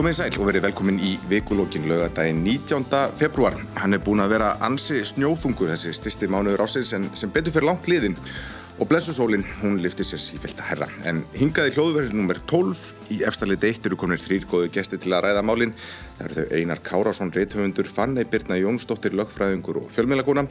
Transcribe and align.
Komið 0.00 0.14
sæl 0.16 0.36
og 0.40 0.46
verið 0.48 0.62
velkomin 0.64 0.98
í 1.04 1.10
vikulókin 1.28 1.84
lögadaginn 1.84 2.38
19. 2.40 2.86
februar. 3.20 3.58
Hann 3.76 3.92
er 3.92 4.00
búin 4.00 4.22
að 4.24 4.30
vera 4.32 4.54
ansi 4.64 5.02
snjóðungur 5.04 5.68
þessi 5.74 5.92
styrsti 5.92 6.28
mánuður 6.32 6.62
ásins 6.64 6.94
en 6.96 7.10
sem 7.12 7.28
betur 7.34 7.52
fyrir 7.52 7.68
langt 7.68 7.84
liðin 7.84 8.16
og 8.80 8.88
blessusólinn 8.88 9.44
hún 9.60 9.76
lifti 9.84 10.06
sér 10.08 10.22
sífælt 10.24 10.56
að 10.62 10.70
herra. 10.70 10.88
En 11.04 11.20
hingaði 11.36 11.74
hljóðverðin 11.74 12.16
nummer 12.16 12.40
12 12.48 13.12
í 13.12 13.20
efstalið 13.28 13.60
deitt 13.66 13.90
eru 13.90 14.00
komin 14.00 14.22
þrýr 14.24 14.48
góðu 14.48 14.72
gesti 14.72 14.96
til 14.96 15.12
að 15.12 15.26
ræða 15.26 15.44
málinn. 15.44 15.76
Það 16.16 16.30
eru 16.30 16.38
þau 16.38 16.56
Einar 16.56 16.80
Kárásson, 16.88 17.34
reithöfundur, 17.36 17.92
Fanni 17.92 18.24
Birna 18.24 18.56
Jónsdóttir, 18.56 19.12
lögfræðingur 19.20 19.82
og 19.82 19.92
fjölmiðlaguna 19.92 20.46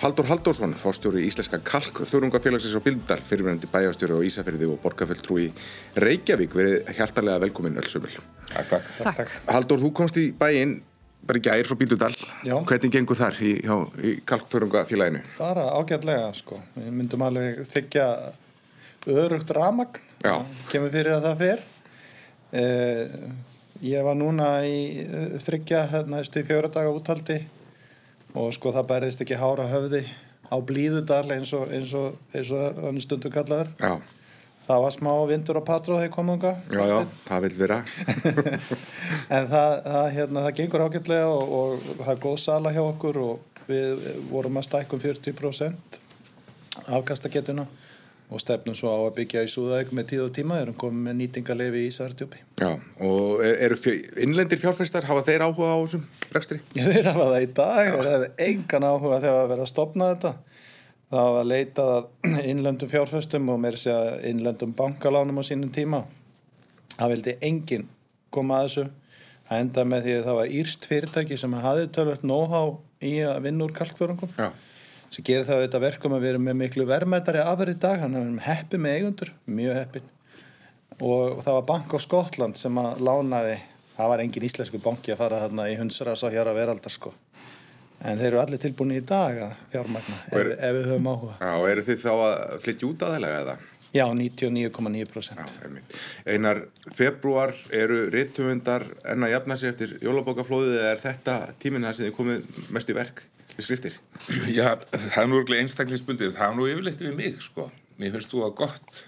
Haldur 0.00 0.24
Haldursson, 0.30 0.72
fórstjóri 0.80 1.20
í 1.20 1.26
Íslenska 1.28 1.58
Kalk, 1.60 1.98
þörungafélagsins 2.08 2.72
á 2.72 2.80
Bildar, 2.80 3.20
fyrirvenandi 3.20 3.68
bæjastjóri 3.68 4.14
á 4.16 4.24
Ísafjörði 4.24 4.70
og 4.72 4.78
borgarfjöldtrúi 4.80 5.50
Reykjavík, 6.00 6.56
verið 6.56 6.88
hjartalega 6.96 7.42
velkominn 7.42 7.76
öllsumil. 7.76 8.14
Takk, 8.48 8.88
takk. 9.04 9.34
Haldur, 9.50 9.82
þú 9.84 9.90
komst 10.00 10.16
í 10.16 10.30
bæinn 10.32 10.78
bara 11.28 11.42
í 11.42 11.44
gæri 11.44 11.68
frá 11.68 11.76
Bíldudal. 11.82 12.10
Já. 12.48 12.56
Hvernig 12.72 12.96
gengur 12.96 13.20
þar 13.20 13.42
í, 13.44 13.52
í 13.60 14.14
Kalkþörungafélaginu? 14.24 15.20
Bara 15.36 15.68
ágætlega, 15.76 16.32
sko. 16.40 16.62
Við 16.78 16.90
myndum 16.96 17.28
alveg 17.28 17.60
þykja 17.68 18.08
örugt 19.20 19.52
ramagn. 19.52 20.00
Já. 20.24 20.38
Kemur 20.72 20.96
fyrir 20.96 21.18
að 21.18 21.28
það 21.28 21.44
fer. 21.44 21.64
Eh, 22.56 23.16
ég 23.84 24.08
var 24.08 24.16
núna 24.16 24.52
í 24.64 25.04
eh, 25.04 25.40
þryggja, 25.44 25.88
hérna, 25.92 26.24
stu 26.24 26.40
í 26.40 26.48
fjóra 26.48 26.72
daga 26.72 26.96
úthaldi 26.96 27.42
og 28.34 28.52
sko 28.54 28.72
það 28.74 28.88
bærðist 28.92 29.22
ekki 29.24 29.38
hára 29.40 29.68
höfði 29.70 30.04
á 30.50 30.56
blíðudal 30.66 31.26
eins 31.34 31.52
og 31.56 31.70
eins 31.74 31.92
og, 31.94 32.16
hann 32.82 33.00
stundum 33.02 33.32
kallaður. 33.34 33.70
Já. 33.78 33.98
það 34.66 34.82
var 34.84 34.94
smá 34.94 35.12
vindur 35.30 35.58
og 35.58 35.66
patróð 35.66 36.02
þegar 36.02 36.14
komunga 36.14 36.52
já 36.70 36.82
já, 36.90 36.98
það 37.26 37.46
vil 37.46 37.56
vera. 37.58 37.80
En 39.30 39.46
það, 39.46 39.72
það, 39.84 40.06
hérna, 40.14 40.42
það 40.46 40.56
gengur 40.58 40.82
ágætlega 40.86 41.26
og, 41.30 41.52
og 41.54 41.84
það 42.00 42.12
er 42.12 42.22
góð 42.24 42.38
sala 42.42 42.72
hjá 42.74 42.80
okkur 42.82 43.18
og 43.22 43.60
við 43.68 44.06
vorum 44.30 44.58
að 44.58 44.66
stækkum 44.66 45.02
40% 45.02 45.98
afkastagetuna 46.90 47.66
og 48.30 48.38
stefnum 48.38 48.76
svo 48.78 48.92
á 48.94 48.98
að 49.02 49.16
byggja 49.18 49.42
í 49.42 49.50
Súðauk 49.50 49.90
með 49.96 50.06
tíð 50.12 50.22
og 50.28 50.32
tíma, 50.36 50.60
erum 50.62 50.76
komið 50.78 51.06
með 51.06 51.16
nýtingarlefi 51.18 51.80
í 51.82 51.88
Ísartjópi. 51.90 52.42
Já, 52.60 52.70
og 53.06 53.42
eru 53.42 53.78
innlendir 54.22 54.60
fjárfæstar, 54.62 55.08
hafa 55.08 55.24
þeir 55.26 55.44
áhuga 55.48 55.72
á 55.74 55.78
þessum 55.82 56.04
rekstri? 56.36 56.60
Já, 56.76 56.84
þeir 56.92 57.10
hafa 57.10 57.26
það 57.32 57.42
í 57.42 57.50
dag, 57.58 57.90
þeir 57.96 58.10
hafa 58.12 58.30
engan 58.46 58.86
áhuga 58.86 59.18
þegar 59.24 59.40
að 59.40 59.50
vera 59.54 59.66
að 59.66 59.72
stopna 59.72 60.10
þetta. 60.12 60.32
Það 61.10 61.26
hafa 61.26 61.42
leitað 61.50 62.08
innlendum 62.52 62.92
fjárfæstum 62.94 63.50
og 63.50 63.60
mér 63.66 63.80
sé 63.82 63.94
að 63.96 64.24
innlendum 64.30 64.76
bankalánum 64.78 65.42
á 65.42 65.44
sínum 65.50 65.74
tíma. 65.74 66.04
Það 66.94 67.14
vildi 67.16 67.38
enginn 67.50 67.90
koma 68.30 68.60
að 68.60 68.68
þessu, 68.68 68.88
að 69.50 69.64
enda 69.64 69.88
með 69.90 70.06
því 70.06 70.18
að 70.20 70.26
það 70.28 70.38
var 70.38 70.56
írst 70.60 70.86
fyrirtæki 70.86 71.38
sem 71.40 71.62
hafði 71.66 71.90
tölvöld 71.96 72.22
know-how 72.22 72.76
í 73.02 73.16
að 73.26 73.40
vinna 73.48 73.66
úr 73.66 73.74
kalkþörungum. 73.74 74.30
Sem 75.10 75.26
gerir 75.26 75.42
það 75.46 75.60
auðvitað 75.60 75.84
verkum 75.88 76.12
að 76.14 76.22
við 76.22 76.32
erum 76.34 76.44
með 76.46 76.58
miklu 76.60 76.86
verðmættari 76.86 77.42
afverð 77.42 77.74
í 77.74 77.78
dag, 77.82 78.02
hann 78.04 78.14
er 78.14 78.26
heppi 78.46 78.78
með 78.78 78.96
eigundur, 78.98 79.32
mjög 79.50 79.78
heppin 79.80 80.08
og 81.00 81.40
það 81.44 81.56
var 81.56 81.66
Bank 81.68 81.94
á 81.96 81.98
Skotland 82.02 82.58
sem 82.60 82.78
að 82.80 83.00
lánaði, 83.06 83.56
það 83.96 84.12
var 84.12 84.22
engin 84.24 84.46
íslensku 84.50 84.80
banki 84.84 85.14
að 85.14 85.22
fara 85.22 85.40
þarna 85.44 85.66
í 85.70 85.78
hundsrasa 85.80 86.30
hér 86.32 86.52
á 86.52 86.54
veraldar 86.56 86.94
sko, 86.94 87.12
en 88.04 88.20
þeir 88.20 88.28
eru 88.30 88.40
allir 88.42 88.62
tilbúin 88.62 88.94
í 88.96 89.02
dag 89.06 89.40
að 89.48 89.58
fjármagna 89.72 90.20
ef, 90.28 90.54
ef 90.54 90.76
við 90.76 90.88
höfum 90.92 91.10
áhuga. 91.10 91.36
Já, 91.40 91.52
og 91.56 91.68
eru 91.72 91.86
þið 91.88 92.02
þá 92.04 92.10
að 92.14 92.56
flytja 92.66 92.90
út 92.90 93.06
aðeinslega 93.08 93.42
eða? 93.44 93.58
Já, 93.90 94.04
99,9% 94.14 95.80
Einar, 96.30 96.60
februar 96.94 97.56
eru 97.74 98.04
rittumundar 98.12 98.84
enn 99.02 99.26
að 99.26 99.32
jafna 99.34 99.56
sig 99.58 99.72
eftir 99.72 99.96
jólabókaflóðið 100.04 100.76
eða 100.78 100.92
er 100.92 101.02
þetta 101.02 101.34
tíminn 101.58 101.88
það 101.88 101.96
sem 101.98 102.06
þið 102.06 102.16
komið 102.20 102.60
mest 102.76 102.92
í 102.92 102.98
verk? 103.00 103.24
Skriftir? 103.66 103.96
Já, 104.58 104.74
það 104.90 105.22
er 105.22 105.30
nú 105.30 105.40
einstaklingsbundið, 105.60 106.36
það 106.36 106.46
er 106.46 106.58
nú 106.58 106.68
yfirleitt 106.70 107.02
við 107.04 107.16
mig 107.16 107.40
sko, 107.44 107.70
mér 108.00 108.14
finnst 108.16 108.34
þú 108.34 108.44
að 108.46 108.54
gott. 108.62 109.02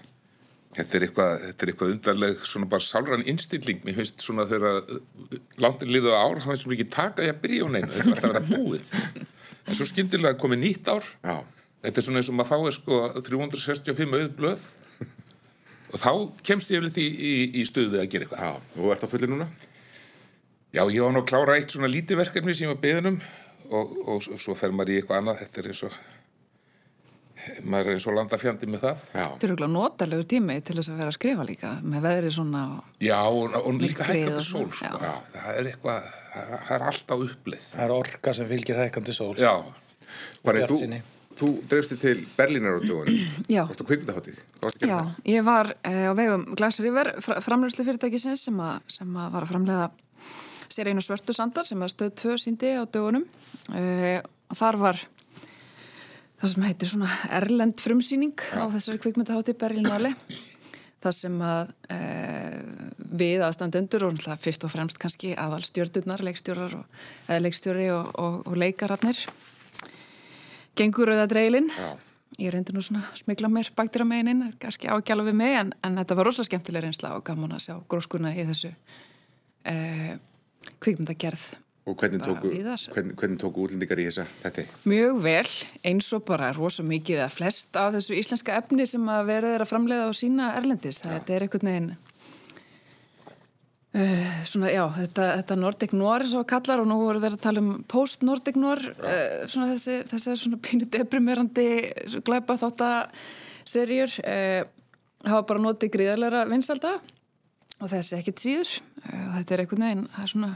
Þetta 0.73 0.97
er 0.97 1.05
eitthvað, 1.05 1.33
þetta 1.47 1.65
er 1.65 1.71
eitthvað 1.71 1.91
undarleg 1.93 2.45
svona 2.49 2.67
bara 2.69 2.81
sálran 2.81 3.25
innstilling 3.29 3.83
mér 3.85 3.97
finnst 3.99 4.23
svona 4.25 4.47
þegar 4.49 4.79
langt 5.61 5.83
liðu 5.85 6.15
ár 6.17 6.41
þá 6.41 6.47
finnst 6.49 6.65
mér 6.65 6.77
ekki 6.79 6.87
taka 6.95 7.27
ég 7.27 7.35
að 7.35 7.43
byrja 7.43 7.67
á 7.69 7.73
neina 7.75 7.89
þetta 7.91 7.99
er 8.01 8.13
alltaf 8.13 8.23
að 8.25 8.33
vera 8.33 8.45
búið. 8.47 8.95
En 9.63 9.77
svo 9.77 9.85
skyndilega 9.87 10.39
komið 10.41 10.63
nýtt 10.63 10.89
ár. 10.89 11.11
Já. 11.21 11.35
þetta 11.83 12.01
er 12.01 12.07
svona 12.07 12.23
eins 12.23 12.31
og 12.31 12.39
maður 12.39 12.49
fáið 12.49 12.73
sko 12.79 13.01
365 13.29 14.17
auð 14.17 14.33
blöð. 14.39 14.65
Og 15.93 16.01
þá 16.01 16.11
kemst 16.49 16.73
ég 16.73 16.81
yfirleitt 16.81 16.97
í, 16.97 17.05
í, 17.05 17.33
í 17.61 17.67
stöðu 17.69 18.01
að 18.01 18.09
gera 18.09 18.25
eitthvað. 18.25 18.41
Já, 18.41 18.81
og 18.81 18.95
ert 18.95 19.05
á 19.05 19.11
fulli 19.13 19.29
núna? 19.29 19.47
Já, 20.73 20.81
ég 20.89 21.03
var 21.05 21.13
nú 21.13 21.21
að 21.21 21.29
klára 21.29 21.59
eitt 21.59 21.69
svona 21.69 21.91
lítið 21.91 22.17
verkefni 22.23 22.55
sem 22.57 22.65
ég 22.65 22.73
var 22.73 22.81
beðinum 22.81 23.19
og, 23.73 23.95
og, 24.07 24.27
og 24.33 24.41
svo 24.41 24.55
fer 24.57 24.75
maður 24.75 24.93
í 24.93 24.99
eitthvað 25.01 25.23
annað 25.23 25.41
þetta 25.43 25.61
er 25.63 25.71
eins 25.71 25.83
og 25.87 26.01
maður 27.67 27.89
er 27.89 27.97
eins 27.97 28.07
og 28.07 28.15
landafjandi 28.17 28.69
með 28.71 28.83
það 28.85 29.05
Þetta 29.13 29.47
er 29.47 29.53
okkur 29.55 29.71
notalegur 29.73 30.27
tími 30.33 30.57
til 30.63 30.77
þess 30.77 30.91
að 30.91 30.99
vera 31.01 31.11
að 31.11 31.17
skrifa 31.17 31.47
líka 31.47 31.71
með 31.81 32.05
veðri 32.07 32.35
svona 32.35 32.65
Já, 33.03 33.17
og, 33.27 33.57
og 33.59 33.81
líka 33.81 34.07
hækkandi 34.07 34.45
sól 34.45 34.67
sko. 34.71 34.91
Já, 35.01 35.15
það 35.33 35.57
er 35.57 35.71
eitthvað, 35.73 36.11
það 36.35 36.75
er 36.77 36.85
alltaf 36.91 37.25
upplið 37.27 37.65
Það 37.73 37.83
er 37.87 37.95
orka 37.97 38.35
sem 38.37 38.49
fylgir 38.53 38.79
hækkandi 38.83 39.17
sól 39.17 39.33
Já 39.41 39.51
Hvað 40.43 40.61
er 40.61 40.71
þú? 40.71 41.01
Þú 41.33 41.47
drefsti 41.65 41.95
til 41.97 42.19
Berlínar 42.37 42.77
á 42.77 42.81
dögunum. 42.83 43.15
Já. 43.55 43.63
Varst 43.65 43.79
þú 43.81 43.87
kvikmyndaháttið? 43.89 44.41
Já, 44.85 44.99
ég 45.25 45.45
var 45.47 45.71
uh, 45.73 46.09
á 46.09 46.13
vegum 46.13 46.43
Glasriver, 46.53 47.09
framlöfslu 47.41 47.87
fyrirtækisins 47.87 48.45
sem, 48.45 48.59
sem 48.85 49.17
að 49.17 49.31
var 49.33 49.47
að 49.47 49.53
framlega 49.55 49.87
sér 50.73 50.91
einu 50.91 51.03
svörtu 51.05 51.35
sandar 51.35 51.67
sem 51.69 51.81
að 51.81 51.93
stöð 51.93 52.15
2 52.23 52.39
síndi 52.45 52.73
á 52.75 52.83
dögunum. 52.83 53.27
Uh, 53.71 54.19
og 54.49 54.59
þar 54.59 54.79
var 54.81 55.03
það 56.41 56.49
sem 56.53 56.65
heitir 56.67 56.91
svona 56.91 57.11
Erlend 57.39 57.79
frumsýning 57.79 58.47
á 58.59 58.67
þessari 58.73 58.99
kvikmyndahátti 59.01 59.55
Berlinali 59.57 60.11
það 61.03 61.15
sem 61.17 61.37
að 61.43 61.71
uh, 61.93 62.57
við 63.23 63.43
aðstandendur 63.45 64.07
og 64.07 64.19
fyrst 64.43 64.65
og 64.67 64.73
fremst 64.73 64.99
kannski 65.01 65.33
aðal 65.39 65.61
stjórnurnar, 65.65 66.23
leikstjórar 66.25 66.77
og, 66.79 67.03
eða 67.27 67.43
leikstjóri 67.43 67.89
og, 67.95 68.09
og, 68.19 68.39
og 68.49 68.57
leikararnir 68.59 69.19
gengur 70.79 71.13
auða 71.13 71.29
dreilin 71.31 71.69
ja. 71.71 71.93
ég 72.41 72.53
reyndi 72.55 72.75
nú 72.75 72.83
svona 72.85 73.05
að 73.09 73.23
smigla 73.23 73.51
mér 73.51 73.71
baktir 73.77 74.03
á 74.03 74.07
meginin, 74.09 74.51
kannski 74.61 74.91
ágjala 74.91 75.25
við 75.27 75.39
mig 75.39 75.57
en, 75.59 75.73
en 75.85 75.99
þetta 76.01 76.19
var 76.19 76.29
rosalega 76.29 76.51
skemmtilega 76.51 76.87
reynsla 76.87 77.15
og 77.17 77.25
gaman 77.27 77.57
að 77.57 77.65
sjá 77.67 77.75
gróskuna 77.91 78.35
í 78.35 78.47
þessu 78.49 78.73
uh, 78.73 80.13
kvikmyndagerð 80.83 81.51
Og 81.83 81.97
hvernig 81.99 82.21
tóku, 82.23 82.47
hvernig, 82.47 83.15
hvernig 83.19 83.39
tóku 83.41 83.65
útlendingar 83.65 83.99
í 83.99 84.05
þessa 84.07 84.23
þetta? 84.39 84.63
Mjög 84.87 85.17
vel, 85.25 85.49
eins 85.89 86.07
og 86.15 86.21
bara 86.29 86.53
rosa 86.55 86.83
mikið 86.87 87.25
að 87.25 87.33
flest 87.35 87.75
af 87.75 87.89
þessu 87.97 88.15
íslenska 88.21 88.55
efni 88.55 88.85
sem 88.87 89.03
að 89.11 89.25
verða 89.27 89.57
að 89.57 89.67
framleiða 89.67 90.05
á 90.07 90.11
sína 90.15 90.53
erlendis. 90.55 91.01
Já. 91.03 91.09
Þetta 91.11 91.33
er 91.35 91.43
einhvern 91.43 91.69
veginn 91.69 91.89
uh, 93.99 94.29
svona, 94.47 94.69
já, 94.71 94.83
þetta, 94.95 95.25
þetta 95.41 95.57
Nordic 95.59 95.95
Noir 95.99 96.25
og 96.39 96.45
kallar 96.53 96.83
og 96.85 96.87
nú 96.87 96.99
voru 97.01 97.23
þeir 97.25 97.35
að 97.35 97.43
tala 97.49 97.63
um 97.65 97.73
post-Nordic 97.91 98.59
Noir 98.63 98.83
uh, 98.93 99.43
svona 99.51 99.73
þessi, 99.73 99.97
þessi 100.13 100.37
svona 100.39 100.61
pínu 100.63 100.87
deprimerandi 100.93 101.67
glæpa 102.23 102.55
þáttaserjur 102.63 104.15
uh, 104.23 104.61
hafa 105.27 105.43
bara 105.51 105.65
notið 105.67 105.93
gríðarlega 105.97 106.45
vinsalda 106.47 106.95
og 107.81 107.89
þessi 107.91 108.19
ekkert 108.19 108.43
síður 108.43 108.75
eh, 108.77 109.25
og 109.25 109.33
þetta 109.39 109.55
er 109.55 109.63
einhvern 109.65 109.87
veginn, 109.87 110.05
það 110.13 110.23
er 110.25 110.33
svona 110.33 110.51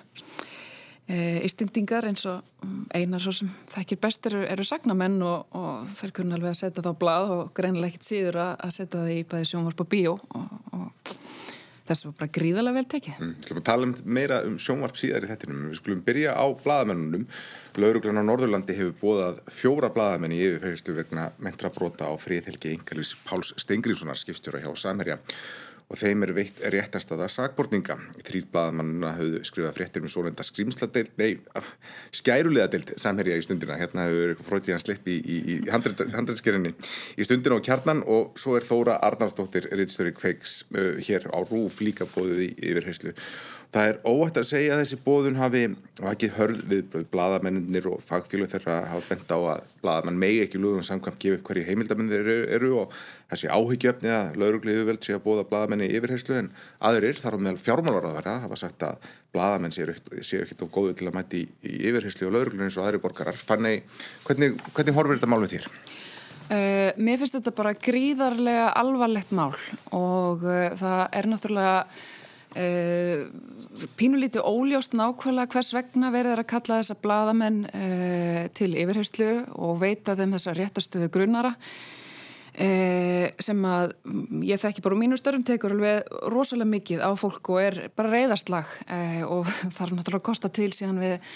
e, 1.08 1.18
ístendingar 1.48 2.08
eins 2.10 2.26
og 2.30 2.42
mm, 2.64 2.80
einar 2.98 3.24
svo 3.24 3.34
sem 3.36 3.52
þekkir 3.74 4.02
best 4.04 4.30
eru, 4.30 4.44
eru 4.48 4.68
sagnamenn 4.68 5.20
og, 5.26 5.48
og 5.58 5.88
þeir 5.98 6.16
kunna 6.20 6.38
alveg 6.38 6.54
að 6.54 6.62
setja 6.62 6.84
það 6.84 6.94
á 6.94 7.02
blad 7.04 7.36
og 7.38 7.54
greinilega 7.58 7.94
ekkert 7.94 8.10
síður 8.10 8.42
að, 8.44 8.54
að 8.68 8.76
setja 8.80 9.02
það 9.02 9.14
í 9.16 9.22
bæði 9.32 9.52
sjónvarp 9.52 9.86
og 9.86 9.92
bíó 9.94 10.18
og, 10.18 10.58
og 10.76 11.16
þessu 11.88 12.10
var 12.10 12.16
bara 12.20 12.34
gríðarlega 12.36 12.76
vel 12.76 12.88
tekið. 12.92 13.20
Mm, 13.24 13.36
skulum 13.46 13.62
að 13.62 13.68
tala 13.70 13.88
um 13.88 13.94
meira 14.18 14.40
um 14.48 14.58
sjónvarp 14.60 14.98
síðar 15.00 15.24
í 15.24 15.30
þettinum. 15.30 15.62
Við 15.70 15.80
skulum 15.80 16.02
byrja 16.08 16.34
á 16.36 16.46
bladamennunum. 16.64 17.24
Lauruglan 17.80 18.20
á 18.20 18.28
Norðurlandi 18.28 18.76
hefur 18.76 18.98
bóðað 19.00 19.40
fjóra 19.54 19.92
bladamenn 19.96 20.36
í 20.36 20.42
yfirferðistu 20.44 20.98
vegna 20.98 21.30
mentrabróta 21.44 22.10
á 22.12 22.14
fríðhelgi 22.20 22.74
Ingalís 22.76 23.14
Páls 23.28 23.54
Stengriðssonar 23.62 24.20
skipstjóra 24.20 24.64
hjá 24.66 24.72
Samherja 24.76 25.22
og 25.88 26.00
þeim 26.02 26.26
er 26.26 26.34
veitt 26.36 26.58
réttastaða 26.74 27.30
sagbortninga. 27.32 27.96
Þrýr 28.28 28.48
blaðmannuna 28.52 29.14
hafðu 29.16 29.42
skrifað 29.48 29.78
fréttir 29.78 30.04
um 30.04 30.12
svonenda 30.12 30.44
skrimsladeild, 30.44 31.14
nei, 31.20 31.38
skærulega 32.16 32.68
deild 32.74 32.92
samherja 33.00 33.38
í 33.40 33.46
stundina. 33.46 33.78
Hérna 33.80 34.08
hefur 34.10 34.34
eitthvað 34.34 34.50
frótið 34.50 34.76
hann 34.76 34.84
slipp 34.84 35.08
í, 35.08 35.18
í, 35.18 35.38
í 35.54 35.58
handrætskerinni 35.72 36.74
í 36.76 37.28
stundina 37.28 37.60
og 37.60 37.64
kjarnan 37.68 38.04
og 38.04 38.36
svo 38.40 38.58
er 38.60 38.68
Þóra 38.68 38.98
Arnarsdóttir, 39.08 39.70
Rittstöri 39.80 40.12
Kveiks, 40.18 40.60
uh, 40.76 40.98
hér 41.08 41.30
á 41.32 41.40
Rúf 41.48 41.80
líka 41.80 42.10
bóðið 42.12 42.50
í 42.50 42.52
yfirheyslu 42.74 43.16
Það 43.68 43.90
er 43.90 43.98
óætt 44.08 44.38
að 44.40 44.46
segja 44.48 44.74
að 44.74 44.80
þessi 44.82 44.98
bóðun 45.04 45.38
hafi 45.42 45.62
vakið 46.00 46.36
hörð 46.38 46.62
við 46.72 46.94
bladamennir 47.12 47.90
og 47.92 48.00
fagfílu 48.06 48.48
þeirra 48.48 48.78
hafa 48.94 49.12
bent 49.12 49.34
á 49.36 49.38
að 49.38 49.74
bladamann 49.82 50.20
megi 50.22 50.40
ekki 50.46 50.62
lögum 50.64 50.86
samkvæmt 50.88 51.20
gefa 51.20 51.42
hverju 51.50 51.66
heimildamennir 51.68 52.24
eru, 52.24 52.38
eru 52.56 52.72
og 52.84 52.96
þessi 53.28 53.52
áhyggjöfni 53.52 54.14
að 54.16 54.40
laurugliðu 54.40 54.88
veld 54.88 55.04
sé 55.04 55.18
að 55.18 55.26
bóða 55.28 55.46
bladamenni 55.52 55.92
yfirherslu 56.00 56.40
en 56.40 56.50
aðurir 56.80 57.20
þar 57.20 57.36
á 57.36 57.44
meðal 57.44 57.64
fjármálarraðara 57.66 58.40
hafa 58.48 58.62
sagt 58.64 58.88
að 58.88 59.12
bladamenn 59.36 59.76
séu 59.76 59.92
ekkert 59.92 60.64
og 60.64 60.74
góðu 60.80 60.98
til 60.98 61.12
að 61.12 61.20
mæti 61.20 61.46
í 61.68 61.78
yfirherslu 61.92 62.32
og 62.32 62.38
lauruglun 62.38 62.70
eins 62.70 62.80
og 62.80 62.88
aðri 62.88 63.04
borgarar. 63.04 63.36
Fannig, 63.36 63.84
hvernig, 64.24 64.56
hvernig 64.72 64.96
horfir 64.96 65.20
þetta 65.20 65.34
mál 65.34 65.44
við 65.44 65.58
þér? 65.58 65.72
Uh, 66.48 66.96
mér 66.96 67.20
finnst 67.20 67.36
þetta 67.36 67.52
bara 67.58 67.76
gríðarlega 67.76 68.70
alvarlegt 68.80 69.34
mál 69.36 69.52
og 69.92 70.46
uh, 70.48 70.70
það 70.80 71.02
er 71.20 71.28
náttúrulega 71.28 71.82
Uh, 72.56 73.28
pínulítið 74.00 74.46
óljóst 74.48 74.94
nákvæmlega 74.96 75.52
hvers 75.52 75.74
vegna 75.76 76.08
verður 76.14 76.40
að 76.42 76.48
kalla 76.48 76.78
þessa 76.80 76.96
bladamenn 77.04 77.58
uh, 77.68 78.46
til 78.56 78.72
yfirherslu 78.72 79.28
og 79.60 79.82
veita 79.82 80.16
þeim 80.16 80.32
þessa 80.38 80.54
réttastöðu 80.56 81.10
grunnara 81.12 81.52
uh, 81.52 83.26
sem 83.44 83.68
að 83.68 83.94
ég 84.48 84.62
þekki 84.64 84.86
bara 84.86 85.00
mínu 85.04 85.20
störfum 85.20 85.44
tekur 85.46 85.76
alveg 85.76 86.08
rosalega 86.32 86.72
mikið 86.72 87.04
á 87.04 87.12
fólk 87.20 87.52
og 87.52 87.60
er 87.66 87.78
bara 88.00 88.14
reyðarslag 88.16 88.72
og 89.28 89.52
þarf 89.76 89.94
náttúrulega 89.98 90.22
að 90.24 90.26
kosta 90.32 90.50
til 90.50 90.72
síðan 90.72 91.04
við, 91.04 91.28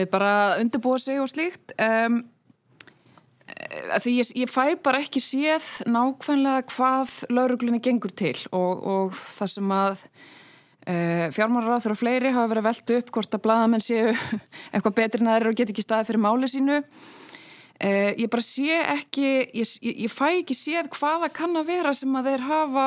við 0.00 0.10
bara 0.10 0.34
undirbúa 0.58 0.98
sig 0.98 1.22
og 1.22 1.30
slíkt. 1.30 1.78
Um, 1.78 2.24
því 4.02 4.16
ég, 4.18 4.34
ég 4.42 4.50
fæ 4.50 4.74
bara 4.82 5.00
ekki 5.06 5.22
séð 5.22 5.70
nákvæmlega 5.88 6.66
hvað 6.74 7.16
lauruglunni 7.30 7.80
gengur 7.82 8.12
til 8.12 8.36
og, 8.50 8.82
og 8.82 9.16
það 9.16 9.54
sem 9.54 9.74
að 9.78 10.04
Uh, 10.90 11.28
fjármálaráður 11.30 11.92
og 11.92 11.98
fleiri 12.00 12.30
hafa 12.34 12.48
verið 12.50 12.64
veldu 12.64 12.94
upp 12.98 13.10
hvort 13.14 13.34
að 13.36 13.42
bladamenn 13.44 13.82
séu 13.84 14.10
eitthvað 14.72 14.96
betri 14.96 15.20
en 15.20 15.28
það 15.28 15.36
eru 15.38 15.50
og 15.52 15.58
get 15.60 15.70
ekki 15.70 15.84
staði 15.84 16.06
fyrir 16.08 16.22
máli 16.24 16.48
sínu. 16.50 16.78
Uh, 16.80 18.10
ég 18.18 18.30
bara 18.32 18.42
sé 18.42 18.78
ekki 18.96 19.28
ég, 19.54 19.74
ég, 19.86 20.10
fæ 20.10 20.40
ekki 20.40 20.56
séð 20.56 20.88
hvaða 20.96 21.28
kann 21.36 21.54
að 21.60 21.70
vera 21.70 21.92
sem 21.94 22.16
að 22.18 22.30
þeir 22.32 22.46
hafa 22.48 22.86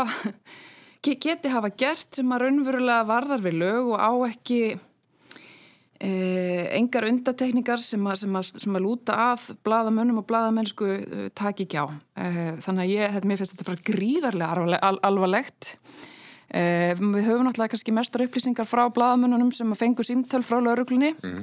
geti 1.05 1.53
hafa 1.53 1.71
gert 1.79 2.19
sem 2.19 2.33
að 2.33 2.43
raunverulega 2.43 3.07
varðar 3.07 3.45
við 3.45 3.59
lög 3.61 3.93
og 3.93 3.99
á 4.03 4.11
ekki 4.27 4.61
uh, 4.75 6.63
engar 6.75 7.07
undatekningar 7.07 7.79
sem 7.85 8.03
að, 8.03 8.23
sem, 8.25 8.39
að, 8.41 8.55
sem 8.65 8.79
að 8.79 8.87
lúta 8.89 9.19
að 9.31 9.51
bladamönnum 9.63 10.23
og 10.25 10.27
bladamennsku 10.33 10.95
taki 11.37 11.69
ekki 11.69 11.85
á. 11.85 11.87
Þannig 12.17 12.81
að 12.83 12.95
ég, 12.97 13.13
þetta, 13.15 13.29
mér 13.29 13.39
finnst 13.39 13.55
þetta 13.55 13.69
bara 13.69 13.87
gríðarlega 13.93 14.97
alvarlegt. 14.97 15.77
Uh, 15.77 16.09
við 16.53 17.27
höfum 17.27 17.47
náttúrulega 17.47 17.73
kannski 17.73 17.93
mestar 17.95 18.25
upplýsingar 18.27 18.67
frá 18.69 18.85
bladamönnunum 18.93 19.51
sem 19.55 19.71
að 19.73 19.79
fengu 19.81 20.05
símtöl 20.05 20.43
frá 20.45 20.59
lauruglunni 20.61 21.13
mm. 21.15 21.39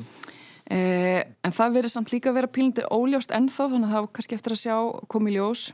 uh, 0.70 1.22
en 1.46 1.56
það 1.56 1.74
verður 1.78 1.94
samt 1.96 2.12
líka 2.14 2.30
að 2.30 2.38
vera 2.38 2.52
pílundir 2.54 2.86
óljóst 2.94 3.34
ennþá 3.34 3.66
þannig 3.72 3.90
að 3.90 3.96
það 3.96 4.10
kannski 4.18 4.38
eftir 4.38 4.54
að 4.54 4.62
sjá 4.62 4.76
komi 5.10 5.34
ljós 5.34 5.70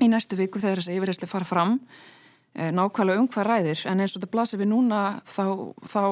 í 0.00 0.08
næstu 0.08 0.40
viku 0.40 0.62
þegar 0.62 0.80
þess 0.80 0.92
að 0.92 0.96
yfirreysli 1.00 1.28
fara 1.28 1.48
fram 1.48 1.76
uh, 1.76 2.70
nákvæmlega 2.72 3.20
um 3.20 3.28
hvað 3.28 3.50
ræðir 3.50 3.84
en 3.92 4.00
eins 4.00 4.16
og 4.16 4.22
þetta 4.22 4.32
blasir 4.38 4.62
við 4.62 4.72
núna 4.72 5.02
þá, 5.28 5.44
þá 5.84 6.04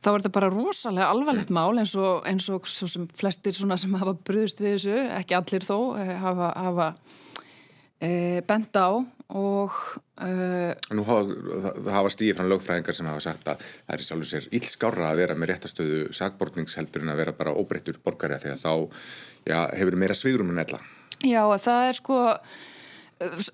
þá 0.00 0.08
er 0.14 0.22
þetta 0.22 0.36
bara 0.38 0.52
rosalega 0.54 1.10
alvarlegt 1.12 1.52
mál 1.52 1.76
eins 1.76 1.92
og, 2.00 2.22
eins 2.28 2.48
og 2.48 2.68
sem 2.70 3.04
flestir 3.12 3.52
sem 3.52 3.96
hafa 4.00 4.16
bröðust 4.16 4.62
við 4.62 4.78
þessu, 4.78 5.00
ekki 5.18 5.36
allir 5.36 5.66
þó 5.66 5.76
hafa, 6.22 6.54
hafa 6.56 6.94
bent 8.00 8.76
á 8.80 8.88
og 9.30 9.74
Uh, 10.20 10.74
Nú 10.92 11.00
hafa, 11.08 12.10
stíði 12.12 12.34
frá 12.36 12.44
lögfræðingar 12.44 12.92
sem 12.96 13.06
hafa 13.08 13.22
sagt 13.24 13.46
að 13.48 13.62
það 13.62 13.94
er 13.94 14.02
sjálfur 14.04 14.28
sér 14.28 14.48
íllskára 14.58 15.06
að 15.08 15.20
vera 15.22 15.36
með 15.38 15.48
réttastöðu 15.54 16.00
sagbortningsheldur 16.18 17.06
en 17.06 17.12
að 17.14 17.22
vera 17.22 17.34
bara 17.38 17.54
óbreyttur 17.56 17.96
borgari 18.04 18.36
að 18.36 18.44
því 18.44 18.50
að 18.52 18.66
þá 18.66 18.74
já, 19.48 19.58
hefur 19.78 19.96
meira 20.02 20.16
svigrum 20.18 20.52
en 20.52 20.60
ella. 20.60 20.82
Já, 21.24 21.40
það 21.56 21.86
er 21.86 21.96
sko 21.96 22.18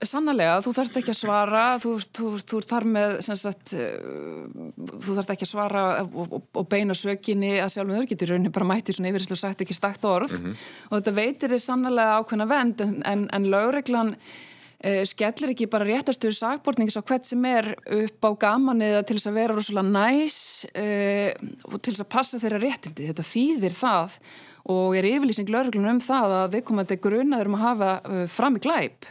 sannlega, 0.06 0.60
þú 0.62 0.72
þarfst 0.76 0.98
ekki 1.00 1.12
að 1.12 1.18
svara 1.18 1.62
þú, 1.82 1.92
þú, 2.14 2.32
þú 2.46 2.60
með 2.86 3.14
sagt, 3.26 3.74
þú 3.74 5.16
þarfst 5.16 5.32
ekki 5.34 5.46
að 5.46 5.50
svara 5.50 5.84
og, 6.06 6.26
og, 6.26 6.44
og 6.62 6.68
beina 6.70 6.94
sökinni 6.94 7.56
að 7.58 7.72
sjálfum 7.74 7.98
þau 7.98 8.10
getur 8.12 8.34
rauninni 8.34 8.54
bara 8.54 8.68
mæti 8.68 8.94
svona 8.94 9.10
yfir 9.10 9.26
og 9.34 9.40
sagt 9.40 9.64
ekki 9.64 9.74
stakt 9.74 10.04
orð 10.06 10.36
mm 10.36 10.44
-hmm. 10.44 10.66
og 10.90 10.98
þetta 10.98 11.16
veitir 11.16 11.50
þið 11.50 11.62
sannlega 11.64 12.18
ákveðna 12.20 12.46
vend 12.46 12.80
en, 12.80 13.02
en, 13.04 13.28
en 13.32 13.50
lögreglan 13.50 14.14
uh, 14.14 15.04
skellir 15.04 15.52
ekki 15.54 15.70
bara 15.70 15.88
réttastuður 15.88 16.36
sagbortningis 16.36 16.98
á 16.98 17.02
hvert 17.02 17.26
sem 17.26 17.44
er 17.44 17.74
upp 17.74 18.22
á 18.22 18.30
gaman 18.46 18.82
eða 18.82 19.02
til 19.06 19.16
þess 19.18 19.30
að 19.30 19.38
vera 19.40 19.56
rosalega 19.56 19.88
næs 19.88 20.66
uh, 20.74 21.30
og 21.72 21.80
til 21.80 21.92
þess 21.92 22.04
að 22.04 22.12
passa 22.12 22.38
þeirra 22.42 22.62
réttindi. 22.62 23.08
Þetta 23.10 23.22
þýðir 23.22 23.74
það 23.74 24.20
og 24.66 24.96
er 24.98 25.06
yfirlýsing 25.06 25.50
lögreglunum 25.52 25.96
um 25.96 26.02
það 26.02 26.36
að 26.40 26.56
við 26.56 26.64
komandi 26.70 26.98
grunaður 26.98 27.50
um 27.50 27.58
að 27.58 27.66
hafa 27.66 27.90
uh, 28.02 28.24
fram 28.30 28.58
í 28.58 28.62
glæp, 28.64 29.10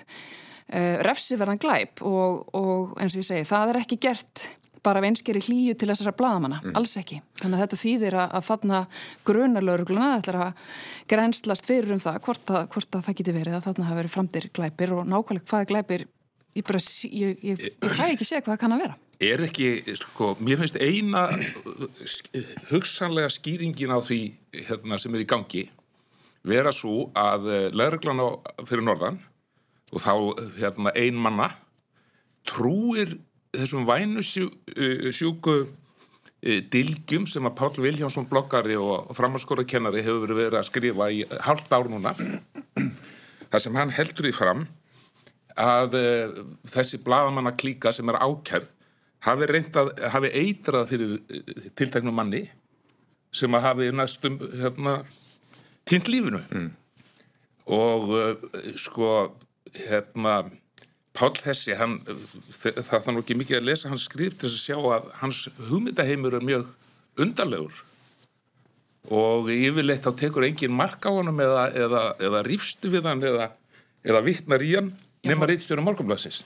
refsiverðan 0.65 1.61
glæp 1.61 2.01
og, 2.01 2.45
og 2.57 2.95
eins 3.01 3.13
og 3.13 3.21
ég 3.21 3.27
segi, 3.27 3.45
það 3.45 3.73
er 3.73 3.81
ekki 3.83 3.99
gert 4.01 4.45
bara 4.85 5.01
af 5.01 5.07
einskeri 5.07 5.41
hlýju 5.41 5.75
til 5.79 5.89
þessara 5.89 6.13
bladamanna, 6.17 6.59
mm. 6.61 6.75
alls 6.77 6.95
ekki. 6.99 7.19
Þannig 7.39 7.57
að 7.57 7.63
þetta 7.63 7.79
þýðir 7.81 8.17
að, 8.21 8.33
að 8.37 8.47
þarna 8.49 8.81
grunarlaurugluna 9.27 10.09
ætlar 10.19 10.41
að 10.47 10.75
grenslast 11.11 11.69
fyrir 11.69 11.95
um 11.95 12.01
það 12.03 12.19
hvort 12.27 12.53
að, 12.53 12.67
hvort 12.75 12.97
að 12.97 13.07
það 13.07 13.17
geti 13.21 13.35
verið 13.39 13.57
að 13.57 13.65
þarna 13.69 13.87
hafa 13.89 13.99
verið 14.01 14.15
framtir 14.15 14.49
glæpir 14.55 14.93
og 14.95 15.09
nákvæmlega 15.09 15.49
hvaða 15.49 15.69
glæpir 15.71 16.05
ég 16.55 16.67
bara, 16.67 16.83
ég, 17.09 17.41
ég, 17.43 17.65
ég 17.65 17.97
fæ 17.97 18.05
ekki 18.11 18.27
sé 18.27 18.39
hvað 18.39 18.53
það 18.53 18.61
kann 18.63 18.75
að 18.77 18.85
vera. 18.85 18.99
Er 19.25 19.45
ekki, 19.45 19.69
sko, 19.95 20.33
mér 20.43 20.59
finnst 20.59 20.77
eina 20.83 21.27
hugsanlega 22.71 23.31
skýringin 23.31 23.95
á 23.95 23.99
því 24.03 24.19
hérna, 24.67 24.99
sem 25.01 25.15
er 25.15 25.23
í 25.23 25.29
gangi 25.29 25.63
vera 26.45 26.73
svo 26.75 27.09
að 27.17 27.47
eh, 27.49 27.69
lauruglana 27.73 28.27
fyrir 28.67 28.85
norðan 28.85 29.17
og 29.93 30.01
þá 30.01 30.13
hérna, 30.57 30.93
ein 30.97 31.17
manna 31.19 31.51
trúir 32.47 33.17
þessum 33.55 33.85
vænu 33.87 34.23
sjú, 34.25 34.47
uh, 34.49 35.09
sjúku 35.15 35.55
uh, 35.63 36.61
dilgjum 36.73 37.27
sem 37.29 37.45
að 37.47 37.57
Pál 37.59 37.73
Viljánsson 37.85 38.29
bloggari 38.29 38.77
og 38.79 39.13
framhanskóra 39.17 39.65
kennari 39.67 40.03
hefur 40.05 40.33
verið 40.33 40.59
að 40.59 40.69
skrifa 40.69 41.09
í 41.13 41.23
halvt 41.47 41.75
ár 41.75 41.91
núna 41.91 42.15
þar 43.51 43.63
sem 43.63 43.77
hann 43.79 43.93
heldur 43.95 44.29
í 44.29 44.35
fram 44.35 44.65
að 45.55 45.99
uh, 45.99 46.39
þessi 46.69 47.01
bladamanna 47.05 47.55
klíka 47.57 47.93
sem 47.95 48.09
er 48.11 48.19
ákjærð 48.19 48.71
hafi 49.25 49.47
reyndað, 49.49 49.93
hafi 50.13 50.29
eitrað 50.37 50.89
fyrir 50.91 51.15
tilteknum 51.77 52.13
manni 52.13 52.43
sem 53.35 53.55
að 53.57 53.65
hafi 53.65 53.87
næstum 53.91 54.35
hérna, 54.59 54.99
týnt 55.87 56.11
lífinu 56.11 56.43
mm. 56.45 56.67
og 57.73 58.13
sko 58.79 59.09
hérna 59.73 60.37
Pál 61.15 61.31
Hessi, 61.45 61.71
hann, 61.79 62.01
það 62.59 62.79
þarf 62.83 63.11
nú 63.13 63.21
ekki 63.23 63.37
mikið 63.39 63.61
að 63.61 63.67
lesa 63.69 63.91
hans 63.91 64.07
skrift 64.09 64.41
til 64.41 64.49
að 64.49 64.57
sjá 64.59 64.75
að 64.77 65.05
hans 65.21 65.45
hugmyndaheimur 65.69 66.35
er 66.35 66.43
mjög 66.43 66.65
undarlegur. 67.23 67.77
Og 69.15 69.47
yfirleitt 69.53 70.03
þá 70.03 70.11
tekur 70.19 70.47
engin 70.47 70.75
mark 70.75 71.05
á 71.07 71.11
hann 71.13 71.31
eða, 71.31 71.69
eða, 71.85 72.03
eða 72.27 72.43
rýfstu 72.47 72.91
við 72.91 73.07
hann 73.07 73.23
eða, 73.23 73.47
eða 74.03 74.23
vittnar 74.25 74.65
í 74.65 74.73
hann 74.75 74.91
nema 75.25 75.47
reytstjóra 75.47 75.85
morgunblæsins 75.85 76.43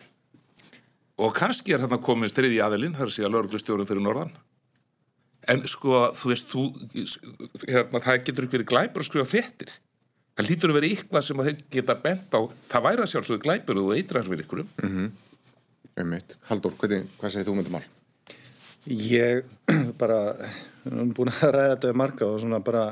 og 1.19 1.33
kannski 1.35 1.73
er 1.75 1.83
þarna 1.83 1.99
komið 2.03 2.31
styrði 2.31 2.61
aðelinn, 2.63 2.95
það 2.95 3.05
er 3.05 3.11
segja 3.11 3.29
lauruglustjórum 3.33 3.87
fyrir 3.89 4.03
norðan. 4.05 4.29
En 5.51 5.65
sko, 5.67 6.05
þú 6.15 6.31
veist, 6.31 6.51
þú, 6.51 6.63
hérna, 7.65 7.99
það 7.99 8.21
getur 8.27 8.45
ekki 8.45 8.55
verið 8.57 8.69
glæpur 8.69 9.03
að 9.03 9.09
skrifa 9.09 9.27
fettir 9.27 9.73
það 10.39 10.49
lítur 10.49 10.71
að 10.71 10.77
vera 10.79 10.89
eitthvað 10.93 11.25
sem 11.27 11.41
að 11.41 11.49
þeir 11.49 11.63
geta 11.75 11.95
bent 11.99 12.35
á 12.35 12.39
það 12.71 12.85
væri 12.87 13.03
að 13.03 13.11
sjálfsögðu 13.13 13.43
glæpur 13.43 13.81
og 13.81 13.93
eitrar 13.97 14.27
fyrir 14.27 14.45
ykkurum 14.45 14.69
mm 14.79 14.93
-hmm. 14.95 15.17
Haldur, 16.47 16.71
hvernig, 16.79 17.07
hvað 17.19 17.31
segir 17.33 17.45
þú 17.45 17.53
með 17.53 17.59
um 17.59 17.63
þetta 17.63 17.75
mál? 17.75 17.87
Ég 18.87 19.43
bara 20.01 20.19
um 20.87 21.11
búin 21.11 21.31
að 21.33 21.51
ræða 21.51 21.73
þetta 21.75 21.93
marga 21.93 22.25
og 22.25 22.39
svona 22.39 22.59
bara 22.63 22.83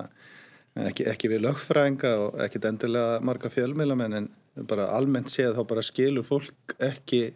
ekki, 0.75 1.07
ekki 1.07 1.31
við 1.31 1.45
lögfræðinga 1.45 2.11
og 2.19 2.41
ekki 2.43 2.59
endilega 2.67 3.21
marga 3.23 3.49
fjölmilamenn 3.49 4.13
en 4.13 4.29
bara 4.67 4.89
almennt 4.97 5.31
séð 5.31 5.55
þá 5.55 5.63
bara 5.69 5.85
skilur 5.85 6.25
fólk 6.27 6.75
ekki 6.83 7.33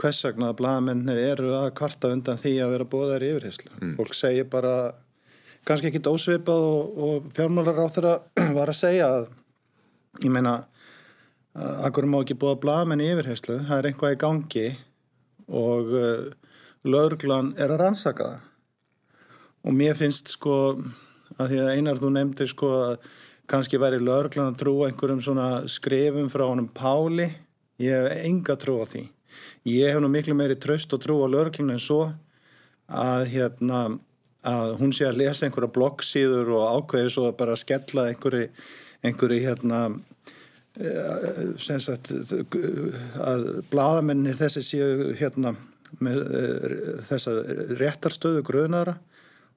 hvers 0.00 0.24
vegna 0.26 0.50
að 0.50 0.58
blagamennir 0.60 1.20
eru 1.22 1.54
að 1.54 1.72
kvarta 1.78 2.10
undan 2.12 2.40
því 2.40 2.54
að 2.60 2.72
vera 2.74 2.84
bóðar 2.84 3.24
í 3.24 3.30
yfirheyslu. 3.30 3.70
Mm. 3.80 3.96
Fólk 3.96 4.16
segir 4.18 4.48
bara 4.50 4.74
kannski 5.64 5.90
ekki 5.90 6.02
ósveipað 6.08 6.68
og, 6.68 7.02
og 7.06 7.28
fjármálar 7.36 7.82
á 7.84 7.88
þeirra 7.88 8.14
var 8.58 8.72
að 8.72 8.80
segja 8.80 9.10
að 9.10 9.28
ég 10.24 10.32
meina 10.32 10.62
hverju 11.54 12.10
má 12.10 12.18
ekki 12.20 12.36
búa 12.38 12.56
blagamenn 12.58 13.02
í 13.04 13.12
yfirheyslu 13.12 13.60
það 13.68 13.78
er 13.78 13.88
einhvað 13.90 14.16
í 14.16 14.20
gangi 14.20 14.66
og 15.48 15.92
uh, 15.94 16.32
laurglan 16.84 17.52
er 17.60 17.72
að 17.72 17.82
rannsaka 17.84 18.28
það. 18.28 18.40
Og 19.64 19.76
mér 19.76 19.96
finnst 19.96 20.34
sko 20.34 20.56
að 21.38 21.50
því 21.50 21.60
að 21.62 21.70
einar 21.78 22.00
þú 22.00 22.10
nefndir 22.12 22.50
sko 22.50 22.70
að 22.82 23.06
kannski 23.50 23.80
væri 23.80 24.00
laurglan 24.02 24.52
að 24.52 24.58
trúa 24.60 24.88
einhverjum 24.88 25.22
svona 25.24 25.48
skrifum 25.70 26.28
frá 26.32 26.44
honum 26.46 26.68
Páli 26.68 27.28
ég 27.80 27.94
hef 27.94 28.24
enga 28.24 28.56
trú 28.60 28.80
á 28.80 28.86
því. 28.88 29.06
Ég 29.68 29.92
hef 29.92 30.02
nú 30.02 30.10
miklu 30.12 30.36
meiri 30.36 30.58
tröst 30.60 30.92
og 30.96 31.02
trú 31.04 31.20
á 31.24 31.26
laurglan 31.28 31.74
en 31.74 31.82
svo 31.82 32.08
að 32.88 33.30
hérna 33.32 33.86
að 34.48 34.74
hún 34.80 34.92
sé 34.94 35.08
að 35.08 35.20
lesa 35.22 35.46
einhverja 35.46 35.72
bloggsíður 35.74 36.54
og 36.58 36.66
ákveði 36.78 37.12
svo 37.14 37.28
að 37.30 37.38
bara 37.40 37.56
skella 37.60 38.08
einhverju, 38.10 38.48
einhverju 39.04 39.40
hérna 39.44 39.84
sem 40.74 41.78
sagt 41.78 42.10
að 43.22 43.44
bladamenni 43.70 44.34
þessi 44.34 44.62
séu 44.66 45.12
hérna 45.20 45.54
með 46.02 46.22
eh, 46.34 46.72
þessa 47.06 47.34
réttarstöðu 47.78 48.42
gröðnara 48.46 48.96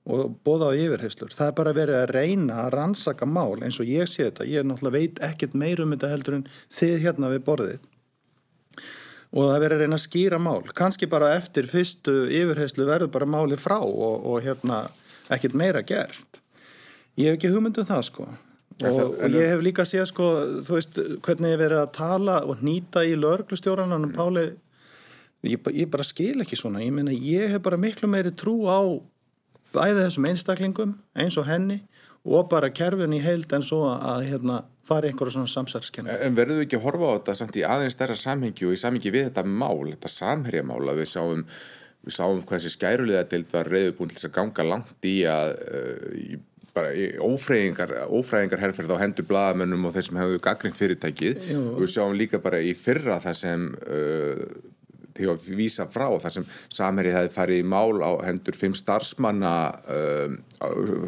og 0.07 0.37
bóða 0.45 0.69
á 0.71 0.77
yfirheyslur. 0.77 1.33
Það 1.33 1.49
er 1.49 1.55
bara 1.57 1.75
verið 1.75 1.97
að 1.97 2.11
reyna 2.13 2.59
að 2.63 2.73
rannsaka 2.77 3.27
mál 3.27 3.57
eins 3.65 3.79
og 3.81 3.89
ég 3.89 4.07
sé 4.07 4.27
þetta. 4.27 4.45
Ég 4.47 4.67
náttúrulega 4.67 4.99
veit 4.99 5.21
ekkert 5.25 5.57
meirum 5.57 5.95
þetta 5.95 6.11
heldur 6.13 6.37
en 6.37 6.45
þið 6.77 6.99
hérna 7.03 7.31
við 7.33 7.45
borðið 7.49 7.87
og 9.33 9.49
það 9.51 9.61
verður 9.63 9.83
reyna 9.83 9.97
að 9.97 10.03
skýra 10.05 10.39
mál. 10.41 10.61
Kannski 10.77 11.09
bara 11.11 11.33
eftir 11.35 11.67
fyrstu 11.69 12.15
yfirheyslu 12.31 12.87
verður 12.87 13.11
bara 13.13 13.29
máli 13.29 13.59
frá 13.59 13.77
og, 13.81 14.25
og 14.25 14.43
hérna 14.45 14.85
ekkert 15.33 15.57
meira 15.59 15.83
gert. 15.85 16.41
Ég 17.17 17.31
hef 17.31 17.39
ekki 17.39 17.51
hugmyndum 17.51 17.87
það 17.87 18.05
sko. 18.07 18.27
Og, 18.77 18.99
og 19.17 19.33
ég 19.33 19.49
hef 19.49 19.63
líka 19.65 19.87
séð 19.89 20.05
sko 20.11 20.25
þú 20.61 20.75
veist 20.75 20.99
hvernig 21.25 21.55
ég 21.55 21.61
verið 21.63 21.81
að 21.81 21.93
tala 21.97 22.37
og 22.45 22.61
nýta 22.61 23.01
í 23.01 23.15
löglustjórananum 23.17 24.13
Páli? 24.13 24.51
Ég, 25.47 25.61
ég 25.73 25.89
bara 25.89 26.05
skil 26.05 26.43
ekki 26.43 26.59
svona. 26.59 26.83
Ég 26.85 26.93
meina 26.93 27.13
ég 27.13 27.55
hef 27.55 27.63
bara 27.65 27.79
miklu 27.81 28.09
meiri 28.09 28.33
trú 28.37 28.59
á 28.69 28.81
bæði 29.73 30.03
þessum 30.05 30.27
einstaklingum 30.29 30.93
eins 31.17 31.37
og 31.41 31.47
henni 31.49 31.81
og 32.27 32.49
bara 32.51 32.69
kerfin 32.75 33.15
í 33.15 33.21
heild 33.23 33.51
en 33.55 33.63
svo 33.63 33.83
að 33.93 34.25
hérna, 34.27 34.61
fara 34.87 35.09
einhverja 35.09 35.37
svona 35.37 35.51
samsælskenna. 35.51 36.17
En 36.25 36.35
verður 36.37 36.61
við 36.61 36.67
ekki 36.67 36.79
að 36.79 36.85
horfa 36.87 37.11
á 37.11 37.15
þetta 37.17 37.37
samt 37.41 37.59
í 37.59 37.63
aðeins 37.67 37.97
stærra 37.97 38.17
samhengi 38.19 38.67
og 38.67 38.75
í 38.75 38.81
samhengi 38.81 39.13
við 39.15 39.29
þetta 39.29 39.45
mál, 39.47 39.87
þetta 39.93 40.11
samherjamál 40.11 40.83
að 40.83 41.01
við 41.01 41.09
sáum, 41.13 41.45
við 42.07 42.17
sáum 42.19 42.43
hvað 42.43 42.59
þessi 42.59 42.75
skæruliðadild 42.75 43.55
var 43.55 43.71
reyðubúin 43.71 44.13
til 44.13 44.27
að 44.27 44.37
ganga 44.39 44.67
langt 44.67 45.07
í 45.07 45.17
að 45.31 45.55
uh, 45.55 46.07
í, 46.19 46.39
bara 46.77 46.93
í 46.93 47.09
ófræðingar, 47.23 47.93
ófræðingar 48.13 48.63
herrferð 48.65 48.95
á 48.95 49.01
hendur 49.01 49.27
bladamönnum 49.27 49.87
og 49.87 49.95
þeir 49.95 50.09
sem 50.09 50.19
hefðu 50.21 50.41
gaggrind 50.47 50.77
fyrirtækið 50.77 51.51
Jú. 51.51 51.61
og 51.73 51.83
við 51.85 51.93
sjáum 51.95 52.17
líka 52.19 52.43
bara 52.43 52.59
í 52.61 52.75
fyrra 52.77 53.21
það 53.23 53.39
sem 53.39 53.69
uh, 53.87 54.43
til 55.17 55.31
að 55.33 55.49
vísa 55.57 55.87
frá 55.91 56.07
þar 56.21 56.35
sem 56.37 56.47
Samherji 56.73 57.15
hefði 57.15 57.33
farið 57.33 57.61
í 57.63 57.67
mál 57.67 57.99
á 58.05 58.11
hendur 58.27 58.57
fimm 58.57 58.75
starfsmanna 58.77 59.53
um, 59.97 60.39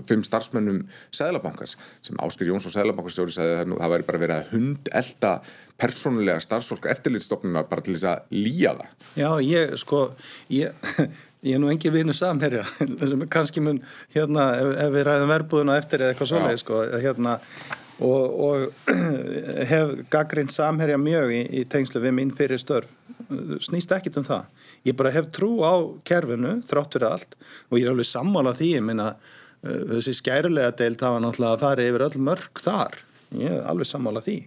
fimm 0.10 0.26
starfsmannum 0.26 0.84
Sæðlabankars 1.16 1.78
sem 2.06 2.20
Ásker 2.26 2.50
Jónsson 2.50 2.74
Sæðlabankarstjóri 2.76 3.36
sagði 3.36 3.58
að 3.62 3.74
það 3.78 3.96
væri 3.96 4.08
bara 4.10 4.24
verið 4.26 4.38
að 4.38 4.54
hund 4.54 4.94
elda 5.02 5.34
persónulega 5.80 6.44
starfsfólk 6.44 6.90
eftirlitstofnuna 6.92 7.64
bara 7.70 7.84
til 7.86 7.96
þess 7.96 8.10
að 8.12 8.36
lýja 8.36 8.76
það. 8.76 8.96
Já, 9.22 9.30
ég 9.48 9.76
sko 9.80 10.02
ég, 10.52 10.90
ég 11.48 11.56
er 11.56 11.62
nú 11.64 11.72
engi 11.72 11.94
vinu 11.94 12.16
Samherja 12.16 12.66
kannski 13.36 13.64
mun 13.64 13.80
hérna 14.16 14.50
ef, 14.60 14.74
ef 14.88 14.96
við 14.96 15.08
ræðum 15.08 15.32
verbúðuna 15.36 15.78
eftir 15.80 16.04
eða 16.04 16.16
eitthvað 16.16 16.34
svoleið 16.34 16.64
sko 16.66 16.82
hérna 16.98 17.38
og, 18.06 18.40
og 18.46 18.90
hef 19.72 19.96
gaggrind 20.14 20.52
Samherja 20.54 20.98
mjög 21.02 21.34
í, 21.36 21.44
í 21.62 21.66
tengslu 21.70 22.02
við 22.04 22.16
minn 22.20 22.34
fyrir 22.36 22.62
störf 22.62 22.96
snýst 23.62 23.92
ekkit 23.94 24.18
um 24.18 24.26
það. 24.26 24.46
Ég 24.88 24.96
bara 24.98 25.12
hef 25.14 25.28
trú 25.36 25.60
á 25.62 25.74
kerfinu, 26.08 26.56
þrátt 26.66 26.96
fyrir 26.96 27.10
allt 27.10 27.36
og 27.70 27.78
ég 27.78 27.86
er 27.86 27.94
alveg 27.94 28.08
sammála 28.10 28.56
því, 28.58 28.70
ég 28.78 28.86
minna 28.86 29.12
uh, 29.14 29.82
þessi 29.92 30.16
skærulega 30.18 30.72
deilt 30.80 31.04
hafa 31.06 31.20
náttúrulega 31.24 31.58
að 31.58 31.66
fara 31.66 31.90
yfir 31.90 32.06
öll 32.08 32.24
mörg 32.30 32.64
þar 32.64 32.98
ég 33.38 33.60
er 33.60 33.68
alveg 33.70 33.90
sammála 33.90 34.24
því 34.26 34.40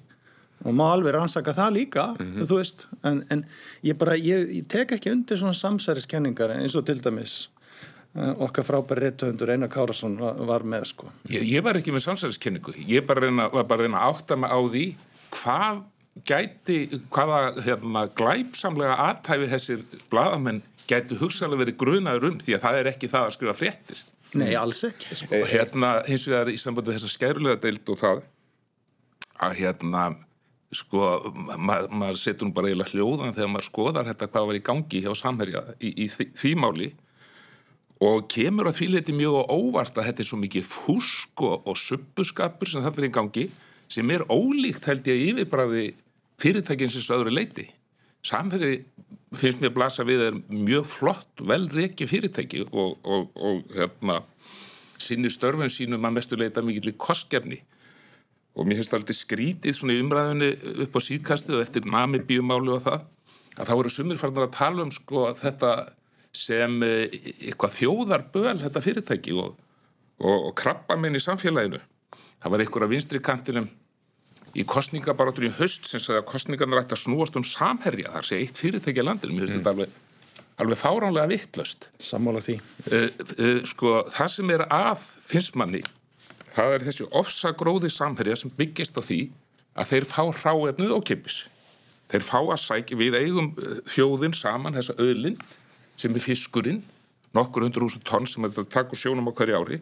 og 0.63 0.77
má 0.79 0.85
alveg 0.93 1.17
rannsaka 1.17 1.55
það 1.55 1.75
líka 1.77 2.07
mm 2.13 2.27
-hmm. 2.27 2.47
þú 2.49 2.59
veist, 2.59 2.87
en, 3.03 3.23
en 3.31 3.45
ég 3.83 3.99
bara 3.99 4.17
ég, 4.17 4.49
ég 4.59 4.67
tek 4.69 4.93
ekki 4.93 5.11
undir 5.11 5.39
svona 5.39 5.55
samsæriskenningar 5.55 6.51
eins 6.51 6.77
og 6.77 6.87
til 6.87 7.03
dæmis 7.03 7.49
okkar 8.13 8.67
frábæri 8.67 9.07
réttöfundur 9.07 9.51
Einar 9.55 9.71
Kárasson 9.73 10.19
var, 10.21 10.67
með 10.69 10.85
sko. 10.91 11.09
Ég, 11.33 11.47
ég 11.49 11.65
var 11.65 11.79
ekki 11.81 11.95
með 11.95 12.05
samsæriskenningu 12.07 12.75
ég 12.85 13.07
bara 13.09 13.25
reyna, 13.25 13.49
var 13.53 13.65
bara 13.65 13.81
að 13.81 13.89
reyna 13.89 14.03
að 14.03 14.13
átta 14.13 14.37
mig 14.37 14.53
á 14.53 14.61
því 14.61 14.85
hvað 15.33 15.81
gæti, 16.29 16.79
hvaða 17.09 17.39
hérna, 17.65 18.03
glæpsamlega 18.19 18.99
aðtæfi 19.01 19.49
þessir 19.55 19.85
bladamenn 20.13 20.61
gæti 20.91 21.17
hugsanlega 21.23 21.63
verið 21.65 21.79
grunaður 21.81 22.29
um 22.29 22.41
því 22.43 22.57
að 22.59 22.67
það 22.67 22.81
er 22.81 22.91
ekki 22.93 23.09
það 23.13 23.29
að 23.29 23.37
skrifa 23.39 23.57
fréttir 23.57 24.03
Nei, 24.37 24.53
alls 24.57 24.83
ekki 24.89 25.17
sko. 25.17 25.39
og 25.39 25.49
hérna 25.49 25.95
hins 26.09 26.27
vegar 26.29 26.51
í 26.53 26.59
sambandi 26.61 26.95
þessar 26.97 27.15
skærulega 27.15 27.63
deild 27.65 27.93
og 27.93 28.01
það 28.01 28.23
að 29.43 29.57
hérna 29.63 30.05
sko, 30.73 31.07
ma 31.61 31.83
maður 31.89 32.21
setur 32.21 32.49
nú 32.49 32.57
bara 32.57 32.69
eiginlega 32.71 32.93
hljóðan 32.93 33.35
þegar 33.37 33.51
maður 33.53 33.69
skoðar 33.69 34.09
þetta 34.09 34.29
hvað 34.33 34.51
var 34.51 34.59
í 34.59 34.63
gangi 34.69 35.03
hjá 35.05 35.13
samherja 35.17 35.65
í, 35.81 35.93
í 36.05 36.07
því, 36.13 36.29
því 36.37 36.53
máli 36.61 36.91
og 38.03 38.27
kemur 38.33 38.71
að 38.71 38.79
því 38.81 38.89
leti 38.97 39.15
mjög 39.15 39.53
óvart 39.53 39.99
að 39.99 40.09
þetta 40.09 40.25
er 40.25 40.29
svo 40.29 40.39
mikið 40.41 40.65
fúsk 40.67 41.45
og, 41.45 41.69
og 41.69 41.79
suppuskapur 41.79 42.71
sem 42.71 42.83
þetta 42.83 43.03
er 43.03 43.09
í 43.09 43.13
gangi 43.15 43.45
sem 43.93 44.11
er 44.11 44.25
ólíkt 44.33 44.89
held 44.89 45.11
ég 45.11 45.27
yfirbræði 45.31 45.85
fyrirtækinsins 46.43 47.11
öðru 47.15 47.35
leiti. 47.35 47.69
Samferði 48.27 48.81
finnst 49.37 49.63
mér 49.63 49.71
að 49.71 49.77
blasa 49.77 50.07
við 50.07 50.25
er 50.27 50.39
mjög 50.51 50.89
flott, 50.91 51.31
vel 51.47 51.65
reiki 51.73 52.09
fyrirtæki 52.09 52.65
og, 52.71 52.99
og, 53.05 53.31
og 53.37 53.77
hérna, 53.77 54.21
sinni 55.03 55.31
störfun 55.33 55.73
sínum 55.73 56.05
að 56.07 56.19
mestu 56.19 56.39
leita 56.39 56.65
mikið 56.65 56.97
kostgefni 57.01 57.61
og 58.53 58.69
mér 58.69 58.81
finnst 58.81 58.95
alltaf 58.97 59.17
skrítið 59.17 59.77
svona 59.77 59.97
í 59.97 60.03
umræðinu 60.03 60.51
upp 60.85 60.99
á 60.99 61.01
síðkastið 61.07 61.59
og 61.59 61.65
eftir 61.65 61.89
nami 61.89 62.21
bíumáli 62.29 62.75
og 62.75 62.85
það 62.85 63.07
að 63.57 63.69
þá 63.69 63.75
eru 63.79 63.93
sumir 63.93 64.21
farnar 64.21 64.49
að 64.49 64.57
tala 64.59 64.85
um 64.85 64.93
sko 64.93 65.27
þetta 65.41 65.73
sem 66.33 66.79
eh, 66.87 67.07
eitthvað 67.49 67.77
þjóðarböl 67.79 68.57
þetta 68.65 68.83
fyrirtæki 68.85 69.37
og, 69.37 69.57
og 70.23 70.53
krabba 70.59 70.97
minn 71.01 71.19
í 71.19 71.23
samfélaginu. 71.23 71.81
Það 72.43 72.55
var 72.55 72.65
einhver 72.65 72.87
að 72.87 72.95
vinstri 72.95 73.21
kantinum 73.23 73.69
í 74.59 74.65
kostningabarátur 74.69 75.49
í 75.49 75.53
höst 75.61 75.87
sem 75.89 76.03
sagði 76.03 76.23
að 76.23 76.31
kostningarnar 76.33 76.83
ætti 76.83 76.97
að 76.97 77.05
snúast 77.05 77.37
um 77.39 77.47
samherja. 77.47 78.11
Þar 78.17 78.29
sé 78.29 78.41
eitt 78.43 78.61
fyrirtækja 78.61 79.05
landir 79.07 79.33
mér 79.33 79.47
finnst 79.47 79.59
mm. 79.59 79.63
þetta 79.63 79.75
alveg, 79.77 79.95
alveg 80.65 80.81
fáránlega 80.81 81.31
vittlöst 81.31 81.89
Sammála 82.03 82.43
því. 82.45 82.59
Uh, 82.89 83.09
uh, 83.39 83.63
Sko 83.69 83.95
það 84.13 84.33
sem 84.35 84.55
er 84.57 84.67
að 84.69 85.07
finnst 85.31 85.57
manni 85.61 85.83
það 86.53 86.77
er 86.77 86.87
þessi 86.89 87.09
ofsagróði 87.17 87.91
samherja 87.93 88.43
sem 88.43 88.53
byggist 88.57 88.99
á 88.99 89.03
því 89.05 89.23
að 89.73 89.89
þeir 89.93 90.09
fá 90.09 90.23
hráefnið 90.43 90.95
ókipis 90.99 91.43
þeir 92.13 92.27
fá 92.27 92.39
að 92.43 92.61
sækja 92.61 92.99
við 93.01 93.17
eigum 93.23 93.53
þjóðin 93.89 94.37
saman 94.37 94.77
þessa 94.77 94.99
öðlind 95.01 95.41
sem 96.03 96.17
er 96.19 96.25
fiskurinn 96.25 96.83
nokkur 97.37 97.65
hundur 97.67 97.87
húsum 97.87 98.03
tonn 98.07 98.27
sem 98.27 98.45
að 98.47 98.65
taka 98.73 98.99
sjónum 98.99 99.31
á 99.31 99.33
hverju 99.33 99.59
ári 99.61 99.79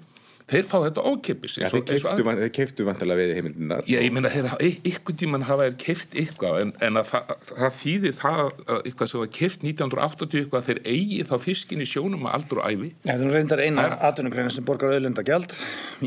þeir 0.51 0.67
fá 0.69 0.77
þetta 0.85 1.05
ókeppis 1.07 1.57
ja, 1.61 1.71
þeir 1.71 2.51
keiftu 2.55 2.87
vantilega 2.87 3.21
við 3.21 3.33
heimildinar 3.39 3.87
ég, 3.91 4.05
ég 4.07 4.15
meina, 4.15 4.31
þeir, 4.33 4.79
ykkur 4.91 5.17
tíman 5.21 5.47
hafa 5.49 5.69
er 5.71 5.77
keift 5.81 6.17
eitthvað 6.19 6.61
en, 6.65 6.73
en 6.87 7.01
að 7.01 7.09
það, 7.13 7.35
það 7.51 7.77
þýðir 7.79 8.17
það 8.19 8.43
eitthvað 8.81 9.13
sem 9.13 9.23
var 9.23 9.33
keift 9.39 9.65
1980 9.67 10.43
eitthvað 10.43 10.69
þeir 10.69 10.83
eigi 10.95 11.21
þá 11.31 11.35
fiskin 11.45 11.85
í 11.85 11.89
sjónum 11.89 12.27
að 12.29 12.37
aldur 12.41 12.63
og 12.63 12.69
æfi 12.69 12.91
ja, 12.91 13.15
það 13.15 13.27
er 13.29 13.35
reyndar 13.39 13.65
eina 13.65 13.87
aðtunugreina 14.11 14.55
sem 14.55 14.67
borgar 14.67 14.95
auðlindagjald. 14.97 15.57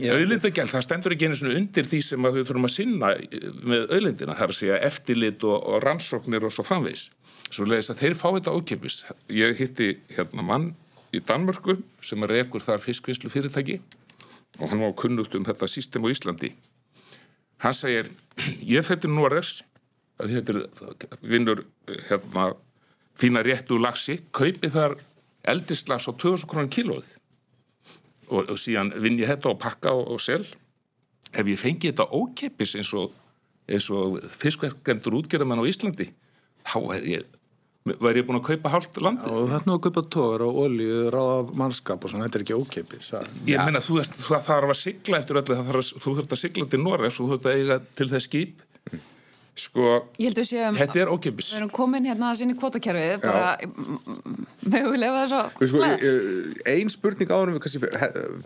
Auðlindagjald, 0.03 0.71
það 0.73 0.85
stendur 0.87 1.15
ekki 1.15 1.29
einu 1.31 1.55
undir 1.57 1.87
því 1.87 2.01
sem 2.09 2.29
við 2.29 2.47
þurfum 2.49 2.69
að 2.69 2.75
sinna 2.75 3.11
með 3.63 3.85
auðlindina, 3.89 4.37
það 4.37 4.45
er 4.45 4.53
að 4.53 4.59
segja 4.59 4.79
eftirlit 4.89 5.47
og, 5.47 5.57
og 5.59 5.83
rannsóknir 5.85 6.47
og 6.47 6.53
svo 6.53 6.65
framvegs 6.67 7.09
svo 7.53 7.67
leiðis 7.69 7.91
að 7.93 8.01
þeir 8.01 8.15
fá 8.17 8.27
þetta 8.31 8.55
ókeppis 8.57 9.01
ég 9.33 9.57
hitti 9.59 9.93
hérna 10.15 10.45
mann 10.45 10.71
í 11.13 11.21
Danmörku 11.21 11.77
sem 12.03 12.25
er 12.25 12.39
ekkur 12.41 12.63
þar 12.65 12.81
fiskvislu 12.81 13.29
fyrirtæki 13.29 13.79
og 14.59 14.69
hann 14.69 14.83
var 14.83 14.95
kunnugt 14.97 15.35
um 15.35 15.45
þetta 15.45 15.69
sístem 15.69 16.05
á 16.05 16.13
Íslandi. 16.13 16.53
Hann 17.63 17.75
segir 17.75 18.11
ég 18.61 18.85
fættir 18.85 19.11
nú 19.11 19.25
að 19.27 19.37
res 19.37 19.53
að 20.21 20.35
þetta 20.37 21.17
vinnur 21.21 21.63
hérna, 22.09 22.53
fína 23.17 23.43
réttu 23.45 23.79
lagsi 23.81 24.19
kaupi 24.35 24.69
þar 24.73 24.97
eldislas 25.43 26.07
á 26.07 26.11
2000 26.11 26.49
krónum 26.49 26.71
kilóð 26.71 27.09
og, 28.29 28.49
og 28.49 28.57
síðan 28.59 28.93
vinn 29.03 29.19
ég 29.19 29.31
þetta 29.31 29.53
á 29.53 29.61
pakka 29.65 29.93
og, 29.95 30.15
og 30.15 30.21
sel. 30.21 30.45
Ef 31.33 31.47
ég 31.49 31.59
fengi 31.59 31.89
þetta 31.89 32.11
ókeppis 32.13 32.75
eins 32.77 32.93
og, 32.93 33.13
og 33.97 34.19
fiskverkendur 34.37 35.17
útgerðamann 35.21 35.63
á 35.63 35.69
Íslandi 35.69 36.11
þá 36.63 36.77
er 36.95 37.07
ég 37.09 37.39
væri 37.83 38.21
ég 38.21 38.27
búin 38.27 38.39
að 38.39 38.45
kaupa 38.47 38.71
hálft 38.71 38.99
land 39.03 39.23
og 39.27 39.49
það 39.49 39.55
er 39.57 39.65
nú 39.67 39.75
að 39.75 39.81
kaupa 39.87 40.03
tóður 40.15 40.45
og 40.47 40.59
olju 40.63 40.99
ráða 41.13 41.39
mannskap 41.59 42.05
og 42.05 42.13
svona, 42.13 42.27
þetta 42.29 42.39
er 42.39 42.45
ekki 42.45 42.59
ókeipis 42.59 43.09
ég 43.49 43.59
menna, 43.59 43.81
þú 43.83 43.97
veist, 43.99 44.19
það 44.23 44.45
þarf 44.47 44.73
að 44.73 44.79
sigla 44.79 45.19
eftir 45.19 45.41
öllu, 45.41 45.57
þarf, 45.69 45.89
þú 45.97 46.13
þurft 46.19 46.37
að 46.37 46.43
sigla 46.45 46.69
til 46.71 46.83
Norres 46.83 47.19
og 47.19 47.27
þú 47.27 47.33
þurft 47.33 47.49
að 47.49 47.59
eiga 47.59 47.79
til 47.99 48.09
þess 48.13 48.29
skip 48.29 48.63
sko, 49.53 49.89
séum, 50.17 50.77
þetta 50.77 51.01
er 51.03 51.11
ókipis 51.13 51.51
við 51.53 51.59
erum 51.59 51.71
komin 51.73 52.07
hérna 52.09 52.31
að 52.31 52.39
sinni 52.41 52.55
kvotakerfið 52.57 53.21
bara 53.21 53.51
mögulega 54.73 55.25
þess 55.27 55.35
að 55.37 55.67
sko, 55.69 55.89
einn 56.73 56.89
spurning 56.93 57.33
árum 57.33 57.57
við 57.57 57.61
kannski 57.65 57.91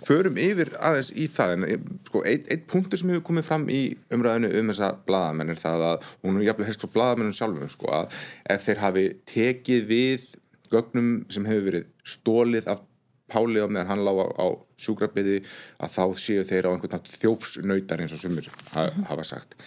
förum 0.04 0.42
yfir 0.44 0.74
aðeins 0.82 1.14
í 1.16 1.30
það 1.32 1.54
en 1.56 1.86
sko, 2.10 2.24
einn 2.28 2.52
ein 2.52 2.66
punktur 2.74 3.00
sem 3.00 3.14
hefur 3.14 3.28
komið 3.30 3.48
fram 3.48 3.70
í 3.72 3.82
umræðinu 4.14 4.52
um 4.60 4.74
þessa 4.74 4.92
bladamenn 5.08 5.54
er 5.56 5.62
það 5.62 5.88
að 5.94 6.12
hún 6.26 6.42
er 6.42 6.50
jafnlega 6.50 6.72
helst 6.72 6.84
frá 6.84 6.94
bladamennum 6.98 7.40
sjálfum 7.40 7.72
sko, 7.72 7.94
að 8.02 8.20
ef 8.58 8.68
þeir 8.68 8.84
hafi 8.84 9.08
tekið 9.32 9.90
við 9.94 10.30
gögnum 10.74 11.12
sem 11.32 11.48
hefur 11.48 11.68
verið 11.72 11.90
stólið 12.18 12.72
af 12.74 12.84
Páli 13.28 13.60
á 13.60 13.68
meðan 13.68 13.90
hann 13.92 14.06
lág 14.08 14.22
á, 14.24 14.28
á 14.40 14.48
sjúkrabiði 14.80 15.42
að 15.84 15.96
þá 15.98 16.04
séu 16.16 16.46
þeir 16.48 16.70
á 16.72 16.72
einhvern 16.72 16.94
nátt 16.96 17.10
þjófsnautar 17.12 18.04
eins 18.04 18.14
og 18.16 18.22
sumir 18.22 18.48
ha, 18.72 18.86
hafa 19.10 19.26
sagt. 19.28 19.58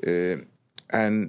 Uh, 0.00 0.40
en 0.96 1.22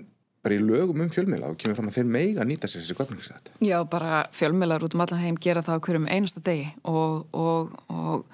bara 0.44 0.58
í 0.58 0.64
lögum 0.64 1.06
um 1.06 1.12
fjölmiðla 1.12 1.54
þá 1.54 1.60
kemur 1.62 1.78
fram 1.78 1.90
að 1.90 1.98
þeir 1.98 2.10
meiga 2.12 2.48
nýta 2.48 2.68
sér 2.68 2.84
þessi 2.84 2.98
göfningsrætt 3.00 3.52
Já, 3.64 3.78
bara 3.88 4.26
fjölmiðlar 4.36 4.84
út 4.84 4.98
um 4.98 5.04
allan 5.06 5.24
heim 5.24 5.40
gera 5.40 5.64
það 5.64 5.80
á 5.80 5.84
hverjum 5.88 6.10
einasta 6.12 6.44
degi 6.44 6.72
og, 6.84 7.30
og, 7.32 7.78
og 7.88 8.26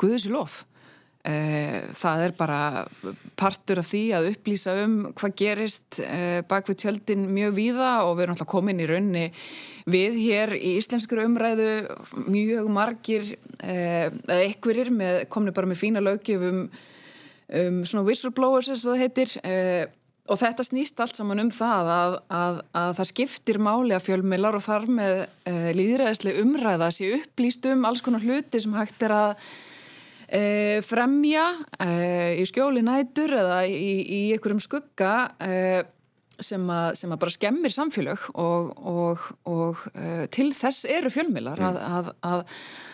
guðið 0.00 0.26
sér 0.26 0.34
lof. 0.36 0.64
Eh, 1.26 1.80
það 1.98 2.20
er 2.22 2.34
bara 2.38 2.58
partur 3.34 3.80
af 3.80 3.88
því 3.88 4.02
að 4.14 4.28
upplýsa 4.30 4.76
um 4.84 4.92
hvað 5.16 5.32
gerist 5.40 5.98
eh, 6.04 6.44
bak 6.46 6.68
við 6.70 6.84
tjöldin 6.84 7.24
mjög 7.34 7.56
víða 7.56 7.88
og 8.06 8.12
við 8.14 8.26
erum 8.26 8.36
alltaf 8.36 8.50
komin 8.52 8.82
í 8.84 8.86
raunni 8.86 9.24
við 9.90 10.20
hér 10.20 10.54
í 10.54 10.76
íslenskur 10.78 11.24
umræðu 11.24 11.72
mjög 12.30 12.70
margir 12.70 13.32
eh, 13.58 14.06
eða 14.06 14.38
ekkurir 14.44 14.92
komni 15.32 15.56
bara 15.56 15.66
með 15.66 15.82
fína 15.82 16.04
lögjöf 16.04 16.46
um, 16.46 16.62
um 17.64 17.82
svona 17.82 18.06
whistleblowers 18.06 18.70
eins 18.70 18.86
og 18.86 18.94
það 18.94 19.02
heitir 19.02 19.34
og 19.42 20.05
þetta 20.34 20.64
snýst 20.66 20.98
allt 20.98 21.14
saman 21.14 21.44
um 21.44 21.52
það 21.54 21.92
að, 21.94 22.16
að, 22.34 22.58
að 22.80 22.96
það 22.98 23.10
skiptir 23.12 23.60
máli 23.62 23.94
að 23.94 24.08
fjölmilar 24.08 24.58
og 24.58 24.64
þar 24.64 24.88
með 24.90 25.22
líðræðislega 25.78 26.42
umræða 26.42 26.90
sé 26.96 27.12
upplýst 27.20 27.68
um 27.70 27.86
alls 27.86 28.02
konar 28.02 28.24
hluti 28.26 28.58
sem 28.64 28.74
hægt 28.74 29.06
er 29.06 29.14
að 29.14 29.46
e, 30.28 30.80
fremja 30.86 31.44
e, 31.82 31.90
í 32.40 32.46
skjóli 32.48 32.82
nætur 32.84 33.34
eða 33.38 33.60
í, 33.68 34.00
í 34.02 34.20
einhverjum 34.34 34.62
skugga 34.62 35.12
e, 35.42 35.84
sem, 36.42 36.66
a, 36.68 36.90
sem 36.98 37.12
að 37.12 37.22
bara 37.22 37.34
skemmir 37.34 37.74
samfélög 37.74 38.26
og, 38.34 38.72
og, 38.76 39.24
og 39.48 39.86
e, 39.94 40.26
til 40.34 40.50
þess 40.56 40.86
eru 40.90 41.12
fjölmilar 41.12 41.62
mm. 41.62 41.80
að, 41.88 42.12
að, 42.26 42.44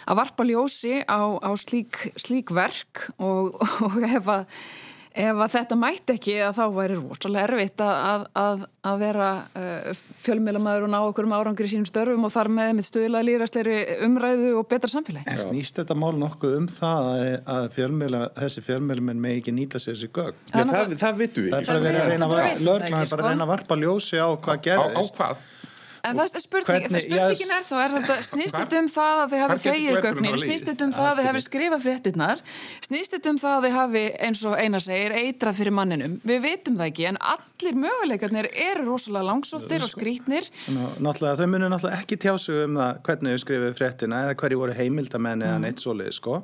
að 0.06 0.22
varpa 0.22 0.46
ljósi 0.48 1.02
á, 1.02 1.20
á 1.40 1.50
slík, 1.58 2.04
slík 2.20 2.54
verk 2.54 3.08
og, 3.18 3.58
og 3.88 4.00
ef 4.06 4.32
að 4.36 4.46
ef 5.14 5.40
að 5.44 5.52
þetta 5.52 5.76
mætti 5.78 6.14
ekki 6.16 6.34
að 6.46 6.58
þá 6.58 6.62
væri 6.76 6.96
rosalega 6.98 7.46
erfitt 7.48 7.82
að, 7.84 8.24
að, 8.42 8.64
að 8.88 9.02
vera 9.02 9.28
uh, 9.58 10.02
fjölmjölamæður 10.24 10.86
og 10.86 10.92
ná 10.92 10.98
okkur 11.00 11.28
um 11.28 11.34
árangri 11.36 11.68
í 11.68 11.72
sínum 11.72 11.88
störfum 11.88 12.28
og 12.28 12.34
þar 12.34 12.52
með 12.56 12.72
með 12.78 12.88
stuðla 12.88 13.22
líðræsleiri 13.28 13.78
umræðu 14.08 14.52
og 14.60 14.68
betra 14.72 14.92
samfélagi. 14.92 15.28
En 15.32 15.40
snýst 15.40 15.80
þetta 15.80 15.96
mál 15.98 16.12
nokkuð 16.20 16.58
um 16.58 16.68
það 16.72 17.10
að 17.56 17.70
fjölmjöla, 17.76 18.22
þessi 18.40 18.66
fjölmjölumenn 18.68 19.22
með 19.22 19.40
ekki 19.40 19.56
nýta 19.56 19.82
sér 19.82 19.98
þessi 19.98 20.12
gögn? 20.12 20.38
Já, 20.52 20.60
það, 20.60 20.76
það, 20.76 20.94
það 21.04 21.24
vitum 21.24 21.48
við 21.48 21.58
ekki. 21.58 21.68
Það 21.68 21.74
er 21.74 21.82
bara 21.82 22.04
að 22.04 22.12
reyna 22.12 23.02
að, 23.02 23.26
að 23.32 23.50
varpa 23.52 23.80
ljósi 23.82 24.22
á 24.22 24.28
hvað 24.32 24.64
gerðist. 24.68 25.20
Á, 25.20 25.24
á 25.24 25.32
hvað? 25.32 25.50
En 26.02 26.18
það 26.18 26.32
er 26.34 26.42
spurning, 26.42 26.66
Hvernig, 26.82 27.04
spurningin 27.04 27.52
er 27.54 27.62
þá, 27.62 27.74
er 27.78 27.92
þetta, 27.94 28.14
snýst 28.26 28.56
þetta 28.56 28.78
um 28.80 28.88
það 28.90 29.20
að 29.22 29.28
þau 29.32 29.42
hafi 29.42 29.58
þegið 29.62 29.98
gögnin, 30.02 30.38
snýst 30.42 30.66
þetta 30.66 30.86
um 30.88 30.94
það 30.96 31.06
að 31.06 31.20
þau 31.20 31.26
hafi 31.28 31.42
skrifað 31.44 31.84
fréttinnar, 31.84 32.42
snýst 32.82 33.14
þetta 33.14 33.30
um 33.30 33.38
það 33.38 33.54
að 33.54 33.66
þau 33.66 33.76
hafi, 33.76 34.02
eins 34.26 34.42
og 34.50 34.56
eina 34.58 34.80
segir, 34.82 35.14
eitrað 35.20 35.60
fyrir 35.60 35.76
manninum. 35.78 36.18
Við 36.26 36.42
veitum 36.42 36.80
það 36.80 36.90
ekki, 36.90 37.06
en 37.12 37.20
allir 37.36 37.78
möguleikarnir 37.84 38.50
eru 38.50 38.88
rosalega 38.88 39.28
langsóttir 39.30 39.86
og 39.86 39.94
skrítnir. 39.94 40.50
Náttúrulega, 40.74 41.38
þau 41.38 41.52
munir 41.54 41.70
náttúrulega 41.70 42.02
ekki 42.02 42.20
tjásu 42.26 42.58
um 42.64 42.82
það 42.82 43.00
hvernig 43.06 43.38
þau 43.38 43.46
skrifið 43.46 43.78
fréttina 43.78 44.22
eða 44.26 44.36
hverju 44.42 44.62
voru 44.64 44.78
heimildamenni 44.82 45.46
eða 45.52 45.62
mm. 45.62 45.68
neitt 45.68 45.86
svolítið, 45.86 46.18
sko. 46.18 46.42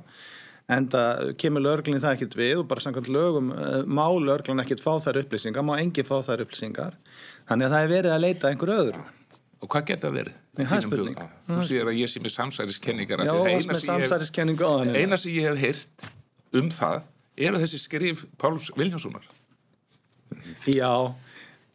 En 0.68 0.84
það 0.92 1.30
kemur 1.40 1.64
löglinni 1.64 1.98
það 2.04 2.14
ekkert 2.14 2.34
við 2.36 2.58
og 2.60 2.66
bara 2.68 2.82
samkvæmt 2.84 3.06
lögum 3.10 3.54
eh, 3.56 3.78
má 3.88 4.04
löglinni 4.20 4.62
ekkert 4.62 4.84
fá 4.84 4.98
þær 5.00 5.22
upplýsingar, 5.24 5.64
má 5.64 5.78
engi 5.80 6.04
fá 6.04 6.18
þær 6.26 6.44
upplýsingar. 6.44 6.98
Þannig 7.48 7.70
að 7.70 7.72
það 7.74 7.86
er 7.86 7.94
verið 7.94 8.12
að 8.14 8.26
leita 8.26 8.50
einhver 8.52 8.74
öðru. 8.74 9.06
Og 9.58 9.70
hvað 9.72 9.88
geta 9.90 10.10
verið? 10.14 10.34
Nei, 10.54 10.64
það 10.64 10.76
er 10.76 10.84
spurning. 10.84 11.22
Þú 11.48 11.62
sér 11.66 11.88
að 11.90 11.96
ég 11.98 12.10
sé 12.12 12.20
með 12.22 12.34
samsæriskenningar. 12.36 13.22
Já, 13.26 13.32
með 13.66 13.80
samsæriskenningu 13.82 14.62
á 14.62 14.74
henni. 14.84 15.00
Eina 15.02 15.18
sem 15.18 15.34
ég 15.34 15.48
hef 15.48 15.58
heyrt 15.58 16.10
um 16.58 16.68
það 16.74 17.08
eru 17.38 17.62
þessi 17.62 17.80
skrif 17.82 18.22
Páls 18.38 18.70
Viljánssonar. 18.78 19.26
Já, 20.68 20.92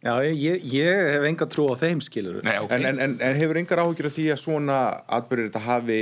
já 0.03 0.13
ég, 0.29 0.63
ég 0.73 1.11
hef 1.15 1.27
enga 1.27 1.47
trú 1.51 1.67
á 1.71 1.75
þeim, 1.79 2.03
skilur. 2.03 2.39
Nei, 2.45 2.55
okay. 2.63 2.79
en, 2.79 3.01
en, 3.03 3.17
en 3.19 3.39
hefur 3.39 3.59
engar 3.59 3.83
áhugjur 3.83 4.09
af 4.09 4.15
því 4.15 4.29
að 4.33 4.41
svona 4.43 4.79
atbyrðir 5.19 5.51
þetta 5.51 5.65
hafi 5.67 6.01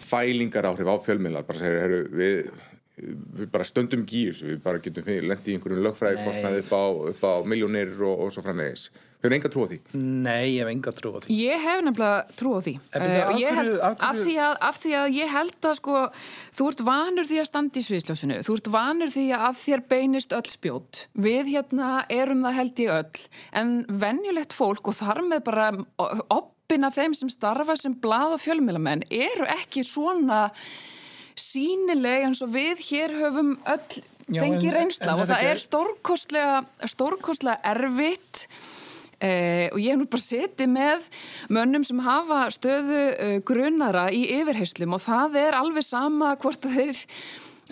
fælingar 0.00 0.68
áhrif 0.70 0.88
á 0.88 0.96
fjölmiðlar? 1.04 1.44
Bara 1.48 1.60
segir, 1.60 1.80
heru, 1.82 2.02
við, 2.16 2.52
við 3.02 3.48
bara 3.52 3.66
stöndum 3.66 4.04
gíus, 4.08 4.42
við 4.46 4.60
bara 4.64 4.82
getum 4.82 5.06
lendi 5.06 5.52
í 5.52 5.56
einhverjum 5.56 5.86
lögfræði 5.86 6.26
kostnaði 6.26 6.62
upp 6.62 6.74
á, 6.76 6.84
á 7.26 7.42
miljónir 7.48 7.92
og, 8.00 8.26
og 8.26 8.34
svo 8.34 8.44
framvegis. 8.44 8.90
Hefur 9.22 9.34
enga 9.36 9.50
trú 9.54 9.62
á 9.62 9.68
því? 9.70 9.76
Nei, 10.02 10.46
ég 10.56 10.64
hef 10.64 10.70
enga 10.72 10.92
trú 10.98 11.10
á 11.14 11.18
því. 11.22 11.34
Ég 11.38 11.60
hef 11.62 11.82
nefnilega 11.86 12.38
trú 12.40 12.54
á 12.58 12.60
því. 12.64 12.72
Af, 12.90 14.16
því 14.18 14.32
að, 14.42 14.54
af 14.66 14.80
því 14.82 14.94
að 14.98 15.14
ég 15.14 15.30
held 15.30 15.68
að 15.70 15.76
sko, 15.78 16.00
þú 16.58 16.66
ert 16.72 16.82
vanur 16.88 17.28
því 17.28 17.38
að 17.38 17.46
standa 17.52 17.78
í 17.78 17.86
sviðsljósinu, 17.86 18.38
þú 18.42 18.56
ert 18.58 18.70
vanur 18.74 19.12
því 19.14 19.26
að 19.38 19.60
þér 19.60 19.84
beinist 19.94 20.34
öll 20.34 20.50
spjót. 20.50 21.04
Við 21.14 21.52
hérna 21.52 21.90
erum 22.10 22.42
það 22.48 22.58
held 22.58 22.82
í 22.82 22.88
öll, 22.96 23.26
en 23.62 23.74
venjulegt 24.02 24.56
fólk 24.58 24.90
og 24.90 24.98
þar 24.98 25.22
með 25.28 25.44
bara 25.46 25.68
oppin 26.26 26.88
af 26.88 26.98
þeim 26.98 27.14
sem 27.14 27.30
starfa 27.30 27.78
sem 27.78 27.94
blada 28.02 28.40
fjölmjölamenn 28.42 29.06
eru 29.06 29.46
ekki 29.54 29.86
svona 29.86 30.48
sínileg 31.38 32.28
eins 32.28 32.42
og 32.44 32.52
við 32.54 32.82
hér 32.90 33.16
höfum 33.20 33.56
öll 33.72 34.02
fengið 34.32 34.70
reynsla 34.76 35.16
og 35.18 35.26
það 35.28 35.48
er 35.50 35.60
stórkostlega, 35.60 36.62
stórkostlega 36.88 37.60
erfitt 37.74 38.46
Eh, 39.22 39.70
og 39.70 39.78
ég 39.78 39.92
hef 39.92 40.00
nú 40.00 40.08
bara 40.10 40.24
setið 40.24 40.70
með 40.72 41.04
mönnum 41.54 41.84
sem 41.86 42.00
hafa 42.02 42.40
stöðu 42.50 43.02
eh, 43.12 43.36
grunara 43.46 44.08
í 44.10 44.24
yfirheyslum 44.40 44.96
og 44.96 45.02
það 45.04 45.36
er 45.44 45.56
alveg 45.60 45.86
sama 45.86 46.32
hvort 46.42 46.66
þeir 46.66 46.98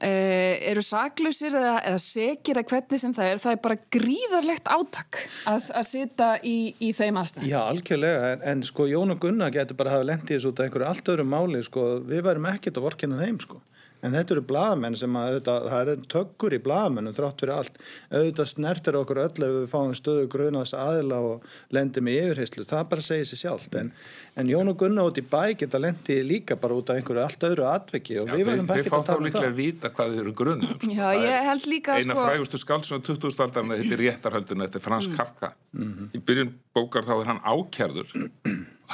eh, 0.04 0.60
eru 0.70 0.82
saklusir 0.84 1.54
eða, 1.54 1.76
eða 1.90 2.00
segir 2.02 2.60
að 2.60 2.68
hvernig 2.72 3.02
sem 3.02 3.14
það 3.16 3.32
er 3.32 3.42
það 3.42 3.56
er 3.56 3.62
bara 3.66 3.78
gríðarlegt 3.96 4.70
átak 4.70 5.22
að, 5.50 5.70
að 5.80 5.88
setja 5.90 6.30
í, 6.46 6.56
í 6.80 6.92
þeim 6.96 7.20
aðstæð 7.20 7.48
Já, 7.50 7.58
algjörlega, 7.62 8.34
en, 8.34 8.46
en 8.52 8.64
sko 8.66 8.88
Jón 8.90 9.16
og 9.16 9.20
Gunnar 9.22 9.54
getur 9.54 9.78
bara 9.78 9.94
að 9.94 10.00
hafa 10.00 10.10
lendið 10.12 10.36
þessu 10.36 10.52
út 10.52 10.62
af 10.62 10.68
einhverju 10.68 10.90
allt 10.90 11.12
öðru 11.14 11.28
máli, 11.28 11.64
sko, 11.66 11.88
við 12.10 12.24
værum 12.28 12.48
ekkert 12.52 12.80
að 12.80 12.88
vorkina 12.88 13.20
þeim, 13.20 13.42
sko 13.44 13.62
En 14.00 14.14
þetta 14.16 14.36
eru 14.36 14.44
bladamenn 14.48 14.96
sem 14.96 15.16
að 15.18 15.28
auðvitað, 15.30 15.66
það 15.72 15.90
er 15.92 16.02
tökkur 16.14 16.56
í 16.56 16.60
bladamennum 16.64 17.16
þrátt 17.16 17.42
fyrir 17.42 17.54
allt. 17.56 17.80
Auðvitað 18.08 18.48
snertir 18.54 18.98
okkur 19.00 19.20
öll 19.26 19.44
ef 19.46 19.54
við 19.56 19.66
fáum 19.72 19.92
stöðu 19.96 20.28
grunaðs 20.32 20.72
aðila 20.76 21.20
og 21.28 21.52
lendum 21.76 22.08
í 22.08 22.16
yfirheyslu. 22.22 22.64
Það 22.68 22.86
bara 22.94 23.04
segir 23.04 23.28
sér 23.28 23.42
sjálft. 23.42 23.76
En, 23.80 23.92
en 24.40 24.50
Jón 24.50 24.72
og 24.72 24.78
Gunnar 24.80 25.10
út 25.10 25.20
í 25.20 25.24
bæ 25.26 25.52
geta 25.60 25.80
lendi 25.82 26.16
líka 26.24 26.56
bara 26.60 26.78
út 26.80 26.92
af 26.92 27.00
einhverju 27.00 27.24
allt 27.26 27.46
öðru 27.50 27.68
atveki 27.68 28.18
og 28.22 28.32
Já, 28.32 28.36
við 28.38 28.50
verðum 28.50 28.72
ekki 28.72 28.86
að 28.86 28.90
tala 28.90 28.90
um 28.90 28.90
það. 28.90 28.90
Við 28.90 28.90
fáum 28.90 29.06
þá 29.10 29.28
líklega 29.28 29.52
að 29.52 29.60
vita 29.60 29.92
hvað 29.94 30.12
þau 30.14 30.24
eru 30.24 30.34
grunuð. 30.40 30.74
Um. 30.80 30.96
Já, 30.96 31.06
ég 31.20 31.48
held 31.50 31.70
líka 31.74 31.96
að 31.96 32.04
sko... 32.06 32.16
Eina 32.16 32.28
frægustu 32.30 32.60
skálsuna 32.64 33.06
2000-aldarna, 33.10 33.80
þetta 33.80 33.96
er 33.98 34.04
réttarhalduna, 34.06 34.68
þetta 34.68 34.80
er 34.80 34.86
Frans 34.88 35.10
mm. 35.10 35.16
Kafka. 35.20 35.54
Mm 35.76 35.90
-hmm. 35.92 36.12
Í 36.16 36.24
byrjun 36.30 36.52
bókar 36.76 37.04
þá 37.04 37.14
er 37.18 37.32
hann 37.34 37.42
ákjærður 37.44 38.14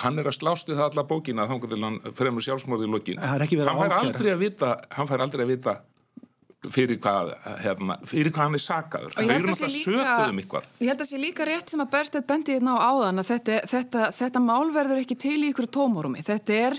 hann 0.02 0.20
er 0.20 0.30
að 0.30 0.38
slástu 0.38 0.76
það 0.76 0.90
alla 0.90 1.06
bókina 1.08 1.48
þá 1.48 1.56
til 1.66 1.82
hann 1.82 2.00
fremur 2.16 2.44
sjálfsmórið 2.44 2.88
í 2.88 2.94
lokin. 2.94 3.20
Hann 3.20 3.44
fær 3.46 3.98
aldrei 4.00 4.32
að 4.34 4.42
vita 4.44 4.72
hann 4.96 5.10
fær 5.10 5.24
aldrei 5.24 5.46
að 5.46 5.54
vita 5.56 5.76
fyrir 6.72 6.98
hvað, 7.02 7.32
hérna, 7.62 7.96
fyrir 8.08 8.32
hvað 8.34 8.48
hann 8.48 8.58
er 8.58 8.62
sakaður. 8.62 9.12
Það 9.14 9.34
eru 9.34 9.50
náttúrulega 9.50 9.84
sökuð 9.84 10.32
um 10.32 10.40
ég 10.40 10.88
held 10.88 10.96
að 10.96 11.02
það 11.02 11.10
sé 11.10 11.20
líka 11.20 11.46
rétt 11.46 11.72
sem 11.72 11.84
að 11.84 11.92
Bertet 11.92 12.26
bendi 12.28 12.56
hérna 12.56 12.76
á 12.76 12.78
áðan 12.90 13.22
að 13.22 13.30
þetta, 13.32 13.60
þetta, 13.72 14.08
þetta 14.16 14.42
mál 14.42 14.72
verður 14.74 15.02
ekki 15.02 15.18
til 15.26 15.38
í 15.42 15.52
ykkur 15.52 15.68
tómorumi 15.76 16.24
þetta 16.26 16.58
er 16.64 16.78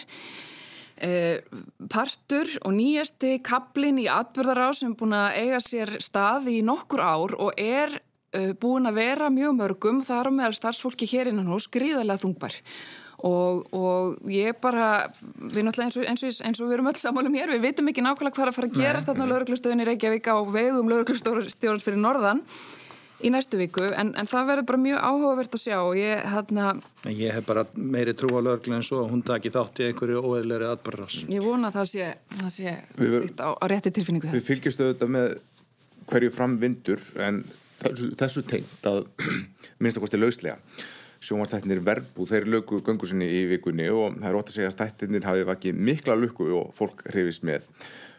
eh, 1.07 1.55
partur 1.93 2.51
og 2.63 2.75
nýjasti 2.75 3.37
kaplin 3.45 4.01
í 4.03 4.09
atbyrðará 4.11 4.69
sem 4.75 4.91
er 4.91 4.99
búin 4.99 5.15
að 5.17 5.39
eiga 5.43 5.63
sér 5.63 5.95
stað 6.03 6.51
í 6.51 6.59
nokkur 6.65 7.03
ár 7.03 7.37
og 7.37 7.53
er 7.61 7.99
eh, 8.33 8.53
búin 8.59 8.89
að 8.89 9.01
vera 9.03 9.31
mjög 9.33 9.59
mörgum 9.61 10.03
þar 10.05 10.31
á 10.33 10.37
meðal 10.41 10.55
starfsfólki 10.57 11.09
hér 11.13 11.31
innan 11.31 11.51
hos 11.53 11.69
gríðarlega 11.71 12.25
þungbar 12.25 12.61
Og, 13.25 13.63
og 13.73 14.17
ég 14.29 14.59
bara, 14.61 15.07
við 15.41 15.63
náttúrulega 15.65 15.87
eins 15.87 15.95
og, 15.97 16.03
eins, 16.05 16.21
og, 16.21 16.41
eins 16.45 16.59
og 16.61 16.67
við 16.67 16.75
erum 16.75 16.89
öll 16.91 16.99
sammálum 17.01 17.37
hér, 17.37 17.55
við 17.55 17.63
veitum 17.63 17.89
ekki 17.89 18.03
nákvæmlega 18.05 18.35
hvað 18.35 18.43
er 18.43 18.51
að 18.51 18.57
fara 18.59 18.69
að 18.69 18.75
gerast 18.77 19.09
þarna 19.09 19.25
á 19.25 19.31
lauruglustöðinni 19.31 19.87
Reykjavík 19.87 20.29
á 20.29 20.37
vegum 20.53 20.91
lauruglustjórnars 20.91 21.85
fyrir 21.85 21.97
norðan 21.97 22.43
í 23.17 23.31
næstu 23.33 23.57
viku, 23.57 23.87
en, 23.97 24.11
en 24.19 24.29
það 24.29 24.49
verður 24.51 24.67
bara 24.69 24.81
mjög 24.83 24.99
áhugavert 25.09 25.57
að 25.57 25.61
sjá 25.63 25.77
og 25.79 25.95
ég 25.97 26.27
hérna... 26.29 26.67
Ég 27.09 27.33
hef 27.33 27.47
bara 27.47 27.63
meiri 27.73 28.13
trú 28.17 28.29
á 28.37 28.39
lauruglu 28.45 28.77
en 28.77 28.85
svo 28.85 29.01
að 29.01 29.15
hún 29.15 29.23
taki 29.25 29.51
þátt 29.53 29.81
í 29.81 29.87
einhverju 29.87 30.21
óeðleri 30.21 30.67
atbyrðars. 30.69 31.23
Ég 31.33 31.41
vona 31.41 31.71
að 31.71 31.79
það 31.79 31.89
sé, 31.93 32.11
það 32.35 32.51
sé 32.53 32.75
við, 32.99 33.17
á, 33.41 33.49
á 33.57 33.65
rétti 33.73 33.93
tilfinningu. 33.97 34.29
Við 34.35 34.45
fylgjumstu 34.51 34.85
auðvitað 34.85 35.13
með 35.15 35.33
hverju 36.11 36.35
framvindur 36.35 37.01
en 37.25 37.41
þessu, 37.81 38.11
þessu 38.21 38.45
tengt 38.53 38.87
að 38.93 39.01
minnst 39.81 39.97
að 39.97 40.05
kosti 40.05 40.21
lauslega 40.21 40.59
sjónvartættinir 41.27 41.81
verbú, 41.83 42.27
þeir 42.29 42.47
lögu 42.47 42.81
göngu 42.85 43.07
sinni 43.09 43.27
í 43.27 43.45
vikunni 43.51 43.89
og 43.91 44.19
það 44.21 44.29
er 44.29 44.37
ótt 44.39 44.51
að 44.51 44.57
segja 44.57 44.69
að 44.71 44.75
stættinir 44.77 45.27
hafi 45.27 45.47
vakið 45.47 45.81
mikla 45.89 46.15
lukku 46.19 46.47
og 46.61 46.71
fólk 46.77 47.03
hrifist 47.11 47.43
með 47.47 47.67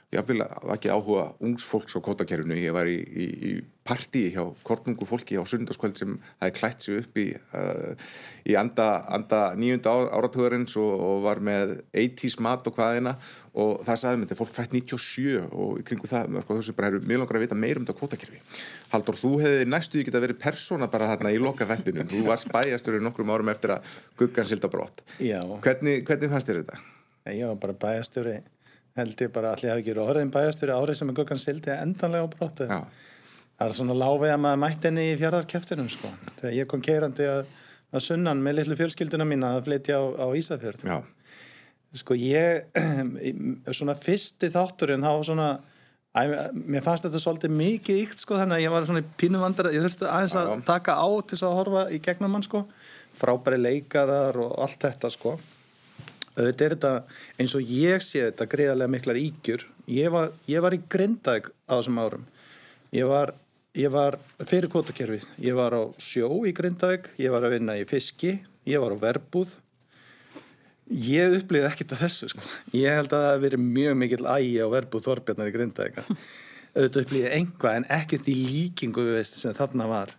ég 0.08 0.24
vil 0.24 0.40
ekki 0.72 0.88
áhuga 0.88 1.26
ungs 1.44 1.64
fólks 1.68 1.92
á 1.92 2.00
kvotakerfinu, 2.00 2.56
ég 2.56 2.72
var 2.72 2.88
í, 2.88 2.96
í, 2.96 3.26
í 3.28 3.50
partíi 3.84 4.30
hjá 4.32 4.40
kortnungu 4.64 5.04
fólki 5.08 5.36
á 5.36 5.44
sundarskvöld 5.48 6.00
sem 6.00 6.14
það 6.38 6.48
er 6.48 6.54
klætt 6.56 6.84
sig 6.84 7.02
upp 7.02 7.20
í 7.20 7.26
uh, 7.36 8.08
í 8.48 8.56
anda, 8.56 8.86
anda 9.12 9.40
nýjunda 9.60 9.92
áratugurins 10.16 10.78
og, 10.80 11.04
og 11.10 11.20
var 11.26 11.42
með 11.44 11.76
80's 11.92 12.38
mat 12.44 12.64
og 12.68 12.80
hvaðina 12.80 13.14
og 13.52 13.84
það 13.84 14.00
sagði 14.00 14.22
mér 14.22 14.30
þetta, 14.30 14.40
fólk 14.40 14.56
fætt 14.56 14.76
97 14.78 15.38
og 15.44 15.78
í 15.82 15.86
kringu 15.88 16.08
það, 16.08 16.40
sko, 16.44 16.58
veist 16.62 16.76
bara, 16.80 17.04
mjög 17.04 17.24
langar 17.24 17.40
að 17.40 17.44
vita 17.44 17.58
meir 17.60 17.80
um 17.80 17.84
þetta 17.84 18.00
kvotakerfi. 18.00 18.42
Haldur, 18.94 19.20
þú 19.20 19.32
hefði 19.44 19.70
næstu 19.72 20.00
ekki 20.00 20.14
að 20.14 20.24
vera 20.24 20.42
persóna 20.48 20.88
bara 20.92 21.12
þarna 21.12 21.34
í 21.36 21.40
loka 21.42 21.68
vettinu, 21.68 22.08
þú 22.08 22.24
varst 22.28 22.48
bæjasturinn 22.54 23.04
nokkrum 23.04 23.34
árum 23.34 23.52
eftir 23.52 23.76
að 23.76 23.96
guggan 24.20 24.48
silda 24.48 24.72
brott. 24.72 25.04
Hvernig, 25.64 26.04
hvernig 26.08 26.32
fannst 26.32 26.48
þér 26.48 26.62
þetta? 26.62 26.84
Ég 27.28 27.50
var 27.50 27.58
bara 27.60 27.76
bæjasturinn 27.82 28.46
held 28.98 29.22
ég 29.24 29.30
bara 29.34 29.52
allir 29.54 29.72
hafi 29.72 29.84
ekki 29.84 30.02
orðin 30.02 30.32
bæjastur 30.34 30.74
árið 30.74 31.00
sem 31.00 31.12
er 31.12 31.16
gukkan 31.18 31.40
sildi 31.42 31.72
endanlega 31.74 32.26
á 32.26 32.34
brottu 32.34 32.66
það 33.58 33.64
er 33.66 33.74
svona 33.74 33.96
láfið 33.98 34.32
að 34.32 34.42
maður 34.44 34.60
mætti 34.62 34.86
henni 34.88 35.06
í 35.10 35.16
fjardarkæftunum 35.18 35.88
sko. 35.90 36.10
þegar 36.38 36.54
ég 36.54 36.68
kom 36.70 36.82
keirandi 36.84 37.26
að, 37.26 37.54
að 37.90 38.04
sunnan 38.04 38.42
með 38.44 38.60
litlu 38.60 38.78
fjölskylduna 38.78 39.26
mín 39.26 39.46
að 39.46 39.64
flytja 39.66 39.98
á, 39.98 40.04
á 40.22 40.26
Ísafjörð. 40.38 40.84
Sko 41.98 42.14
ég 42.20 42.78
svona 43.78 43.96
fyrsti 43.98 44.52
þátturinn 44.54 45.06
þá 45.06 45.12
svona 45.26 45.50
Æ, 46.16 46.24
mér 46.56 46.82
fannst 46.82 47.04
þetta 47.04 47.20
svolítið 47.20 47.52
mikið 47.52 47.98
ykt 48.00 48.22
sko 48.24 48.38
þannig 48.38 48.56
að 48.56 48.62
ég 48.62 48.72
var 48.72 48.86
svona 48.88 49.02
pínu 49.20 49.42
vandar 49.42 49.68
ég 49.70 49.82
þurfti 49.84 50.06
aðeins 50.08 50.34
að 50.40 50.48
taka 50.66 50.94
á 50.96 51.06
til 51.20 51.36
þess 51.36 51.44
að 51.46 51.56
horfa 51.58 51.82
í 51.94 51.98
gegnum 52.02 52.34
hann 52.34 52.46
sko. 52.46 52.62
Frábæri 53.14 53.58
leikarar 53.60 54.38
og 54.40 54.54
allt 54.64 54.80
þetta 54.86 55.12
sko 55.12 55.34
auðvitað 56.38 56.64
er 56.66 56.74
þetta 56.76 56.92
eins 57.42 57.54
og 57.58 57.70
ég 57.74 58.04
sé 58.04 58.22
þetta 58.28 58.48
greiðarlega 58.52 58.94
miklar 58.94 59.20
ígjur 59.20 59.64
ég 59.90 60.10
var, 60.14 60.32
ég 60.48 60.64
var 60.64 60.76
í 60.76 60.80
Grindag 60.90 61.50
á 61.66 61.74
þessum 61.78 62.00
árum. 62.00 62.26
Ég 62.94 63.08
var, 63.08 63.34
ég 63.76 63.92
var 63.92 64.18
fyrir 64.46 64.70
kvotakerfið 64.72 65.26
ég 65.44 65.56
var 65.58 65.76
á 65.76 65.82
sjó 66.00 66.30
í 66.48 66.54
Grindag 66.56 67.08
ég 67.20 67.34
var 67.34 67.46
að 67.46 67.58
vinna 67.58 67.78
í 67.78 67.86
fiski 67.88 68.38
ég 68.68 68.84
var 68.84 68.94
á 68.94 69.02
verbúð. 69.02 69.56
Ég 70.88 71.34
upplýði 71.42 71.68
ekkert 71.68 71.96
af 71.96 72.04
þessu 72.06 72.30
sko. 72.32 72.44
ég 72.72 72.94
held 72.96 73.12
að 73.12 73.24
það 73.24 73.34
hef 73.34 73.42
verið 73.44 73.64
mjög 73.64 73.98
mikil 74.02 74.22
ægi 74.24 74.54
á 74.64 74.68
verbúð 74.72 75.08
Þorbjarnar 75.08 75.50
í 75.50 75.56
Grindag 75.56 75.98
auðvitað 76.78 77.02
upplýði 77.02 77.34
einhvað 77.34 77.76
en 77.80 77.86
ekkert 77.98 78.30
í 78.30 78.36
líkingu 78.38 79.04
sem 79.26 79.56
þarna 79.56 79.88
var 79.90 80.14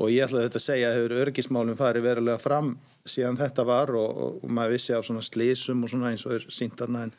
og 0.00 0.12
ég 0.12 0.24
ætlaði 0.24 0.48
þetta 0.48 0.60
að 0.60 0.66
segja 0.66 0.88
að 0.88 0.96
hefur 0.98 1.16
örgismálum 1.22 1.78
farið 1.78 2.06
verulega 2.06 2.40
fram 2.40 2.72
síðan 3.04 3.40
þetta 3.40 3.66
var 3.68 3.92
og, 3.98 4.22
og, 4.24 4.38
og 4.44 4.54
maður 4.56 4.76
vissi 4.76 4.94
af 4.96 5.04
svona 5.06 5.24
slísum 5.26 5.84
og 5.84 5.92
svona 5.92 6.12
eins 6.12 6.24
og 6.28 6.46
sínt 6.52 6.80
aðna 6.84 7.06
en, 7.08 7.12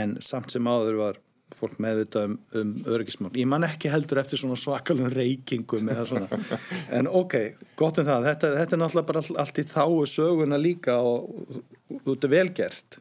en 0.00 0.16
samt 0.24 0.54
sem 0.54 0.68
áður 0.68 0.98
var 1.02 1.20
fólk 1.52 1.76
meðvitað 1.84 2.30
um, 2.30 2.36
um 2.56 2.70
örgismál 2.94 3.32
ég 3.36 3.48
man 3.50 3.66
ekki 3.66 3.90
heldur 3.92 4.22
eftir 4.22 4.40
svona 4.40 4.56
svakalun 4.56 5.12
reykingum 5.12 5.90
eða 5.92 6.06
svona. 6.08 6.40
En 6.96 7.10
ok, 7.10 7.36
gott 7.76 8.00
en 8.00 8.06
um 8.06 8.08
það, 8.08 8.28
þetta, 8.30 8.52
þetta 8.56 8.76
er 8.76 8.80
náttúrulega 8.80 9.10
bara 9.10 9.24
all, 9.24 9.36
allt 9.44 9.60
í 9.60 9.66
þáu 9.68 10.06
söguna 10.08 10.60
líka 10.60 10.96
og 11.04 11.60
þetta 12.06 12.30
er 12.30 12.34
velgert 12.38 13.00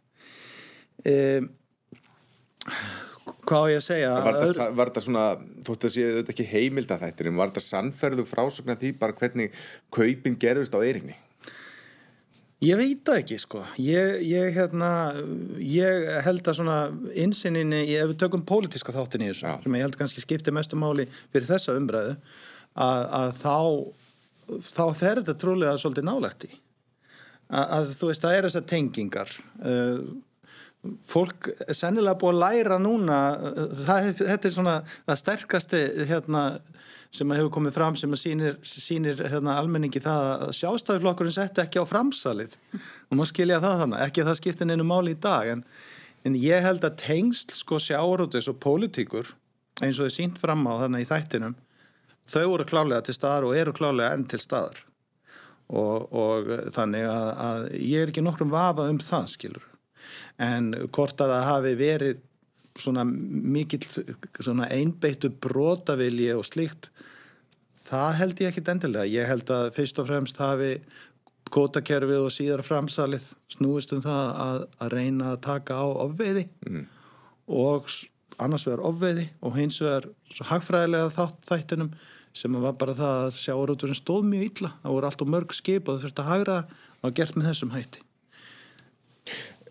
ehm 1.07 1.49
hvað 3.51 3.65
á 3.67 3.71
ég 3.71 3.81
að 3.81 3.87
segja 3.87 4.11
var 4.15 4.39
þetta, 4.39 4.69
var 4.77 4.91
þetta 4.91 5.03
svona, 5.07 5.25
þótt 5.67 5.87
að 5.87 5.93
séu 5.95 6.13
þetta 6.19 6.33
ekki 6.35 6.47
heimilda 6.51 6.99
þættir, 7.01 7.29
en 7.31 7.41
var 7.41 7.51
þetta 7.51 7.65
sannferðu 7.67 8.25
frásögna 8.29 8.77
því 8.79 8.93
bara 9.01 9.17
hvernig 9.19 9.59
kaupin 9.93 10.39
gerðust 10.39 10.77
á 10.77 10.79
eirinni? 10.79 11.17
Ég 12.61 12.77
veit 12.77 13.01
það 13.07 13.19
ekki 13.23 13.39
sko 13.41 13.63
ég, 13.81 14.19
ég, 14.29 14.51
hérna, 14.53 14.91
ég 15.65 16.11
held 16.27 16.45
að 16.45 16.59
svona 16.59 16.77
insinninni, 17.17 17.83
ef 17.97 18.11
við 18.11 18.19
tökum 18.21 18.45
pólitíska 18.45 18.93
þáttin 18.93 19.25
í 19.25 19.31
þessu, 19.31 19.47
Já. 19.49 19.55
sem 19.63 19.77
ég 19.79 19.87
held 19.87 19.97
kannski 19.97 20.23
skipti 20.23 20.53
mestu 20.53 20.77
máli 20.77 21.07
fyrir 21.33 21.49
þessa 21.49 21.77
umræðu 21.79 22.13
að, 22.77 23.07
að 23.17 23.33
þá 23.41 23.55
þá 24.59 24.83
fer 24.97 25.21
þetta 25.21 25.37
trúlega 25.39 25.77
svolítið 25.79 26.07
nálægt 26.07 26.45
í 26.47 26.51
að, 27.51 27.65
að 27.65 27.93
þú 27.95 28.09
veist, 28.09 28.25
það 28.25 28.37
eru 28.37 28.51
þessar 28.51 28.67
tengingar 28.71 29.33
uh, 29.61 29.97
fólk 30.81 31.51
er 31.67 31.77
sennilega 31.77 32.17
búið 32.17 32.33
að 32.33 32.41
læra 32.41 32.77
núna 32.81 33.17
það, 33.83 34.07
þetta 34.17 34.47
er 34.49 34.55
svona 34.55 34.75
það 34.87 35.19
sterkasti 35.21 35.81
hérna, 36.09 36.43
sem 37.13 37.33
hefur 37.35 37.51
komið 37.53 37.75
fram 37.75 37.97
sem 37.99 38.15
sýnir, 38.17 38.57
sýnir 38.65 39.21
hérna, 39.21 39.59
almenningi 39.61 40.01
það 40.01 40.29
að 40.47 40.53
sjástæðurflokkurinn 40.57 41.35
setti 41.35 41.61
ekki 41.61 41.83
á 41.83 41.85
framsalið. 41.85 42.55
Og 43.09 43.17
maður 43.19 43.33
skilja 43.33 43.61
það 43.61 43.83
þannig, 43.83 44.05
ekki 44.07 44.23
að 44.23 44.31
það 44.31 44.39
skiptir 44.41 44.71
neinu 44.71 44.87
máli 44.87 45.13
í 45.13 45.21
dag 45.21 45.53
en, 45.53 45.65
en 46.25 46.37
ég 46.41 46.65
held 46.65 46.87
að 46.87 46.97
tengsl 47.03 47.57
sko 47.59 47.81
sjárótis 47.81 48.49
og 48.49 48.57
pólitíkur 48.63 49.35
eins 49.81 49.99
og 49.99 50.07
þið 50.07 50.15
sínt 50.17 50.41
fram 50.41 50.65
á 50.65 50.81
þannig 50.85 51.05
í 51.05 51.09
þættinum 51.09 51.57
þau 52.31 52.45
voru 52.55 52.65
klálega 52.69 53.05
til 53.05 53.17
staðar 53.17 53.47
og 53.49 53.57
eru 53.57 53.73
klálega 53.75 54.15
enn 54.15 54.25
til 54.29 54.39
staðar. 54.41 54.79
Og, 55.71 56.09
og 56.11 56.49
þannig 56.73 57.05
að, 57.07 57.27
að 57.45 57.67
ég 57.79 58.01
er 58.01 58.09
ekki 58.11 58.23
nokkrum 58.25 58.49
vafa 58.51 58.89
um 58.91 58.97
það 58.99 59.29
skilur 59.31 59.70
en 60.41 60.73
hvort 60.89 61.21
að 61.21 61.33
það 61.35 61.47
hafi 61.47 61.73
verið 61.79 62.27
svona 62.79 63.03
mikill 63.05 63.83
svona 64.39 64.69
einbeittu 64.71 65.31
brotavilji 65.43 66.31
og 66.35 66.45
slíkt 66.47 66.91
það 67.81 68.13
held 68.19 68.43
ég 68.43 68.51
ekki 68.51 68.63
endilega. 68.71 69.09
Ég 69.09 69.27
held 69.29 69.51
að 69.53 69.71
fyrst 69.75 69.99
og 70.01 70.07
fremst 70.09 70.39
hafi 70.41 70.75
kótakerfið 71.51 72.23
og 72.23 72.31
síðar 72.31 72.63
framsalið 72.63 73.25
snúist 73.51 73.91
um 73.95 74.03
það 74.03 74.29
að, 74.45 74.63
að 74.79 74.93
reyna 74.95 75.33
að 75.33 75.41
taka 75.47 75.81
á 75.83 75.87
ofveiði 76.05 76.45
mm. 76.69 76.85
og 77.51 77.89
annars 78.41 78.65
vegar 78.69 78.85
ofveiði 78.87 79.27
og 79.43 79.57
hins 79.57 79.81
vegar 79.83 80.07
hagfræðilega 80.47 81.11
þátt 81.17 81.49
þættinum 81.49 81.91
sem 82.31 82.55
var 82.63 82.77
bara 82.79 82.95
það 82.95 83.25
að 83.25 83.33
sjáurúturinn 83.41 83.99
stóð 83.99 84.29
mjög 84.29 84.45
illa. 84.47 84.71
Það 84.85 84.95
voru 84.95 85.09
allt 85.09 85.25
og 85.25 85.33
mörg 85.33 85.57
skip 85.57 85.89
og 85.89 85.97
það 85.97 86.05
þurfti 86.05 86.23
að 86.23 86.31
hagra 86.31 86.57
og 87.01 87.17
gert 87.17 87.35
með 87.35 87.51
þessum 87.51 87.75
hætti 87.75 88.05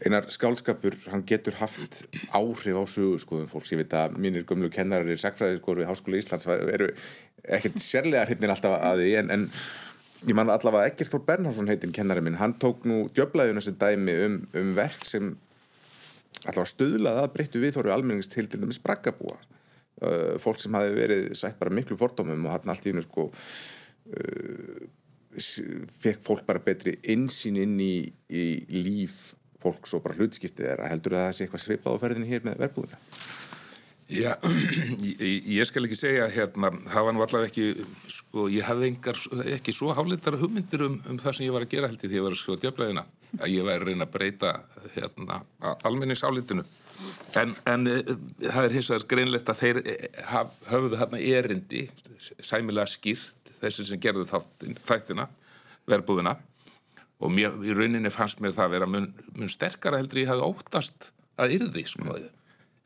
einar 0.06 0.26
skálskapur, 0.32 0.96
hann 1.12 1.24
getur 1.28 1.58
haft 1.60 2.04
áhrif 2.32 2.78
á 2.78 2.84
sögurskoðum 2.88 3.50
fólks. 3.50 3.72
Ég 3.74 3.82
veit 3.82 3.94
að 3.96 4.16
mínir 4.22 4.46
gömlu 4.48 4.70
kennarar 4.72 5.08
í 5.10 5.18
sakfræðiskóru 5.20 5.82
við 5.82 5.90
Háskóla 5.90 6.20
Íslands 6.20 6.48
eru 6.48 6.88
ekkert 7.44 7.80
sérlega 7.82 8.24
hrytnir 8.28 8.52
alltaf 8.52 8.76
að 8.78 9.02
því 9.02 9.12
en, 9.20 9.32
en 9.34 9.44
ég 10.28 10.36
man 10.36 10.52
allavega 10.52 10.88
ekkert 10.88 11.12
Þór 11.12 11.24
Bernhardsson 11.28 11.68
heitin 11.70 11.94
kennari 11.96 12.24
minn, 12.24 12.38
hann 12.40 12.56
tók 12.60 12.86
nú 12.88 13.02
djöblaðun 13.16 13.60
þessi 13.60 13.76
dæmi 13.80 14.16
um, 14.26 14.38
um 14.60 14.70
verk 14.76 15.04
sem 15.08 15.34
allavega 16.46 16.70
stöðlaði 16.72 17.24
að 17.24 17.34
breyttu 17.34 17.62
við 17.62 17.76
þóru 17.76 17.92
almenningst 17.94 18.32
til 18.36 18.46
til 18.48 18.62
dæmis 18.62 18.80
braggabúa. 18.84 19.36
Uh, 20.00 20.38
fólk 20.40 20.62
sem 20.62 20.72
hafi 20.76 20.94
verið 20.96 21.26
sætt 21.36 21.58
bara 21.60 21.74
miklu 21.76 21.98
fordómum 22.00 22.46
og 22.48 22.54
hann 22.54 22.72
allt 22.72 22.88
í 22.88 22.94
hennu 22.94 23.04
sko 23.04 23.26
uh, 23.28 24.80
fekk 26.00 26.24
fólk 26.24 26.46
bara 26.48 26.62
betri 26.64 26.96
insýn 27.12 27.60
inn 27.60 27.76
í, 27.84 28.08
í 28.32 28.80
líf 28.80 29.34
fólks 29.60 29.94
og 29.96 30.04
bara 30.04 30.16
hlutskiptið 30.18 30.72
er 30.72 30.82
að 30.84 30.92
heldur 30.94 31.16
að 31.16 31.26
það 31.26 31.36
sé 31.36 31.46
eitthvað 31.46 31.64
svipað 31.66 31.96
á 31.96 32.02
ferðinu 32.02 32.30
hér 32.30 32.44
með 32.46 32.60
verbúðina? 32.64 33.00
Já, 34.10 34.32
ég, 35.06 35.44
ég 35.54 35.68
skal 35.68 35.84
ekki 35.86 35.98
segja 35.98 36.26
hérna, 36.34 36.72
það 36.90 37.06
var 37.06 37.14
nú 37.14 37.22
allavega 37.22 37.50
ekki 37.52 37.84
sko, 38.10 38.48
ég 38.50 38.66
hafði 38.66 38.88
engar, 38.90 39.20
ekki 39.54 39.74
svo 39.76 39.94
hálitara 39.94 40.40
hugmyndir 40.40 40.82
um, 40.88 40.96
um 41.06 41.20
það 41.22 41.36
sem 41.36 41.46
ég 41.46 41.54
var 41.54 41.66
að 41.66 41.76
gera 41.76 41.90
held 41.92 42.02
í 42.02 42.08
því 42.08 42.10
að 42.10 42.18
ég 42.18 42.26
var 42.26 42.34
að 42.34 42.40
skrifa 42.40 42.62
djöflaðina, 42.64 43.04
að 43.38 43.54
ég 43.54 43.68
væri 43.68 43.86
reyna 43.86 44.08
að 44.08 44.14
breyta 44.16 44.52
hérna, 44.96 45.40
almenningsálitinu 45.86 46.66
en, 47.38 47.54
en 47.70 47.86
e, 47.86 48.00
það 48.48 48.64
er 48.64 48.74
hins 48.74 48.90
vegar 48.90 49.06
greinlegt 49.14 49.52
að 49.52 49.60
þeir 49.62 49.80
e, 49.84 49.96
haf, 50.32 50.58
höfðu 50.72 51.00
hérna 51.00 51.22
erindi 51.38 51.84
sæmilega 52.42 52.90
skýrt 52.90 53.54
þessi 53.60 53.86
sem 53.92 54.02
gerðu 54.02 54.26
þættina 54.26 55.28
verbúðina 55.88 56.34
og 57.20 57.32
mér, 57.34 57.56
í 57.64 57.74
rauninni 57.76 58.12
fannst 58.12 58.40
mér 58.40 58.54
það 58.56 58.66
að 58.66 58.74
vera 58.76 58.90
mun, 58.90 59.08
mun 59.36 59.52
sterkara 59.52 60.00
heldur 60.00 60.22
ég 60.22 60.30
hafi 60.30 60.46
óttast 60.46 61.10
að 61.40 61.56
yrði 61.58 61.84
sko. 61.88 62.06
Mm. 62.06 62.30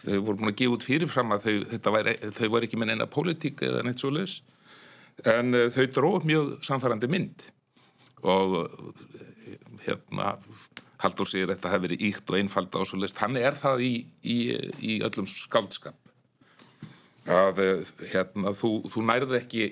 þau 0.05 0.19
voru 0.27 0.41
búin 0.41 0.53
að 0.53 0.59
gefa 0.61 0.77
út 0.77 0.87
fyrirfram 0.87 1.35
að 1.35 1.47
þau, 1.47 1.95
væri, 1.95 2.17
þau 2.35 2.49
var 2.55 2.67
ekki 2.67 2.81
með 2.81 2.93
neina 2.93 3.11
politík 3.11 3.63
eða 3.65 3.85
neitt 3.87 4.03
svo 4.03 4.13
leis 4.15 4.41
en 5.31 5.55
uh, 5.55 5.69
þau 5.75 5.87
dróð 5.95 6.29
mjög 6.31 6.55
samfærandi 6.67 7.11
mynd 7.13 7.49
og 8.25 8.57
hérna 9.85 10.37
Haldur 11.05 11.29
sér 11.29 11.51
að 11.51 11.59
þetta 11.59 11.71
hefði 11.73 11.89
verið 11.89 12.03
íkt 12.09 12.31
og 12.31 12.39
einfalda 12.39 12.81
og 12.81 12.89
svo 12.89 12.99
leist, 13.03 13.19
hann 13.21 13.37
er 13.37 13.57
það 13.59 13.83
í, 13.85 13.93
í, 14.25 14.37
í 14.81 14.93
öllum 15.05 15.27
skaldskap 15.29 15.99
að 17.29 17.61
hérna, 18.13 18.53
þú, 18.57 18.71
þú 18.93 19.03
nærði 19.09 19.39
ekki 19.41 19.67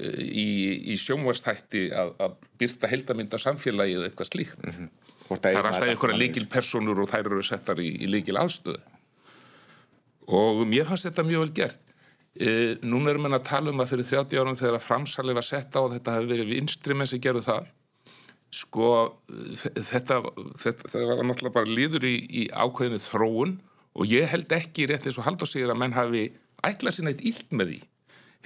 í, 0.00 0.48
í 0.92 0.96
sjónvarstætti 1.00 1.88
að, 1.96 2.14
að 2.24 2.38
byrsta 2.60 2.90
heldamynda 2.90 3.40
samfélagi 3.40 3.98
eða 3.98 4.08
eitthvað 4.08 4.30
slíkt. 4.30 4.62
Mm 4.64 4.72
-hmm. 4.76 4.88
það 5.28 5.50
er 5.52 5.68
alltaf 5.70 5.88
einhverja 5.88 6.22
líkil 6.22 6.46
personur 6.50 7.02
og 7.02 7.10
þær 7.10 7.26
eru 7.26 7.42
settar 7.46 7.80
í, 7.80 7.90
í 8.04 8.10
líkil 8.10 8.38
aðstöðu 8.40 8.80
og 10.30 10.62
mér 10.68 10.86
fannst 10.88 11.08
þetta 11.08 11.26
mjög 11.26 11.46
vel 11.46 11.54
gert. 11.54 11.80
E, 12.38 12.76
núna 12.86 13.10
erum 13.10 13.26
við 13.26 13.36
að 13.40 13.48
tala 13.48 13.72
um 13.72 13.82
að 13.82 13.90
fyrir 13.90 14.06
30 14.06 14.38
árum 14.38 14.58
þegar 14.58 14.78
að 14.78 14.86
framsalið 14.86 15.38
var 15.40 15.46
sett 15.46 15.74
á 15.74 15.80
og 15.82 15.92
þetta 15.96 16.14
hefði 16.16 16.30
verið 16.30 16.52
vinstrimenn 16.54 17.10
sem 17.10 17.22
gerðu 17.22 17.42
það 17.48 17.70
sko 18.50 18.86
þetta, 19.58 20.20
þetta, 20.58 20.88
þetta 20.90 21.02
var 21.06 21.26
náttúrulega 21.26 21.54
bara 21.54 21.70
líður 21.70 22.06
í, 22.06 22.14
í 22.42 22.42
ákveðinu 22.50 23.02
þróun 23.02 23.56
og 23.94 24.10
ég 24.10 24.30
held 24.30 24.54
ekki 24.54 24.86
rétt 24.90 25.06
eins 25.06 25.18
og 25.18 25.26
Haldur 25.26 25.50
segir 25.50 25.70
að 25.70 25.80
menn 25.82 25.94
hafi 25.94 26.28
ætlað 26.66 26.96
sér 26.96 27.08
neitt 27.08 27.22
illt 27.26 27.54
með 27.54 27.72
því. 27.72 27.78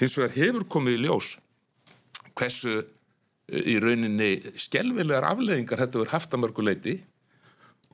Hins 0.01 0.17
vegar 0.19 0.37
hefur 0.37 0.67
komið 0.75 0.97
í 0.97 1.03
ljós 1.05 1.31
hversu 2.39 2.79
eh, 2.81 3.63
í 3.75 3.77
rauninni 3.83 4.33
skjelvilegar 4.61 5.27
afleðingar 5.29 5.83
þetta 5.83 6.01
verður 6.01 6.15
haft 6.15 6.35
að 6.35 6.43
mörguleiti 6.45 6.97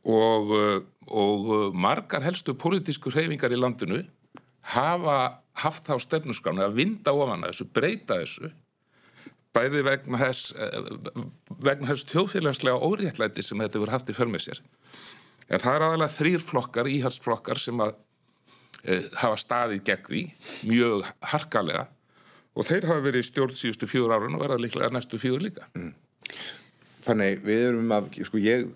og, 0.04 0.54
eh, 0.56 0.80
og 1.10 1.52
eh, 1.56 1.68
margar 1.86 2.24
helstu 2.26 2.56
pólitísku 2.58 3.12
hreyfingar 3.14 3.54
í 3.54 3.60
landinu 3.60 4.02
hafa 4.74 5.20
haft 5.60 5.88
þá 5.88 5.96
stefnusgránu 6.02 6.64
að 6.64 6.76
vinda 6.80 7.14
ofan 7.16 7.44
að 7.44 7.54
þessu, 7.54 7.70
breyta 7.74 8.20
þessu 8.22 8.52
bæði 9.56 9.82
vegna 9.82 10.20
þess 10.20 10.52
vegna 11.58 11.90
þess 11.90 12.06
tjóðfélagslega 12.12 12.86
óréttlæti 12.86 13.42
sem 13.42 13.58
þetta 13.58 13.80
verður 13.80 13.96
haft 13.96 14.12
í 14.12 14.14
förmið 14.14 14.44
sér. 14.44 14.60
En 15.50 15.58
það 15.58 15.74
er 15.74 15.84
aðalega 15.86 16.14
þrýr 16.14 16.44
flokkar, 16.44 16.90
íhalsflokkar 16.90 17.58
sem 17.58 17.80
að 17.82 17.96
e, 18.84 19.00
hafa 19.18 19.40
staðið 19.42 19.82
gegn 19.88 20.06
því 20.06 20.22
mjög 20.70 21.08
harkalega 21.32 21.88
og 22.56 22.66
þeir 22.66 22.88
hafa 22.90 23.04
verið 23.04 23.28
stjórn 23.28 23.58
síðustu 23.58 23.88
fjóður 23.90 24.16
árun 24.16 24.38
og 24.38 24.44
verða 24.44 24.58
líklega 24.62 24.90
næstu 24.94 25.20
fjóður 25.22 25.46
líka. 25.48 25.68
Mm. 25.78 25.92
Þannig 27.04 27.46
við 27.46 27.62
erum 27.70 27.94
að, 27.96 28.10
sko 28.28 28.42
ég 28.42 28.66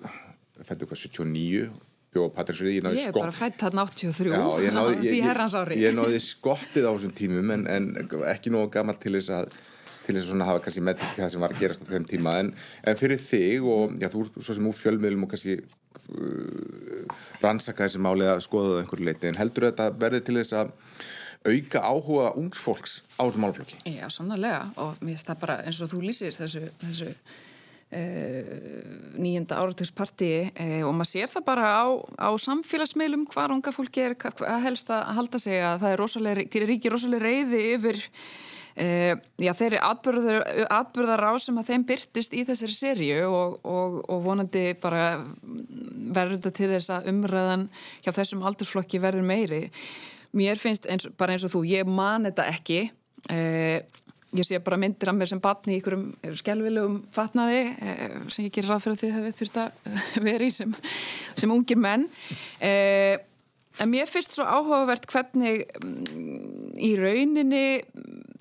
fættu 0.64 0.88
hvað 0.88 1.02
79 1.02 1.68
bjóða 2.14 2.32
Patrísvið, 2.37 2.72
ég. 2.78 2.88
Ég 2.94 3.10
er 3.10 3.16
bara 3.16 3.34
fætt 3.34 3.60
þarna 3.60 3.84
83, 3.90 4.30
Já, 4.30 4.42
ég 4.62 4.74
náði. 4.78 4.98
Ég, 5.10 5.82
ég 5.82 5.94
náði 5.96 6.20
skottið 6.22 6.88
á 6.88 6.92
þessum 6.94 7.14
tímum 7.18 7.54
en, 7.56 7.64
en 7.70 7.88
ekki 8.30 8.52
nógu 8.54 8.70
gaman 8.76 8.98
til 9.02 9.16
þess 9.18 9.32
að 9.34 9.54
til 10.04 10.18
þess 10.18 10.34
að 10.34 10.44
hafa 10.44 10.60
kannski 10.64 10.82
með 10.84 11.02
það 11.16 11.30
sem 11.32 11.42
var 11.44 11.54
að 11.54 11.62
gerast 11.62 11.84
á 11.84 11.88
þeim 11.88 12.06
tíma 12.08 12.34
en, 12.42 12.50
en 12.84 12.98
fyrir 13.00 13.20
þig 13.20 13.68
og 13.72 13.94
já, 13.96 14.10
þú 14.12 14.24
er 14.24 14.30
svo 14.37 14.56
sem 14.58 14.66
úr 14.68 14.76
fjölmiðlum 14.76 15.24
og 15.24 15.30
kannski 15.32 15.54
uh, 15.62 17.20
rannsaka 17.40 17.87
þessi 17.87 18.02
máli 18.04 18.28
að 18.28 18.42
skoða 18.44 18.74
það 18.74 18.82
einhverju 18.82 19.08
leiti 19.08 19.30
en 19.30 19.40
heldur 19.40 19.68
þetta 19.70 19.88
verði 20.02 20.20
til 20.26 20.37
þess 20.42 20.58
að 20.60 20.74
auka 21.44 21.83
áhuga 21.85 22.30
ungsfólks 22.40 23.02
á 23.20 23.22
þessu 23.26 23.42
málflokki? 23.42 23.80
Já, 23.88 24.07
sannlega 24.12 24.70
og 24.80 24.94
mér 25.00 25.14
finnst 25.14 25.28
það 25.28 25.42
bara 25.42 25.59
eins 25.64 25.80
og 25.85 25.90
þú 25.92 26.00
lýsir 26.04 26.37
þessu, 26.37 26.62
þessu 26.80 27.11
uh, 27.11 28.48
nýjenda 29.20 29.61
áratöksparti 29.61 30.33
uh, 30.48 30.80
og 30.88 30.96
maður 30.96 31.12
sér 31.12 31.35
það 31.35 31.46
bara 31.50 31.68
á, 31.68 31.85
á 32.16 32.30
samfélagsmiðlum 32.46 33.28
hvar 33.35 33.54
unga 33.54 33.74
fólki 33.76 34.07
er 34.07 34.16
að 34.16 34.64
helst 34.64 34.90
að 34.94 35.12
halda 35.20 35.42
sig 35.42 35.61
að 35.61 35.85
það 35.85 35.92
er 35.92 36.02
rosalega, 36.02 36.66
ríki 36.72 36.92
rosalega 36.92 37.28
reyði 37.28 37.62
yfir 37.76 38.04
Uh, 38.74 39.14
já, 39.38 39.52
þeirri 39.54 39.78
atbyrðar 39.78 41.20
á 41.30 41.33
sem 41.38 41.54
að 41.61 41.68
þeim 41.68 41.85
byrtist 41.87 42.33
í 42.35 42.40
þessari 42.42 42.74
sériu 42.74 43.28
og, 43.28 43.52
og, 43.62 44.00
og 44.11 44.24
vonandi 44.24 44.64
bara 44.83 45.20
verður 46.11 46.40
þetta 46.40 46.52
til 46.59 46.70
þess 46.72 46.90
að 46.90 47.07
umræðan 47.12 47.62
hjá 48.02 48.11
þessum 48.16 48.42
aldursflokki 48.42 48.98
verður 48.98 49.28
meiri. 49.28 49.61
Mér 50.35 50.61
finnst 50.61 50.88
eins, 50.90 51.09
bara 51.18 51.35
eins 51.35 51.44
og 51.47 51.53
þú, 51.55 51.64
ég 51.70 51.88
man 51.88 52.27
þetta 52.29 52.49
ekki. 52.53 52.81
Uh, 53.31 53.79
ég 54.35 54.47
sé 54.49 54.59
bara 54.62 54.79
myndir 54.81 55.12
af 55.12 55.16
mér 55.16 55.31
sem 55.31 55.42
batni 55.42 55.77
í 55.77 55.83
ykkurum 55.83 56.09
skjálfilegum 56.40 56.97
fatnaði 57.14 57.61
uh, 57.70 58.16
sem 58.27 58.49
ég 58.49 58.57
gerir 58.57 58.73
ráð 58.73 58.88
fyrir 58.88 59.01
því 59.03 59.12
að 59.12 59.29
við 59.29 59.38
þurft 59.42 59.61
að 59.62 59.94
vera 60.29 60.49
í 60.49 60.57
sem, 60.57 60.75
sem 61.38 61.55
ungir 61.55 61.81
menn. 61.81 62.09
En 63.83 63.90
mér 63.90 64.07
finnst 64.07 64.37
svo 64.37 64.44
áhugavert 64.47 65.07
hvernig 65.11 65.64
mm, 65.81 66.75
í 66.79 66.92
rauninni 66.99 67.64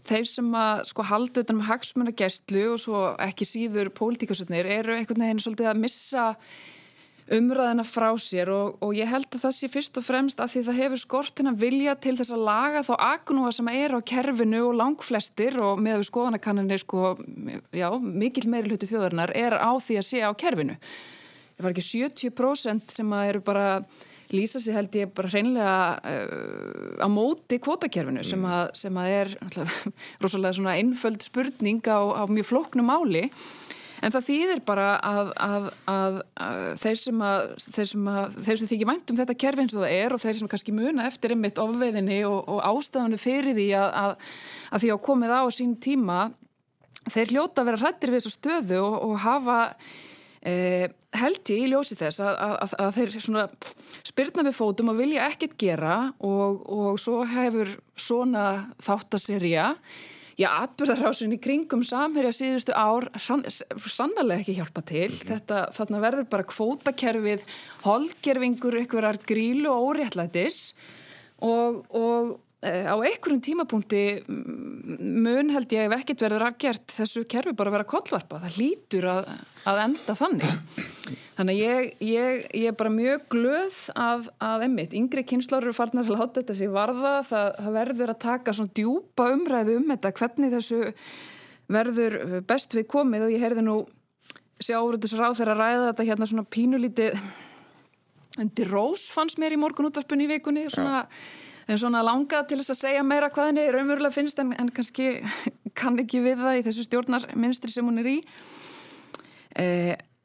þeir 0.06 0.28
sem 0.30 0.52
að 0.58 0.84
sko 0.92 1.06
halda 1.08 1.42
utan 1.42 1.58
með 1.58 1.64
um 1.64 1.70
hagsmunagestlu 1.72 2.64
og 2.74 2.82
svo 2.84 3.02
ekki 3.24 3.48
síður 3.48 3.90
pólitíkasötnir 3.98 4.70
eru 4.78 4.98
einhvern 4.98 5.26
veginn 5.26 5.42
svolítið 5.42 5.72
að 5.72 5.82
missa 5.82 6.26
umræðina 7.32 7.86
frá 7.88 8.10
sér 8.20 8.52
og, 8.52 8.78
og 8.84 8.94
ég 8.98 9.08
held 9.08 9.30
að 9.32 9.46
það 9.46 9.56
sé 9.56 9.70
fyrst 9.72 10.00
og 10.00 10.06
fremst 10.06 10.42
að 10.44 10.54
því 10.54 10.64
það 10.68 10.80
hefur 10.82 11.02
skortina 11.04 11.54
vilja 11.56 11.96
til 12.04 12.16
þess 12.20 12.34
að 12.36 12.46
laga 12.50 12.84
þá 12.84 12.94
agnúa 13.08 13.52
sem 13.56 13.70
er 13.72 13.96
á 13.96 14.00
kerfinu 14.14 14.64
og 14.68 14.78
langflestir 14.82 15.60
og 15.64 15.80
með 15.84 16.02
við 16.02 16.10
skoðanakanninu 16.10 16.80
sko, 16.84 17.14
já, 17.72 17.88
mikil 18.04 18.48
meiri 18.52 18.74
hluti 18.74 18.90
þjóðarinnar 18.92 19.36
er 19.40 19.56
á 19.56 19.72
því 19.80 20.00
að 20.02 20.10
sé 20.10 20.24
á 20.24 20.32
kerfinu. 20.36 20.80
Það 21.54 21.68
var 21.68 21.76
ekki 21.76 21.86
70% 21.88 22.98
sem 22.98 23.16
að 23.16 23.30
eru 23.32 23.44
bara 23.46 23.68
lýsa 24.34 24.60
sig 24.62 24.76
held 24.76 24.96
ég 24.98 25.12
bara 25.14 25.30
hreinlega 25.30 25.76
uh, 26.02 27.06
á 27.06 27.08
móti 27.12 27.60
kvótakerfinu 27.62 28.24
sem, 28.26 28.42
mm. 28.42 28.56
að, 28.58 28.72
sem 28.82 28.98
að 29.00 29.14
er 29.20 29.34
rosalega 30.24 30.58
svona 30.58 30.76
einföld 30.82 31.24
spurning 31.24 31.84
á, 31.86 32.02
á 32.02 32.24
mjög 32.28 32.50
flóknu 32.50 32.86
máli 32.88 33.28
en 34.04 34.14
það 34.14 34.28
þýðir 34.28 34.62
bara 34.68 34.88
að, 35.00 35.32
að, 35.42 35.68
að 35.96 36.20
þeir 36.84 37.02
sem 37.02 37.26
þeir 37.64 37.90
sem, 37.94 38.08
sem 38.44 38.72
þykir 38.72 38.90
vænt 38.92 39.12
um 39.14 39.20
þetta 39.20 39.38
kerfi 39.46 39.66
eins 39.66 39.76
og 39.76 39.84
það 39.84 39.98
er 39.98 40.16
og 40.16 40.24
þeir 40.24 40.40
sem 40.40 40.54
kannski 40.54 40.76
muna 40.76 41.10
eftir 41.10 41.36
einmitt 41.36 41.62
ofveðinni 41.64 42.22
og, 42.30 42.40
og 42.52 42.64
ástafanu 42.70 43.20
fyrir 43.22 43.58
því 43.58 43.68
að 43.80 44.16
því 44.78 44.96
að 44.96 45.04
komið 45.10 45.36
á 45.36 45.44
sín 45.56 45.76
tíma 45.82 46.24
þeir 47.12 47.36
hljóta 47.36 47.64
að 47.64 47.70
vera 47.72 47.84
hrættir 47.84 48.14
við 48.14 48.22
þessu 48.22 48.36
stöðu 48.38 48.82
og, 48.84 48.98
og 49.10 49.22
hafa 49.24 49.60
Eh, 50.44 50.90
held 51.16 51.40
ég 51.54 51.62
í 51.64 51.68
ljósi 51.72 51.96
þess 51.96 52.20
að, 52.20 52.34
að, 52.44 52.74
að 52.84 52.98
þeir 52.98 53.14
spyrna 54.04 54.44
með 54.44 54.58
fótum 54.58 54.90
og 54.92 54.98
vilja 55.00 55.30
ekkert 55.30 55.54
gera 55.62 55.94
og, 56.20 56.66
og 56.68 56.98
svo 57.00 57.22
hefur 57.32 57.72
svona 57.96 58.48
þáttaserja 58.84 59.70
já, 60.40 60.50
atbyrðarásin 60.64 61.36
í 61.36 61.40
kringum 61.42 61.84
samherja 61.88 62.34
síðustu 62.36 62.76
ár 62.76 63.10
sannlega 63.20 64.40
ekki 64.40 64.58
hjálpa 64.58 64.82
til 64.82 65.10
mm 65.10 65.18
-hmm. 65.18 65.28
þetta, 65.30 65.60
þarna 65.78 66.00
verður 66.08 66.30
bara 66.30 66.50
kvótakerfið 66.54 67.46
holdgerfingur, 67.84 68.80
einhverjar 68.80 69.20
grílu 69.28 69.70
og 69.70 69.94
óréttlætis 69.94 70.74
og, 71.42 71.86
og 71.90 72.40
á 72.64 72.96
einhverjum 72.96 73.42
tímapunkti 73.44 74.02
mun 74.28 75.50
held 75.52 75.74
ég 75.76 75.90
ef 75.90 75.96
ekkert 75.98 76.24
verður 76.24 76.46
aðgjert 76.48 76.94
þessu 76.96 77.24
kerfi 77.28 77.52
bara 77.58 77.72
að 77.72 77.76
vera 77.78 77.88
kollvarpa 77.92 78.40
það 78.46 78.58
hlýtur 78.60 79.08
að, 79.12 79.28
að 79.68 79.82
enda 79.84 80.16
þannig. 80.16 80.54
Þannig 81.34 81.60
ég, 81.60 81.90
ég, 82.08 82.46
ég 82.62 82.70
er 82.72 82.78
bara 82.80 82.94
mjög 82.94 83.28
glöð 83.34 83.82
að, 84.00 84.30
að 84.48 84.66
emmitt, 84.70 84.96
yngri 84.96 85.26
kynnslóru 85.28 85.68
eru 85.70 85.76
farnar 85.76 86.08
að 86.08 86.16
láta 86.16 86.40
þetta 86.40 86.58
sér 86.62 86.74
varða. 86.74 87.14
Það, 87.28 87.52
það 87.60 87.78
verður 87.80 88.16
að 88.16 88.22
taka 88.24 88.56
svona 88.56 88.76
djúpa 88.80 89.30
umræðu 89.34 89.78
um 89.82 89.88
þetta 89.92 90.16
hvernig 90.22 90.56
þessu 90.56 90.82
verður 91.74 92.20
best 92.48 92.78
við 92.78 92.90
komið. 92.96 93.28
Og 93.28 93.36
ég 93.36 93.44
heyrði 93.44 93.68
nú 93.68 93.80
sjáuröldus 94.64 95.18
ráð 95.20 95.40
þegar 95.42 95.56
að 95.58 95.64
ræða 95.66 95.88
þetta 95.90 96.12
hérna 96.12 96.30
svona 96.32 96.52
pínulítið 96.54 97.24
Endi 98.42 98.66
Rós 98.66 99.10
fannst 99.14 99.38
mér 99.42 99.54
í 99.54 99.62
morgunútvarpunni 99.62 100.26
í 100.26 100.36
vikunni. 100.38 100.70
Svona 100.74 101.04
ja 101.04 101.43
en 101.68 101.80
svona 101.80 102.04
langað 102.06 102.50
til 102.50 102.60
þess 102.60 102.74
að 102.74 102.82
segja 102.82 103.04
meira 103.08 103.30
hvað 103.34 103.52
henni 103.52 103.68
raunverulega 103.74 104.16
finnst 104.16 104.40
en, 104.44 104.54
en 104.60 104.72
kannski 104.74 105.10
kann 105.80 106.00
ekki 106.04 106.24
við 106.24 106.42
það 106.44 106.60
í 106.60 106.66
þessu 106.68 106.88
stjórnarministri 106.88 107.74
sem 107.74 107.88
hún 107.88 108.02
er 108.04 108.10
í. 108.14 108.18
E, 109.60 109.68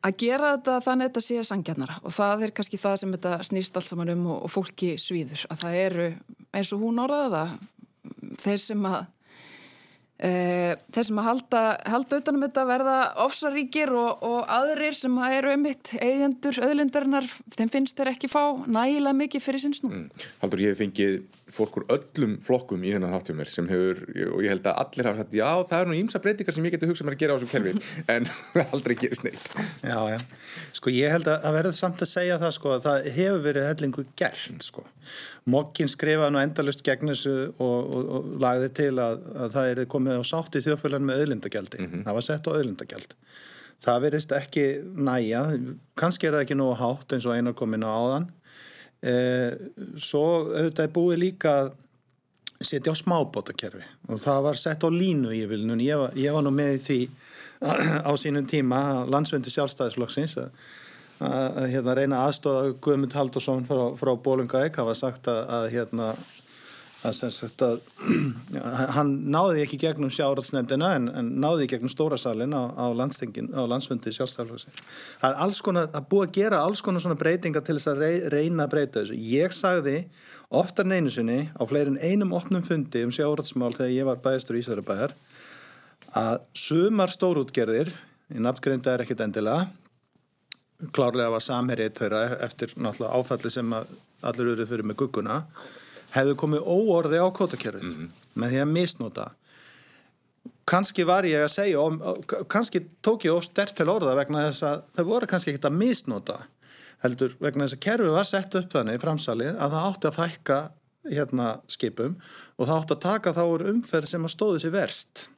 að 0.05 0.19
gera 0.23 0.55
þetta 0.57 0.79
þannig 0.87 1.09
að 1.09 1.11
þetta 1.11 1.25
sé 1.27 1.45
sangjarnara 1.51 1.99
og 2.03 2.15
það 2.15 2.47
er 2.47 2.55
kannski 2.57 2.81
það 2.81 2.97
sem 3.03 3.15
þetta 3.17 3.37
snýst 3.51 3.79
allt 3.79 3.91
saman 3.91 4.15
um 4.15 4.27
og, 4.33 4.41
og 4.47 4.55
fólki 4.55 4.95
svíður. 5.01 5.45
Að 5.53 5.63
það 5.65 5.79
eru 5.85 6.09
eins 6.55 6.73
og 6.75 6.83
hún 6.85 7.03
orðaða 7.03 7.45
þeir 8.39 8.63
sem 8.63 8.89
að 8.89 9.01
þeir 10.19 11.07
sem 11.07 11.19
að 11.21 11.27
halda, 11.29 11.61
halda 11.87 12.19
utanum 12.19 12.43
þetta 12.43 12.65
verða 12.67 12.97
ofsaríkir 13.23 13.93
og, 13.95 14.25
og 14.27 14.41
aðrir 14.51 14.97
sem 14.99 15.15
eru 15.29 15.53
um 15.55 15.63
mitt 15.63 15.93
eigendur 16.03 16.59
öðlindarinnar, 16.67 17.29
þeim 17.55 17.71
finnst 17.71 17.99
þeir 17.99 18.11
ekki 18.17 18.31
fá 18.33 18.43
nægilega 18.67 19.15
mikið 19.15 19.45
fyrir 19.45 19.63
sinnsnú 19.63 19.93
mm. 19.93 20.09
Haldur, 20.43 20.65
ég 20.65 20.75
hef 20.75 20.83
fengið 20.83 21.21
fólk 21.55 21.81
úr 21.81 21.87
öllum 21.95 22.37
flokkum 22.45 22.85
í 22.85 22.93
hennan 22.95 23.15
háttjum 23.15 23.39
mér 23.41 23.51
sem 23.51 23.69
hefur 23.71 24.03
og 24.35 24.43
ég 24.45 24.53
held 24.53 24.69
að 24.69 24.83
allir 24.85 25.11
hafa 25.11 25.23
sagt, 25.23 25.39
já 25.39 25.51
það 25.71 25.81
er 25.81 25.91
nú 25.91 25.99
ímsa 25.99 26.23
breytingar 26.25 26.57
sem 26.57 26.69
ég 26.69 26.77
geti 26.77 26.91
hugsað 26.91 27.09
mér 27.09 27.17
að 27.17 27.23
gera 27.25 27.35
á 27.35 27.39
þessu 27.39 27.53
kerfi 27.55 27.73
en 28.15 28.29
aldrei 28.75 28.97
gerist 29.01 29.27
neitt 29.27 29.51
Já, 29.83 29.99
já, 30.13 30.19
sko 30.77 30.93
ég 30.93 31.17
held 31.17 31.31
að 31.33 31.59
verður 31.59 31.79
samt 31.79 32.05
að 32.05 32.13
segja 32.13 32.39
það 32.43 32.55
sko, 32.59 32.79
það 32.85 33.11
hefur 33.17 33.43
verið 33.49 33.69
hellingu 33.73 34.07
gert 34.19 34.69
sko 34.69 34.87
Mokkin 35.49 35.89
skrifaði 35.89 36.35
nú 36.35 36.41
endalust 36.43 36.83
gegn 36.85 37.13
þessu 37.13 37.35
og, 37.49 37.77
og, 37.79 38.09
og 38.17 38.33
lagði 38.43 38.71
til 38.83 38.95
að, 39.01 39.23
að 39.45 39.55
það 39.55 39.71
er 39.71 39.85
komið 39.95 40.21
á 40.21 40.25
sátt 40.29 40.59
í 40.59 40.65
þjóðfélagin 40.65 41.09
með 41.09 41.23
auðlindagjaldi. 41.23 41.79
Mm 41.81 41.91
-hmm. 41.91 42.03
Það 42.07 42.19
var 42.19 42.27
sett 42.27 42.49
á 42.49 42.51
auðlindagjald. 42.53 43.15
Það 43.79 44.03
verist 44.03 44.35
ekki 44.35 44.65
næja, 45.09 45.43
kannski 45.99 46.27
er 46.27 46.35
það 46.35 46.45
ekki 46.45 46.59
nógu 46.59 46.75
hátt 46.81 47.15
eins 47.15 47.29
og 47.29 47.37
einar 47.37 47.55
komin 47.55 47.87
á 47.87 47.91
áðan. 47.95 48.27
Eh, 48.99 49.53
svo 50.01 50.25
auðvitað 50.49 50.87
er 50.87 50.95
búið 50.95 51.23
líka 51.23 51.55
að 51.63 51.69
setja 52.59 52.91
á 52.91 52.99
smábótakerfi 52.99 53.85
og 54.11 54.19
það 54.19 54.41
var 54.49 54.59
sett 54.59 54.83
á 54.83 54.91
línu 54.91 55.31
í 55.37 55.45
vilnun. 55.47 55.85
Ég 55.85 56.01
var, 56.01 56.17
ég 56.19 56.35
var 56.35 56.43
nú 56.43 56.51
með 56.55 56.81
því 56.89 57.01
á 58.09 58.13
sínum 58.19 58.49
tíma 58.51 58.83
landsvendi 59.07 59.53
sjálfstæðisflokksins 59.55 60.39
að 60.43 60.51
að 61.19 61.65
hérna, 61.73 61.95
reyna 61.99 62.21
aðstofa 62.27 62.75
Guðmund 62.83 63.15
Haldursson 63.17 63.65
frá, 63.67 63.81
frá 63.99 64.13
Bólungaeg 64.23 64.77
hafa 64.79 64.95
sagt 64.95 65.27
að, 65.31 65.41
að, 65.51 65.67
hérna, 65.75 66.13
að 67.07 67.15
að 67.63 67.77
hann 68.97 69.13
náði 69.31 69.63
ekki 69.63 69.79
gegnum 69.85 70.11
sjáratsnefndina 70.11 70.89
en, 70.97 71.07
en 71.21 71.29
náði 71.45 71.69
gegnum 71.71 71.93
stórasalinn 71.93 72.57
á, 72.57 72.75
á 72.75 72.87
á 73.55 73.63
landsfundi 73.71 74.11
konar, 75.63 75.87
að 75.95 76.09
búa 76.11 76.27
að 76.27 76.35
gera 76.41 76.65
alls 76.65 76.83
konar 76.83 77.05
svona 77.05 77.19
breytinga 77.21 77.63
til 77.63 77.79
þess 77.79 77.93
að 77.93 78.03
rey, 78.03 78.19
reyna 78.35 78.67
að 78.67 78.75
breyta 78.75 79.05
þessu. 79.05 79.21
Ég 79.31 79.55
sagði 79.55 79.97
oftar 80.49 80.91
neinu 80.91 81.13
sinni 81.15 81.41
á 81.55 81.63
fleirin 81.71 82.01
einum 82.03 82.35
opnum 82.35 82.67
fundi 82.67 83.05
um 83.07 83.15
sjáratsmál 83.15 83.75
þegar 83.77 83.95
ég 83.95 84.09
var 84.09 84.23
bæðistur 84.25 84.59
í 84.59 84.65
Ísarabæðar 84.65 85.15
að 86.19 86.39
sumar 86.57 87.13
stórútgerðir, 87.13 87.93
í 88.35 88.43
nafngreinda 88.43 88.95
er 88.95 89.05
ekkit 89.05 89.23
endilega, 89.23 89.69
klárlega 90.95 91.31
var 91.35 91.45
samherið 91.45 91.99
þeirra 92.01 92.23
eftir 92.47 92.73
náttúrulega 92.79 93.19
áfalli 93.19 93.53
sem 93.53 93.75
allir 93.77 94.55
eru 94.55 94.67
fyrir 94.67 94.89
með 94.89 95.05
gugguna 95.05 95.45
hefðu 96.19 96.39
komið 96.43 96.67
óorði 96.67 97.21
á 97.23 97.29
kvotakerfið 97.35 97.85
mm 97.85 97.95
-hmm. 97.97 98.25
með 98.35 98.55
því 98.55 98.63
að 98.65 98.73
misnóta 98.75 99.29
kannski 100.69 101.05
var 101.09 101.25
ég 101.25 101.45
að 101.45 101.55
segja 101.55 102.45
kannski 102.51 102.85
tók 103.03 103.25
ég 103.25 103.35
of 103.35 103.45
stert 103.45 103.77
til 103.77 103.89
orða 103.89 104.17
vegna 104.19 104.49
þess 104.49 104.63
að 104.69 104.83
það 104.97 105.11
voru 105.13 105.27
kannski 105.31 105.53
ekkert 105.53 105.71
að 105.71 105.79
misnóta 105.81 106.39
heldur 107.05 107.37
vegna 107.41 107.65
þess 107.65 107.79
að 107.79 107.85
kerfið 107.87 108.17
var 108.17 108.29
sett 108.29 108.59
upp 108.59 108.73
þannig 108.75 108.99
í 108.99 109.03
framsalið 109.03 109.55
að 109.57 109.75
það 109.75 109.89
átti 109.89 110.11
að 110.11 110.19
fækka 110.19 110.59
hérna 111.09 111.49
skipum 111.71 112.17
og 112.57 112.67
það 112.67 112.77
átti 112.79 112.97
að 112.97 113.05
taka 113.07 113.35
þá 113.37 113.43
úr 113.47 113.67
umferð 113.73 114.11
sem 114.11 114.25
að 114.25 114.35
stóði 114.35 114.63
sér 114.65 114.75
verst 114.75 115.29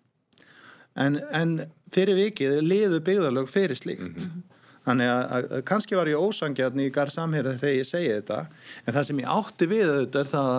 en, 0.99 1.21
en 1.31 1.59
fyrir 1.95 2.19
vikið 2.19 2.61
liðu 2.65 3.03
byggðalög 3.07 3.51
fyrir 3.51 3.79
slíkt 3.79 4.09
mm 4.09 4.17
-hmm. 4.17 4.47
Þannig 4.87 5.11
að, 5.13 5.49
að 5.57 5.65
kannski 5.69 5.97
var 5.99 6.09
ég 6.09 6.21
ósangjarni 6.21 6.87
í 6.89 6.93
garð 6.95 7.13
samhérið 7.15 7.59
þegar 7.61 7.77
ég 7.77 7.89
segi 7.89 8.13
þetta 8.15 8.39
en 8.85 8.95
það 8.95 9.09
sem 9.09 9.19
ég 9.21 9.33
átti 9.35 9.69
við 9.69 9.91
auðvitað 9.91 10.23
er 10.23 10.31
það 10.31 10.53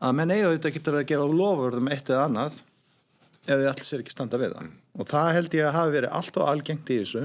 að 0.00 0.18
menn 0.18 0.34
eiga 0.34 0.50
auðvitað 0.50 0.74
getur 0.76 0.98
að 0.98 1.06
gera 1.08 1.30
lofurðum 1.40 1.88
eitt 1.92 2.10
eða 2.10 2.26
annað 2.26 2.58
ef 3.40 3.54
þið 3.54 3.70
allir 3.70 3.86
sér 3.86 4.02
ekki 4.04 4.14
standa 4.14 4.40
við 4.40 4.56
það. 4.56 4.74
Og 5.00 5.08
það 5.08 5.30
held 5.36 5.56
ég 5.56 5.68
að 5.68 5.78
hafi 5.78 5.94
verið 5.96 6.14
allt 6.20 6.40
og 6.40 6.50
algengt 6.50 6.92
í 6.92 6.98
þessu 7.00 7.22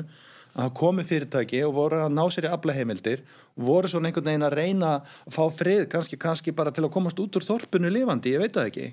að 0.55 0.61
það 0.61 0.75
komi 0.79 1.03
fyrirtæki 1.03 1.63
og 1.67 1.73
voru 1.75 2.03
að 2.05 2.13
ná 2.15 2.21
sér 2.31 2.47
í 2.47 2.51
aflaheimildir 2.55 3.23
og 3.27 3.65
voru 3.67 3.91
svona 3.91 4.07
einhvern 4.09 4.29
veginn 4.29 4.47
að 4.47 4.55
reyna 4.55 4.91
að 5.01 5.33
fá 5.35 5.41
frið 5.51 5.83
kannski, 5.91 6.19
kannski 6.21 6.53
bara 6.55 6.71
til 6.71 6.85
að 6.87 6.93
komast 6.95 7.19
út 7.19 7.35
úr 7.35 7.43
þorpunu 7.43 7.91
lifandi, 7.91 8.31
ég 8.37 8.43
veit 8.43 8.55
það 8.55 8.69
ekki. 8.71 8.87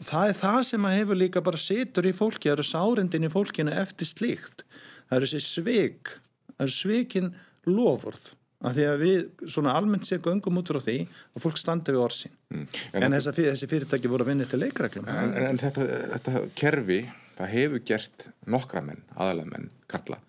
Það 0.00 0.32
er 0.32 0.38
það 0.40 0.58
sem 0.66 0.88
að 0.88 0.96
hefur 0.96 1.20
líka 1.20 1.44
bara 1.44 1.60
situr 1.60 2.08
í 2.08 2.14
fólki, 2.16 2.48
það 2.48 2.56
eru 2.56 2.66
sárindin 2.66 3.28
í 3.28 3.30
fólkinu 3.30 3.76
eftir 3.82 4.10
slíkt, 4.10 4.64
það 5.06 5.20
eru 5.20 5.44
svig 5.44 6.10
það 6.10 6.29
er 6.66 6.74
svikin 6.74 7.32
lofurð 7.68 8.32
af 8.60 8.76
því 8.76 8.84
að 8.90 8.98
við 9.00 9.48
svona 9.48 9.72
almennt 9.78 10.04
séum 10.04 10.20
göngum 10.24 10.60
út 10.60 10.68
frá 10.68 10.80
því 10.84 10.98
að 11.08 11.44
fólk 11.46 11.60
standa 11.60 11.94
við 11.94 12.02
orðsinn 12.02 12.34
mm. 12.52 12.66
en, 12.92 13.06
en 13.06 13.16
þessa, 13.16 13.32
þessi 13.38 13.68
fyrirtæki 13.70 14.10
voru 14.12 14.26
að 14.26 14.32
vinna 14.34 14.48
til 14.50 14.60
leikreglum. 14.60 15.08
En, 15.08 15.32
en, 15.32 15.46
en 15.54 15.60
þetta, 15.60 15.86
þetta 16.16 16.42
kerfi 16.60 17.00
það 17.38 17.52
hefur 17.54 17.84
gert 17.88 18.26
nokkra 18.52 18.84
menn 18.84 19.00
aðalega 19.16 19.52
menn, 19.54 19.70
Karla, 19.90 20.20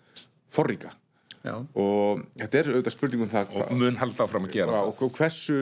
forríka. 0.52 0.94
Já. 1.42 1.56
og 1.58 2.20
þetta 2.38 2.58
er 2.60 2.68
auðvitað 2.70 2.94
spurningum 2.94 3.30
það 3.32 3.56
og 3.58 3.70
mun 3.74 3.96
halda 3.98 4.26
áfram 4.28 4.44
að 4.46 4.52
gera 4.54 4.82
og, 4.86 5.00
og 5.02 5.16
hversu, 5.16 5.56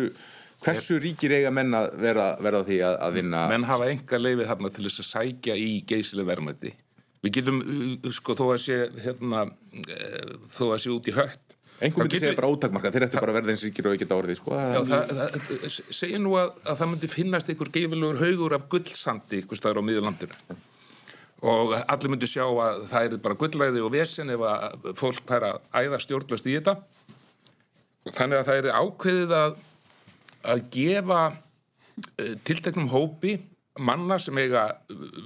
hversu 0.60 0.98
ríkir 1.00 1.32
eiga 1.38 1.52
menn 1.56 1.72
að 1.72 1.86
vera, 2.02 2.26
vera 2.44 2.60
því 2.66 2.82
að, 2.84 2.96
að 3.06 3.16
vinna? 3.16 3.46
Menn 3.48 3.64
hafa 3.64 3.88
enga 3.88 4.20
leifið 4.20 4.50
þarna 4.50 4.72
til 4.76 4.84
þess 4.84 5.00
að 5.00 5.08
sækja 5.08 5.56
í 5.56 5.70
geysile 5.88 6.26
verðmætti 6.28 6.74
Við 7.20 7.36
getum, 7.36 7.60
uh, 7.60 8.10
sko, 8.16 8.36
þó 8.38 8.46
að 8.54 8.60
sé, 8.64 8.80
hérna, 9.04 9.44
uh, 9.46 10.34
þó 10.56 10.64
að 10.70 10.78
sé 10.84 10.92
út 10.94 11.10
í 11.10 11.16
hött. 11.16 11.50
Einhvern 11.80 12.10
veginn 12.10 12.26
segir 12.26 12.36
bara 12.36 12.48
ótakmarka, 12.52 12.90
þeir 12.92 13.06
ætti 13.06 13.20
bara 13.20 13.32
að 13.32 13.36
verða 13.38 13.52
eins 13.54 13.62
ríkir 13.64 13.86
og 13.88 13.94
ekki 13.96 14.08
orðið, 14.12 14.36
sko. 14.36 14.56
Já, 14.56 14.80
það, 14.90 15.12
það 15.16 15.76
segir 15.96 16.20
nú 16.20 16.34
að, 16.36 16.50
að 16.68 16.80
það 16.80 16.90
myndi 16.90 17.08
finnast 17.08 17.52
einhver 17.52 17.70
gefilegur 17.72 18.20
haugur 18.20 18.56
af 18.56 18.66
gullsandi 18.72 19.40
ykkur 19.40 19.60
staður 19.60 19.80
á 19.80 19.82
miðurlandinu. 19.88 20.58
Og 21.40 21.72
allir 21.78 22.12
myndi 22.12 22.28
sjá 22.28 22.44
að 22.44 22.82
það 22.90 23.06
er 23.06 23.22
bara 23.24 23.38
gullæði 23.40 23.84
og 23.84 23.94
vesen 23.94 24.32
ef 24.34 24.44
að 24.44 24.90
fólk 25.00 25.22
fær 25.28 25.46
að 25.48 25.70
æða 25.72 26.00
stjórnlust 26.04 26.50
í 26.50 26.56
þetta. 26.58 26.76
Þannig 28.10 28.42
að 28.42 28.50
það 28.50 28.60
er 28.60 28.76
ákveðið 28.76 29.34
að, 29.38 29.56
að 30.52 30.62
gefa 30.76 31.22
uh, 31.30 32.34
tilteknum 32.44 32.92
hópi 32.92 33.38
manna 33.80 34.20
sem 34.20 34.36
eiga 34.36 34.66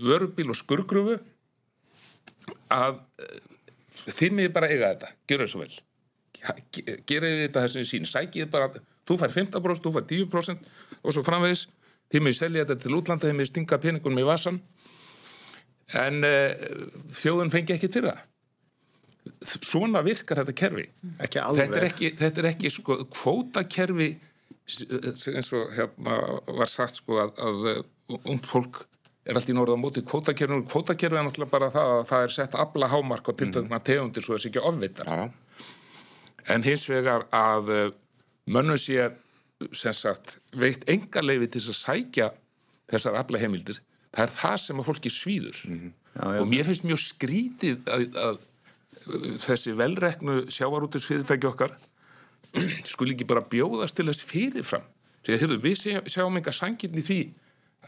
vörubíl 0.04 0.52
og 0.54 0.58
skurgrufu 0.60 1.18
að 2.74 2.98
eh, 3.22 3.38
þinnið 4.14 4.50
bara 4.54 4.70
eiga 4.72 4.92
þetta, 4.94 5.12
gera 5.30 5.46
þessu 5.46 5.62
vel. 5.62 5.72
Gera 7.08 7.30
þetta 7.30 7.64
þessu 7.64 7.86
sín 7.88 8.08
sækið 8.08 8.50
bara, 8.52 8.68
þú 9.08 9.18
fær 9.22 9.32
15% 9.32 9.86
þú 9.86 9.94
fær 9.94 10.06
10% 10.10 10.68
og 11.00 11.16
svo 11.16 11.24
framvegis. 11.26 11.66
Þið 12.12 12.26
með 12.26 12.36
selja 12.36 12.66
þetta 12.66 12.84
til 12.84 12.98
útlanda, 12.98 13.26
þið 13.26 13.38
með 13.38 13.50
stinga 13.50 13.80
peningunum 13.80 14.20
í 14.20 14.26
vasan 14.28 14.60
en 16.00 16.24
uh, 16.24 16.52
þjóðun 17.16 17.52
fengi 17.52 17.74
ekki 17.74 17.90
til 17.92 18.04
það. 18.04 18.20
Svona 19.54 20.02
virkar 20.04 20.42
þetta 20.42 20.54
kerfi. 20.56 20.84
Þetta 21.16 21.64
er 21.80 21.88
ekki, 21.88 22.12
þetta 22.20 22.42
er 22.42 22.50
ekki 22.52 22.70
sko, 22.72 22.98
kvótakerfi 23.12 24.12
eins 24.64 25.52
og 25.52 25.72
hérna 25.76 26.18
var 26.60 26.70
sagt 26.70 27.00
sko 27.00 27.20
að, 27.24 27.34
að 27.40 28.20
ungd 28.24 28.48
fólk 28.48 28.84
er 29.24 29.38
allt 29.38 29.48
í 29.48 29.56
norða 29.56 29.78
á 29.78 29.80
móti 29.80 30.02
kvótakerfinu 30.04 30.66
kvótakerfinu 30.68 31.20
er 31.20 31.26
náttúrulega 31.28 31.52
bara 31.52 31.70
það 31.72 31.92
að 31.94 32.06
það 32.10 32.26
er 32.26 32.32
sett 32.34 32.56
afla 32.60 32.90
hámark 32.92 33.28
og 33.30 33.38
tiltöðna 33.40 33.78
mm. 33.78 33.84
tegundir 33.88 34.24
svo 34.24 34.36
þessi 34.36 34.50
ekki 34.50 34.64
ofvittar 34.70 35.08
ja. 35.08 35.26
en 36.54 36.66
hins 36.66 36.84
vegar 36.90 37.26
að 37.34 37.72
eh, 37.72 37.92
mönnum 38.52 38.80
sé 38.80 39.08
sem 39.72 39.96
sagt 39.96 40.38
veitt 40.60 40.84
enga 40.90 41.22
leifi 41.24 41.48
til 41.54 41.62
að 41.64 41.78
sækja 41.78 42.30
þessar 42.92 43.20
afla 43.22 43.40
heimildir 43.40 43.80
það 44.14 44.26
er 44.26 44.34
það 44.34 44.58
sem 44.66 44.82
að 44.82 44.90
fólki 44.90 45.12
svíður 45.12 45.62
mm. 45.70 45.94
já, 46.18 46.26
og 46.42 46.50
mér 46.50 46.68
finnst 46.68 46.88
mjög 46.88 47.00
skrítið 47.06 47.88
að, 47.94 48.06
að 48.26 48.42
þessi 49.44 49.72
velreknu 49.78 50.42
sjávarútis 50.52 51.08
fyrirtæki 51.08 51.48
okkar 51.48 51.72
skul 52.92 53.08
ekki 53.14 53.26
bara 53.28 53.44
bjóðast 53.48 53.96
til 53.96 54.10
þess 54.10 54.28
fyrirfram 54.28 54.90
Þegar, 55.24 55.54
við 55.56 55.78
sjáum 56.12 56.34
enga 56.36 56.52
sangin 56.52 56.98
í 57.00 57.02
því 57.04 57.18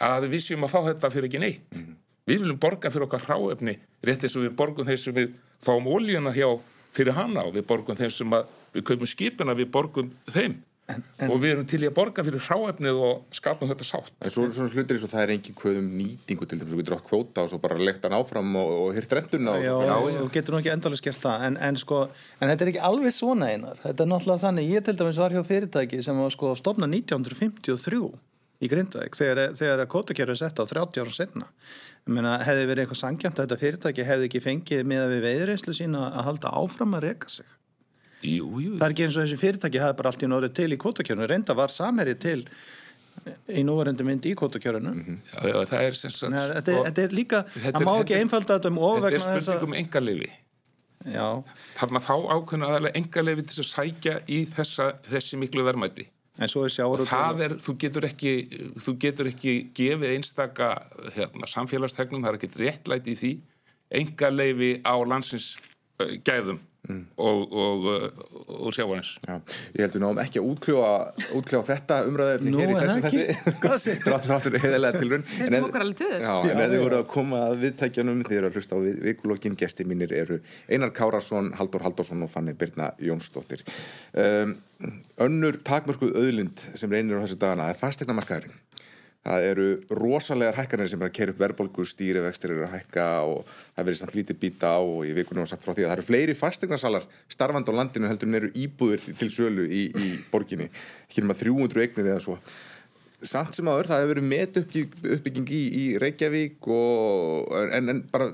að 0.01 0.29
við 0.33 0.45
séum 0.45 0.67
að 0.67 0.75
fá 0.75 0.81
þetta 0.91 1.13
fyrir 1.15 1.31
ekki 1.31 1.43
neitt. 1.43 1.69
Mm 1.75 1.83
-hmm. 1.83 1.99
Við 2.27 2.41
viljum 2.43 2.59
borga 2.59 2.91
fyrir 2.91 3.07
okkar 3.07 3.27
hráefni 3.27 3.79
rétt 4.03 4.25
eins 4.25 4.37
og 4.37 4.43
við 4.43 4.57
borgum 4.59 4.87
þeir 4.87 4.99
sem 4.99 5.15
við 5.15 5.35
fáum 5.63 5.87
ólíuna 5.87 6.35
hjá 6.35 6.49
fyrir 6.93 7.15
hana 7.15 7.45
og 7.47 7.55
við 7.55 7.67
borgum 7.67 7.97
þeir 7.97 8.11
sem 8.11 8.31
við 8.75 8.83
kaupum 8.83 9.07
skipina, 9.07 9.55
við 9.55 9.71
borgum 9.71 10.11
þeim. 10.27 10.63
En, 10.87 11.03
en, 11.19 11.31
og 11.35 11.41
við 11.43 11.51
erum 11.51 11.67
til 11.67 11.81
í 11.83 11.89
að 11.89 11.97
borga 11.97 12.23
fyrir 12.23 12.43
hráefnið 12.47 12.99
og 13.03 13.23
skapum 13.35 13.67
þetta 13.73 13.87
sátt 13.89 14.13
en 14.23 14.31
svo, 14.31 14.45
svona 14.55 14.71
hlutir 14.71 14.95
eins 14.95 15.03
og 15.03 15.11
það 15.11 15.23
er 15.25 15.33
engin 15.35 15.57
kvöðum 15.59 15.89
nýtingu 15.99 16.47
til 16.47 16.61
þess 16.61 16.69
að 16.69 16.71
þú 16.71 16.79
getur 16.79 16.95
átt 16.95 17.09
kvóta 17.09 17.43
og 17.43 17.51
svo 17.51 17.59
bara 17.65 17.79
lekta 17.81 18.07
hann 18.07 18.15
áfram 18.21 18.53
og, 18.61 18.71
og 18.85 18.93
hyrt 18.95 19.17
renduna 19.19 19.57
já, 19.65 19.73
já, 19.83 19.97
þú 20.15 20.29
getur 20.37 20.55
nú 20.55 20.61
ekki 20.61 20.71
endalins 20.77 21.03
gert 21.03 21.25
það 21.25 21.49
en, 21.49 21.59
en 21.67 21.81
sko, 21.83 21.99
en 22.39 22.53
þetta 22.53 22.63
er 22.63 22.71
ekki 22.71 22.85
alveg 22.87 23.17
svona 23.17 23.49
einar 23.51 23.83
þetta 23.83 24.07
er 24.07 24.13
náttúrulega 24.13 24.45
þannig, 24.45 24.71
ég 24.77 24.87
til 24.87 24.95
dæmis 25.01 25.19
var 25.25 25.35
hjá 25.35 25.43
fyrirtæki 25.51 26.03
sem 26.07 26.23
var 26.23 26.37
sko 26.37 26.55
stopnað 26.63 26.95
1953 27.01 27.99
í 28.62 28.71
Grindavík 28.73 29.19
þegar, 29.19 29.53
þegar 29.59 29.88
kótakerfið 29.92 30.35
er 30.35 30.40
sett 30.40 30.62
á 30.62 30.64
30 30.64 31.03
ára 31.03 31.12
setna 31.14 31.51
Meina, 32.07 32.37
hefði 32.47 32.69
verið 32.71 32.85
eitthvað 32.85 33.01
sangjant 33.03 33.37
að 33.37 33.45
þetta 33.45 33.61
fyrirtæki 33.62 34.07
hefði 34.07 34.31
ekki 34.31 34.42
fengið 34.45 34.87
með 34.87 35.03
að 35.03 35.12
við 35.12 35.25
veiðreinslu 35.27 35.75
sína 35.75 36.07
að 36.12 36.27
halda 36.29 36.53
áfram 36.55 36.97
að 36.97 37.07
reyka 37.09 37.33
sig? 37.33 37.53
Jú, 38.23 38.49
jú. 38.62 38.73
það 38.79 38.87
er 38.87 38.95
ekki 38.95 39.07
eins 39.07 39.19
og 39.19 39.27
þessi 39.27 39.40
fyrirtæki 39.42 39.83
hefði 39.83 39.99
bara 39.99 40.12
allt 40.12 40.25
í 40.25 40.31
norðu 40.31 40.51
til 40.57 40.69
í 40.73 40.81
kvotakjörnu 40.81 41.29
reynda 41.29 41.57
var 41.59 41.75
samherri 41.75 42.16
til 42.23 42.40
í 43.51 43.64
núvarendu 43.66 44.07
mynd 44.07 44.27
í 44.29 44.35
kvotakjörnu 44.38 44.92
mm 44.92 45.05
-hmm. 45.05 45.21
Já, 45.35 45.49
já, 45.51 45.59
það 45.66 45.83
er 45.83 45.95
sem 46.01 46.11
sagt 46.11 46.33
Nei, 46.33 46.40
þetta, 46.40 46.73
er, 46.73 46.83
þetta 46.88 47.03
er 47.03 47.12
líka, 47.12 47.42
það 47.42 47.85
má 47.85 47.95
ekki 48.01 48.19
einfalda 48.21 48.59
þetta 48.59 48.69
um 48.69 48.79
ofvegna 48.79 49.19
Þetta 49.19 49.37
er 49.37 49.40
spurning 49.42 49.69
um 49.69 49.79
engarlefi 49.83 50.33
Þarna 51.77 52.01
fá 52.03 52.14
ákveðna 52.14 52.66
aðalega 52.71 52.99
engarlefi 52.99 53.42
til 53.47 53.61
að 53.62 53.69
sækja 53.71 54.21
í 54.29 54.45
þessa, 54.47 54.92
þessi 55.07 55.38
miklu 55.38 55.64
verðmæti 55.66 56.09
og 56.37 57.03
það 57.09 57.42
er, 57.46 57.55
þú 57.64 57.75
getur 57.85 58.07
ekki 58.09 58.33
þú 58.83 58.96
getur 59.05 59.31
ekki 59.31 59.55
gefið 59.77 60.12
einstaka 60.12 60.70
hérna, 61.16 61.49
samfélagstegnum, 61.51 62.24
það 62.24 62.32
er 62.32 62.39
ekki 62.41 62.62
réttlæti 62.62 63.14
í 63.14 63.20
því, 63.22 63.32
enga 64.03 64.32
leifi 64.34 64.72
á 64.84 64.95
landsins 65.09 65.55
uh, 66.03 66.16
gæðum 66.26 66.61
mm. 66.89 67.03
og, 67.16 67.53
og, 67.53 67.87
og 68.57 68.74
sjávarins. 68.74 69.12
Já, 69.26 69.37
ég 69.76 69.84
heldur 69.84 70.03
náum 70.03 70.20
ekki 70.22 70.41
að 70.41 70.51
útkljóa, 70.53 70.91
útkljóa 71.39 71.66
þetta 71.70 71.99
umræðið 72.09 72.59
hér 72.61 72.72
í 72.72 72.78
þessum 72.80 73.07
þetti 73.07 73.97
dráttur 74.05 74.34
áttur 74.37 74.59
heðalega 74.62 75.03
til 75.03 75.11
raun 75.12 75.26
en 75.47 75.59
ef 75.59 76.70
þið 76.74 76.78
voru 76.84 77.01
að 77.01 77.09
koma 77.12 77.43
að 77.49 77.59
viðtækjanum 77.64 78.22
þið 78.26 78.39
eru 78.41 78.51
að 78.51 78.61
hlusta 78.61 78.78
á 78.78 78.80
vikulokkin 79.09 79.59
gesti 79.61 79.89
mínir 79.89 80.14
eru 80.16 80.41
Einar 80.70 80.95
Kárasson, 80.97 81.53
Haldur 81.59 81.84
Haldursson 81.87 82.24
og 82.26 82.32
Fanni 82.32 82.57
Birna 82.59 82.93
Jónsdóttir. 83.03 83.64
Um, 84.16 84.57
önnur 85.24 85.57
takmörkuð 85.64 86.16
auðlind 86.20 86.66
sem 86.76 86.93
reynir 86.93 87.16
á 87.16 87.24
þessu 87.24 87.39
dagana 87.41 87.70
er 87.72 87.78
fastegna 87.80 88.16
markaðurinn 88.18 88.66
það 89.27 89.47
eru 89.51 89.66
rosalega 89.99 90.55
hækkanir 90.57 90.91
sem 90.91 91.03
er 91.03 91.11
að 91.11 91.16
kera 91.18 91.35
upp 91.35 91.41
verðbólgu, 91.43 91.87
stýrivextir 91.91 92.55
eru 92.55 92.66
að 92.66 92.77
hækka 92.77 93.07
og 93.27 93.43
það 93.49 93.89
verður 93.89 94.01
samt 94.01 94.16
lítið 94.18 94.41
býta 94.45 94.72
á 94.79 94.81
og 94.81 95.11
veikur 95.18 95.39
nú 95.39 95.43
að 95.43 95.51
sagt 95.53 95.66
frá 95.66 95.72
því 95.72 95.87
að 95.87 95.91
það 95.91 95.97
eru 95.97 96.07
fleiri 96.07 96.39
fastegnasalar 96.39 97.09
starfand 97.35 97.70
á 97.70 97.79
landinu 97.81 98.11
heldur 98.11 98.31
en 98.31 98.41
eru 98.41 98.53
íbúður 98.55 99.05
til 99.18 99.31
sölu 99.35 99.66
í, 99.66 99.83
í 99.91 100.12
borginni, 100.31 100.70
ekki 101.09 101.24
um 101.24 101.35
að 101.35 101.43
300 101.43 101.87
eignir 101.87 102.11
eða 102.12 102.22
svo. 102.22 102.39
Samt 103.27 103.57
sem 103.57 103.68
aður, 103.72 103.89
það 103.91 104.03
hefur 104.03 104.12
verið 104.14 104.29
met 104.31 104.59
uppbygging 104.61 105.51
í, 105.57 105.62
í 105.66 105.85
Reykjavík 105.99 106.68
og, 106.70 107.55
en, 107.72 107.95
en 107.95 108.03
bara 108.12 108.31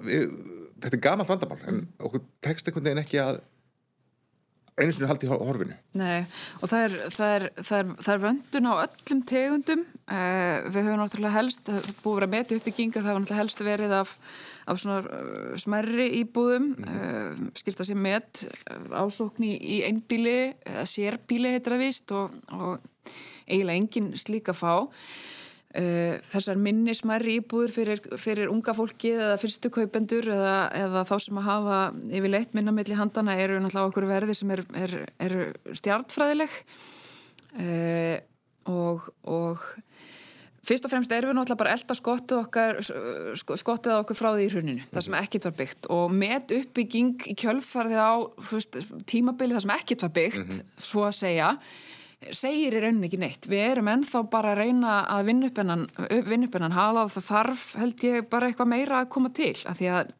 þetta 0.83 0.97
er 0.99 1.03
gamalt 1.03 1.31
vandamál 1.31 1.61
en 1.71 1.83
okkur 2.03 2.25
tekst 2.45 2.69
einhvern 2.69 2.89
veginn 2.89 3.03
ekki 3.05 3.21
að 3.23 3.41
einu 4.81 4.93
sinni 4.95 5.09
haldi 5.11 5.29
í 5.29 5.33
horfinu. 5.33 5.75
Nei, 6.01 6.23
og 6.61 6.71
það 6.71 6.85
er, 6.87 6.95
það 7.13 7.35
er, 7.35 7.45
það 7.59 7.79
er, 7.79 7.91
það 7.99 8.15
er 8.15 8.23
vöndun 8.23 8.71
á 8.71 8.75
öllum 8.75 9.21
tegundum. 9.29 9.83
Uh, 10.03 10.57
við 10.69 10.79
höfum 10.81 11.03
náttúrulega 11.03 11.37
helst 11.37 11.69
búið 12.03 12.13
að 12.13 12.17
vera 12.21 12.31
með 12.33 12.55
uppbygginga, 12.57 13.03
það 13.03 13.11
var 13.11 13.21
náttúrulega 13.21 13.43
helst 13.43 13.65
verið 13.67 13.97
af, 13.99 14.15
af 14.73 14.81
svona 14.83 15.01
uh, 15.03 15.51
smerri 15.61 16.09
íbúðum. 16.23 16.71
Mm. 16.79 16.95
uh, 16.97 17.51
skilst 17.61 17.85
að 17.85 17.91
sé 17.91 17.99
með 17.99 18.47
ásókn 18.97 19.49
í 19.51 19.83
einbíli 19.89 20.39
eða 20.55 20.87
sérbíli 20.89 21.53
heitir 21.53 21.77
það 21.77 21.85
vist 21.85 22.17
og, 22.17 22.39
og 22.57 23.13
eiginlega 23.47 23.79
engin 23.79 24.13
slíka 24.17 24.57
fá 24.57 24.89
þessar 25.73 26.59
minni 26.61 26.93
smærri 26.93 27.39
íbúður 27.41 27.73
fyrir, 27.73 28.01
fyrir 28.21 28.51
unga 28.53 28.75
fólki 28.77 29.15
eða 29.17 29.39
fyrstu 29.41 29.71
kaupendur 29.73 30.27
eða, 30.29 30.57
eða 30.77 31.05
þá 31.09 31.15
sem 31.25 31.39
að 31.41 31.47
hafa 31.49 31.79
yfirleitt 32.13 32.57
minna 32.59 32.75
milli 32.77 32.99
handana 32.99 33.39
eru 33.41 33.57
náttúrulega 33.57 33.89
okkur 33.89 34.09
verði 34.11 34.37
sem 34.37 34.53
eru 34.53 34.67
er, 34.77 34.99
er 35.17 35.37
stjartfræðileg 35.81 36.59
uh, 37.57 38.19
og, 38.69 39.09
og 39.25 39.65
fyrst 40.67 40.87
og 40.87 40.93
fremst 40.93 41.15
erum 41.15 41.33
við 41.33 41.39
náttúrulega 41.39 41.63
bara 41.63 41.77
elda 41.77 41.97
skottið 41.99 42.43
okkar 42.43 42.83
skottið 43.41 43.95
okkur 43.97 44.19
frá 44.19 44.31
því 44.35 44.45
í 44.45 44.51
hruninu, 44.53 44.85
það 44.93 45.07
sem 45.07 45.17
ekkit 45.19 45.49
var 45.49 45.57
byggt. 45.63 45.89
Og 45.95 46.13
með 46.15 46.55
uppbygging 46.59 47.27
í 47.33 47.37
kjölfarið 47.43 47.99
á 47.99 48.13
fyrst, 48.51 48.79
tímabili 49.11 49.57
það 49.57 49.65
sem 49.67 49.75
ekkit 49.79 50.07
var 50.07 50.15
byggt, 50.21 50.45
mm 50.45 50.53
-hmm. 50.53 50.85
svo 50.91 51.09
að 51.09 51.17
segja 51.19 51.49
segir 52.31 52.77
í 52.77 52.81
rauninni 52.83 53.09
ekki 53.09 53.21
neitt. 53.21 53.47
Við 53.51 53.63
erum 53.67 53.91
ennþá 53.93 54.25
bara 54.31 54.55
að 54.55 54.63
reyna 54.63 54.97
að 55.11 55.29
vinna 55.31 55.51
upp 55.51 55.61
hennan, 55.63 55.87
vinna 56.29 56.49
upp 56.49 56.59
hennan 56.59 56.77
hala 56.77 57.07
og 57.07 57.13
það 57.15 57.29
þarf 57.29 57.69
held 57.83 58.05
ég 58.07 58.29
bara 58.33 58.49
eitthvað 58.49 58.73
meira 58.73 59.01
að 59.03 59.13
koma 59.17 59.33
til 59.35 59.55
af 59.67 59.79
því 59.81 59.91
að 59.99 60.13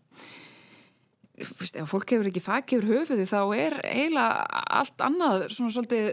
fyrst, 1.47 1.79
ef 1.81 1.91
fólk 1.91 2.13
hefur 2.15 2.29
ekki 2.31 2.43
þakki 2.45 2.79
yfir 2.79 2.89
höfuði 2.93 3.27
þá 3.29 3.41
er 3.57 3.79
eiginlega 3.87 4.63
allt 4.79 5.05
annað 5.07 5.47
svona 5.55 5.75
svolítið 5.75 6.13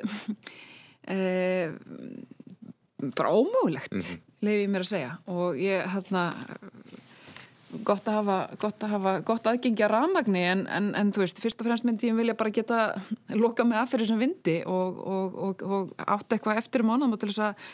e, 1.13 1.17
bara 3.15 3.33
ómögulegt 3.35 3.93
mm 3.93 4.01
-hmm. 4.03 4.23
leiði 4.45 4.63
ég 4.63 4.71
mér 4.73 4.85
að 4.85 4.91
segja 4.93 5.11
og 5.27 5.59
ég 5.59 5.91
hérna 5.93 6.23
gott 7.89 8.09
að 8.09 8.19
hafa 8.19 8.37
gott, 8.61 8.83
að 8.85 8.95
hafa, 8.95 9.13
gott 9.27 9.47
aðgengi 9.51 9.85
að 9.85 9.93
rafmagni 9.95 10.43
en, 10.51 10.65
en, 10.79 10.91
en 10.97 11.13
þú 11.15 11.25
veist, 11.25 11.41
fyrst 11.43 11.61
og 11.63 11.69
fremst 11.69 11.87
myndi 11.87 12.11
ég 12.11 12.17
vilja 12.17 12.37
bara 12.39 12.53
geta 12.55 12.81
loka 13.43 13.67
mig 13.67 13.79
af 13.81 13.93
fyrir 13.93 14.09
sem 14.09 14.21
vindi 14.21 14.59
og, 14.65 14.99
og, 15.15 15.39
og, 15.47 15.65
og 15.65 15.95
átt 16.05 16.37
eitthvað 16.37 16.61
eftir 16.63 16.85
um 16.85 16.93
ánum 16.95 17.17
og 17.17 17.21
til 17.21 17.31
þess 17.31 17.47
að 17.49 17.65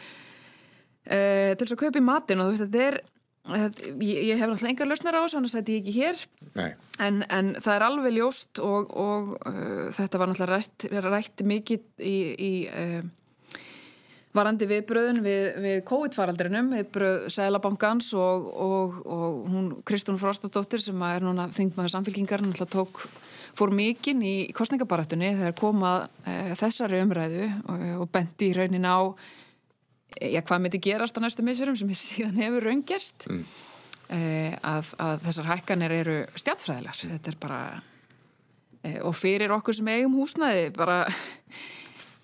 e, 1.06 1.20
til 1.56 1.66
þess 1.66 1.76
að 1.78 1.84
kaupa 1.84 2.02
í 2.02 2.08
matin 2.08 2.42
og 2.42 2.50
þú 2.50 2.56
veist, 2.56 2.66
þetta 2.66 2.88
er 2.90 3.04
ég, 3.46 4.22
ég 4.32 4.40
hef 4.40 4.50
náttúrulega 4.50 4.72
engar 4.74 4.90
lausnar 4.90 5.18
á 5.18 5.24
þessu 5.26 5.40
annars 5.40 5.56
þetta 5.56 5.74
ég 5.74 5.84
ekki 5.84 5.94
hér. 6.00 6.24
En, 7.06 7.22
en 7.30 7.52
það 7.60 7.76
er 7.76 7.86
alveg 7.86 8.16
ljóst 8.16 8.62
og 8.64 8.96
uh, 8.96 9.92
þetta 9.94 10.22
var 10.22 10.32
náttúrulega 10.32 10.56
rætt, 10.56 10.88
rætt 11.06 11.46
mikið 11.46 11.86
í, 12.02 12.16
í 12.34 12.52
uh, 12.72 13.06
varandi 14.36 14.68
viðbröðun 14.70 15.22
við, 15.24 15.46
við 15.64 15.78
COVID-faraldrinum, 15.88 16.74
viðbröð 16.76 17.28
Sælabankans 17.34 18.12
og, 18.20 18.50
og, 18.52 19.00
og 19.08 19.38
hún 19.52 19.70
Kristún 19.88 20.20
Frostadóttir 20.22 20.84
sem 20.84 21.06
er 21.08 21.26
núna 21.26 21.48
þingmaður 21.56 21.94
samfélkingar, 21.96 22.44
hann 22.44 22.54
alltaf 22.54 22.72
tók 22.74 23.02
fór 23.56 23.72
mikinn 23.76 24.24
í 24.26 24.36
kostningabarættunni 24.56 25.32
þegar 25.38 25.56
komað 25.60 26.08
e, 26.28 26.36
þessari 26.60 27.00
umræðu 27.06 27.48
og, 27.72 27.86
og 28.02 28.10
bendi 28.12 28.52
í 28.52 28.58
raunin 28.58 28.88
á 28.88 29.16
já, 30.20 30.42
hvað 30.42 30.66
myndi 30.66 30.82
gerast 30.84 31.16
á 31.16 31.24
næstu 31.24 31.46
missurum 31.46 31.78
sem 31.80 31.94
síðan 32.00 32.42
hefur 32.44 32.68
raungerst 32.68 33.28
mm. 33.32 33.46
e, 34.12 34.20
að, 34.60 34.92
að 35.00 35.24
þessar 35.30 35.52
hækkanir 35.54 35.96
eru 36.02 36.18
stjátfræðilar, 36.36 37.06
þetta 37.16 37.32
er 37.32 37.40
bara 37.46 37.62
e, 38.84 38.98
og 39.00 39.16
fyrir 39.16 39.56
okkur 39.56 39.80
sem 39.80 39.94
eigum 39.96 40.20
húsnaði 40.20 40.68
bara 40.76 41.06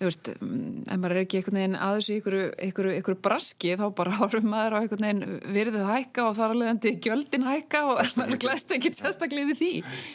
þú 0.02 0.08
veist, 0.08 0.30
ef 0.32 0.98
maður 0.98 1.14
er 1.14 1.20
ekki 1.22 1.38
einhvern 1.38 1.58
veginn 1.58 1.76
aðeins 1.78 2.08
í 2.10 2.16
einhverju, 2.16 2.46
einhverju, 2.66 2.94
einhverju 2.96 3.18
braski 3.22 3.74
þá 3.78 3.84
bara 3.98 4.14
horfum 4.20 4.48
maður 4.50 4.74
á 4.74 4.78
einhvern 4.80 5.06
veginn 5.06 5.36
virðið 5.54 5.84
hækka 5.86 6.24
og 6.26 6.34
þar 6.38 6.54
alveg 6.56 6.72
endi 6.72 6.92
gjöldin 7.06 7.46
hækka 7.46 7.82
og 7.92 8.02
maður 8.18 8.40
glæst 8.42 8.74
ekki 8.74 8.92
sérstaklega 8.96 9.50
við 9.52 9.60
því. 9.60 9.70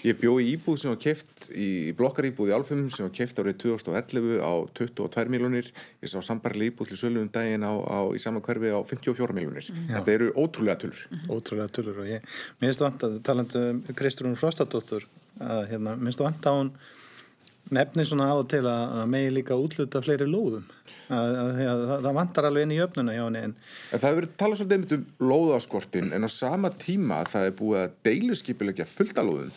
Ég 0.09 0.19
bjó 0.19 0.33
í 0.43 0.49
íbúð 0.55 0.81
sem 0.81 0.91
var 0.91 0.99
keft 1.05 1.47
í 1.55 1.69
blokkaríbúð 1.97 2.51
í 2.51 2.55
Álfum 2.57 2.83
sem 2.91 3.07
var 3.07 3.13
keft 3.15 3.39
árið 3.39 3.59
2011 3.63 4.43
á 4.43 4.53
22 4.81 5.33
miljónir 5.33 5.71
ég 6.03 6.11
sá 6.11 6.19
sambarli 6.25 6.71
íbúð 6.71 6.91
til 6.91 6.99
sölu 6.99 7.23
um 7.23 7.31
daginn 7.31 7.63
á, 7.63 7.71
á, 7.71 7.99
í 8.11 8.19
sama 8.21 8.43
hverfi 8.43 8.73
á 8.75 8.79
54 8.83 9.37
miljónir 9.37 9.71
mm. 9.71 9.87
þetta 9.95 10.15
eru 10.17 10.29
ótrúlega 10.35 10.81
tullur 10.83 11.05
mm. 11.07 11.23
Ótrúlega 11.31 11.71
tullur 11.73 12.03
og 12.03 12.11
ég, 12.11 12.37
það 12.59 12.83
vant 12.83 13.07
að 13.07 13.17
talandu 13.27 13.63
um 13.71 13.81
Kristrún 13.97 14.37
Frostadóttur 14.39 15.07
að 15.37 15.67
hérna, 15.71 15.97
það 15.97 16.25
vant 16.27 16.49
að 16.49 16.57
hún 16.57 16.71
nefnir 17.73 18.07
svona 18.07 18.29
á 18.31 18.37
til 18.49 18.63
að 18.67 19.05
megi 19.11 19.31
líka 19.35 19.57
útluta 19.59 20.01
fleiri 20.03 20.27
lóðum 20.29 20.65
að, 21.07 21.37
að, 21.39 21.63
að, 21.71 21.81
það 22.05 22.19
vantar 22.19 22.49
alveg 22.49 22.67
inn 22.67 22.75
í 22.75 22.83
öfnuna 22.83 23.15
hjá 23.15 23.23
henni 23.25 23.43
en 23.47 23.55
það 23.93 24.07
hefur 24.09 24.19
verið 24.21 24.37
talað 24.41 24.61
svolítið 24.61 24.97
um 24.97 25.31
lóðaskortin 25.31 26.13
en 26.15 26.27
á 26.27 26.29
sama 26.31 26.71
tíma 26.75 27.23
það 27.31 27.49
er 27.49 27.57
búið 27.61 27.83
að 27.83 27.97
deiluskipilegja 28.07 28.87
fullta 28.89 29.25
lóðum 29.25 29.51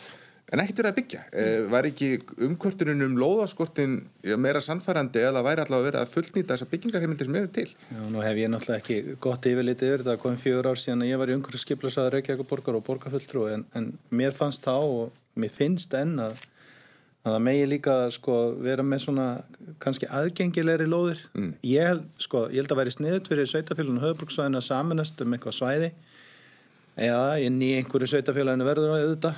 en 0.51 0.59
ekkert 0.59 0.81
verið 0.81 0.91
að 0.91 0.97
byggja 0.99 1.21
mm. 1.31 1.67
var 1.71 1.87
ekki 1.87 2.09
umkvörtunum 2.47 3.03
um 3.05 3.17
lóðaskortin 3.21 3.97
meira 4.43 4.61
sannfærandi 4.63 5.23
eða 5.23 5.43
væri 5.45 5.63
allavega 5.63 5.87
verið 5.87 6.01
að 6.01 6.13
fullnýta 6.15 6.55
þessar 6.55 6.71
byggingarheimildir 6.73 7.29
sem 7.29 7.37
eru 7.39 7.51
til 7.55 7.67
Já, 7.71 8.01
nú 8.11 8.23
hef 8.25 8.41
ég 8.41 8.51
náttúrulega 8.51 8.81
ekki 8.81 9.17
gott 9.23 9.47
yfirlitið 9.47 9.93
yfir 9.93 10.03
þetta 10.03 10.23
komið 10.25 10.43
fjögur 10.43 10.71
ár 10.71 10.81
síðan 10.81 11.05
að 11.05 11.11
ég 11.13 11.21
var 11.21 11.31
í 11.31 11.37
umhverfskiplasaður 11.37 12.17
Reykjavík 12.17 12.49
borgar 12.51 12.79
og 12.79 12.85
borgarfulltrú 12.89 13.45
en, 13.53 13.65
en 13.79 13.91
mér 14.11 14.35
fannst 14.35 14.67
þá 14.67 14.75
og 14.75 15.21
mér 15.39 15.55
finnst 15.55 15.95
enn 15.95 16.17
að 16.19 16.43
að 17.21 17.35
það 17.35 17.43
megi 17.45 17.65
líka 17.69 17.95
sko, 18.15 18.35
vera 18.65 18.83
með 18.85 19.03
svona 19.03 19.25
kannski 19.81 20.09
aðgengilegri 20.09 20.87
lóðir. 20.89 21.21
Mm. 21.37 21.51
ég, 21.69 21.87
held, 21.91 22.07
sko, 22.21 22.47
ég 22.49 22.63
held 22.63 22.73
að 22.73 22.81
væri 22.81 22.93
sniðut 22.95 23.29
fyrir 23.29 23.49
sveitafélaginu 23.49 24.01
höfbruksvæðin 24.01 24.57
að 24.57 24.67
samanast 24.67 25.21
um 25.21 25.35
eitthvað 25.35 25.57
svæði. 25.59 25.91
Eða 27.01 27.39
inn 27.45 27.59
í 27.61 27.71
einhverju 27.77 28.09
sveitafélaginu 28.09 28.67
verður 28.67 28.95
að 28.95 29.05
auðvita 29.05 29.33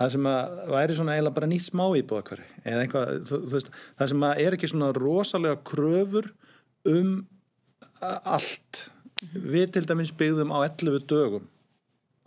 það 0.00 0.14
sem 0.14 0.28
að 0.30 0.60
væri 0.72 0.96
svona 0.96 1.14
eiginlega 1.14 1.36
bara 1.36 1.50
nýtt 1.50 1.66
smá 1.66 1.84
íbúða 2.00 2.38
eða 2.64 2.84
einhvað, 2.86 3.10
þú, 3.28 3.40
þú 3.44 3.56
veist, 3.58 3.74
það 4.00 4.10
sem 4.12 4.24
að 4.26 4.42
er 4.44 4.56
ekki 4.56 4.70
svona 4.72 4.90
rosalega 4.96 5.60
kröfur 5.70 6.30
um 6.88 7.12
allt. 8.00 8.86
Við 9.20 9.68
til 9.76 9.84
dæmis 9.84 10.14
byggðum 10.16 10.54
á 10.56 10.64
11 10.64 11.04
dögum 11.04 11.46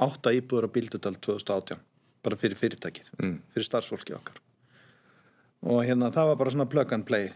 8 0.03 0.35
íbúður 0.37 0.69
á 0.69 0.73
Bíldudal 0.75 1.17
2018 1.17 1.81
bara 2.23 2.39
fyrir 2.39 2.59
fyrirtækið, 2.59 3.09
mm. 3.17 3.35
fyrir 3.55 3.67
starfsfólki 3.67 4.15
okkar 4.15 4.42
og 5.63 5.81
hérna 5.87 6.11
það 6.13 6.29
var 6.31 6.39
bara 6.41 6.53
svona 6.53 6.69
plug 6.69 6.93
and 6.95 7.07
play. 7.07 7.31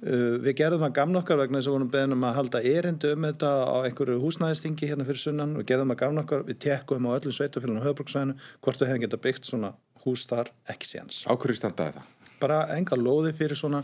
Uh, 0.00 0.38
við 0.40 0.54
gerðum 0.62 0.80
það 0.86 0.94
gamna 0.96 1.20
okkar 1.20 1.40
vegna 1.42 1.58
þess 1.58 1.68
að 1.68 1.72
við 1.72 1.76
vorum 1.76 1.90
beðnum 1.92 2.22
að 2.24 2.36
halda 2.38 2.60
erindu 2.70 3.10
um 3.12 3.26
þetta 3.26 3.50
á 3.68 3.76
einhverju 3.84 4.20
húsnæðistingi 4.22 4.88
hérna 4.88 5.04
fyrir 5.08 5.20
sunnan. 5.20 5.52
Við 5.58 5.66
gerðum 5.72 5.92
það 5.92 5.98
gamna 6.04 6.24
okkar, 6.24 6.46
við 6.48 6.60
tekkum 6.64 7.08
á 7.10 7.10
öllum 7.18 7.34
sveitufélaginu 7.36 7.84
höfbruksvæðinu 7.84 8.36
hvort 8.64 8.80
við 8.80 8.90
hefum 8.90 9.02
geta 9.04 9.20
byggt 9.26 9.50
svona 9.50 9.74
hús 10.06 10.24
þar 10.30 10.48
ekki 10.72 10.88
séans 10.88 11.20
Áhverju 11.28 11.58
standaði 11.58 11.98
það? 11.98 12.08
Bara 12.40 12.62
enga 12.72 12.96
lóði 12.96 13.34
fyrir 13.36 13.58
svona. 13.60 13.82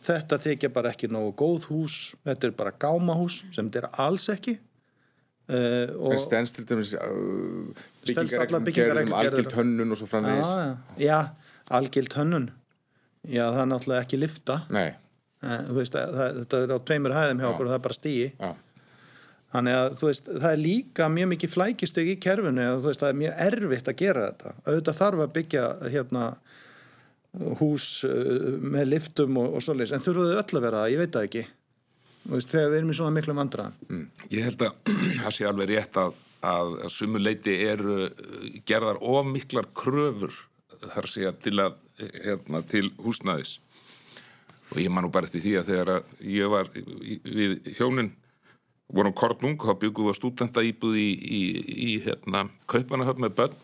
Þetta 0.00 0.38
þykja 0.40 0.70
bara 0.72 0.94
ekki 0.94 1.10
nógu 1.12 1.34
góð 1.36 1.66
hús. 1.68 1.96
Þetta 2.24 2.48
er 2.48 2.54
bara 2.56 2.72
gámahús 2.72 3.42
sem 3.52 3.68
þetta 3.68 3.82
er 3.82 3.88
alls 4.06 4.24
ekki. 4.32 4.56
Uh, 5.50 5.90
og 5.98 6.14
dæmis 6.30 6.94
uh, 6.94 7.84
byggingaregnum 8.06 8.70
gerðum 8.70 9.14
algild 9.18 9.52
hönnun 9.58 9.92
og 9.92 9.98
svo 9.98 10.06
framvegis? 10.06 10.52
Já, 10.54 10.76
já, 11.02 11.18
algild 11.74 12.14
hönnun 12.14 12.46
Já, 13.28 13.44
það 13.50 13.62
er 13.62 13.70
náttúrulega 13.74 14.06
ekki 14.06 14.20
lifta 14.20 14.62
Nei. 14.72 14.88
Veist, 15.72 15.96
það, 15.96 16.34
Þetta 16.40 16.60
er 16.64 16.72
á 16.72 16.78
tveimur 16.88 17.16
hæðum 17.16 17.40
hjá 17.42 17.48
okkur 17.50 17.66
og 17.66 17.72
það 17.72 17.78
er 17.78 17.86
bara 17.86 17.98
stíi 17.98 18.26
Já. 18.30 18.50
Þannig 19.50 19.76
að 19.76 20.02
veist, 20.06 20.28
það 20.30 20.50
er 20.52 20.60
líka 20.62 21.06
mjög 21.10 21.30
mikið 21.32 21.52
flækistug 21.56 22.08
í 22.12 22.18
kerfinu 22.22 22.66
og 22.70 22.84
veist, 22.84 23.02
það 23.02 23.12
er 23.12 23.16
mjög 23.18 23.40
erfitt 23.46 23.88
að 23.90 23.96
gera 23.98 24.26
þetta. 24.28 24.52
Auðvitað 24.62 24.98
þarf 25.00 25.22
að 25.24 25.32
byggja 25.38 25.64
hérna, 25.90 26.26
hús 27.58 27.86
uh, 28.06 28.44
með 28.62 28.92
liftum 28.92 29.40
og, 29.42 29.56
og 29.58 29.64
svoleiðis 29.64 29.94
en 29.96 30.04
þurfuðu 30.04 30.36
öll 30.38 30.60
að 30.60 30.66
vera 30.68 30.84
það, 30.84 30.92
ég 30.94 31.02
veit 31.02 31.16
það 31.16 31.26
ekki. 31.30 31.44
Þegar 32.30 32.70
við 32.70 32.78
erum 32.78 32.92
í 32.92 32.96
svona 33.00 33.16
miklu 33.16 33.34
mandraðan 33.34 33.76
mm. 33.88 34.06
Ég 34.36 34.46
held 34.46 34.64
að 34.68 34.94
það 35.24 35.34
sé 35.34 35.46
alveg 35.50 35.70
rétt 35.72 35.98
að, 35.98 36.18
að, 36.52 36.72
að 36.84 36.94
sumuleiti 36.94 37.54
eru 37.64 37.98
gerðar 38.68 39.00
of 39.00 39.30
miklar 39.32 39.70
kröfur 39.74 40.36
þar 40.80 41.08
sé 41.10 41.26
að 41.28 41.40
til 41.46 41.56
að 41.64 41.78
hérna, 42.24 42.62
til 42.66 42.90
húsnæðis. 43.02 43.58
Og 44.70 44.78
ég 44.82 44.90
man 44.92 45.04
nú 45.06 45.10
bara 45.12 45.26
eftir 45.26 45.42
því 45.44 45.54
að 45.58 45.70
þegar 45.70 45.92
að 45.96 46.26
ég 46.30 46.50
var 46.52 46.70
við 46.74 47.56
hjónin 47.78 48.12
vorum 48.90 49.14
kortnung, 49.14 49.58
þá 49.58 49.74
byggum 49.78 50.08
við 50.10 50.18
stúdenta 50.18 50.62
íbúð 50.66 50.98
í, 50.98 51.10
í, 51.10 51.42
í 51.90 51.92
hérna, 52.04 52.48
kaupanahöfn 52.70 53.26
með 53.26 53.36
börn 53.38 53.58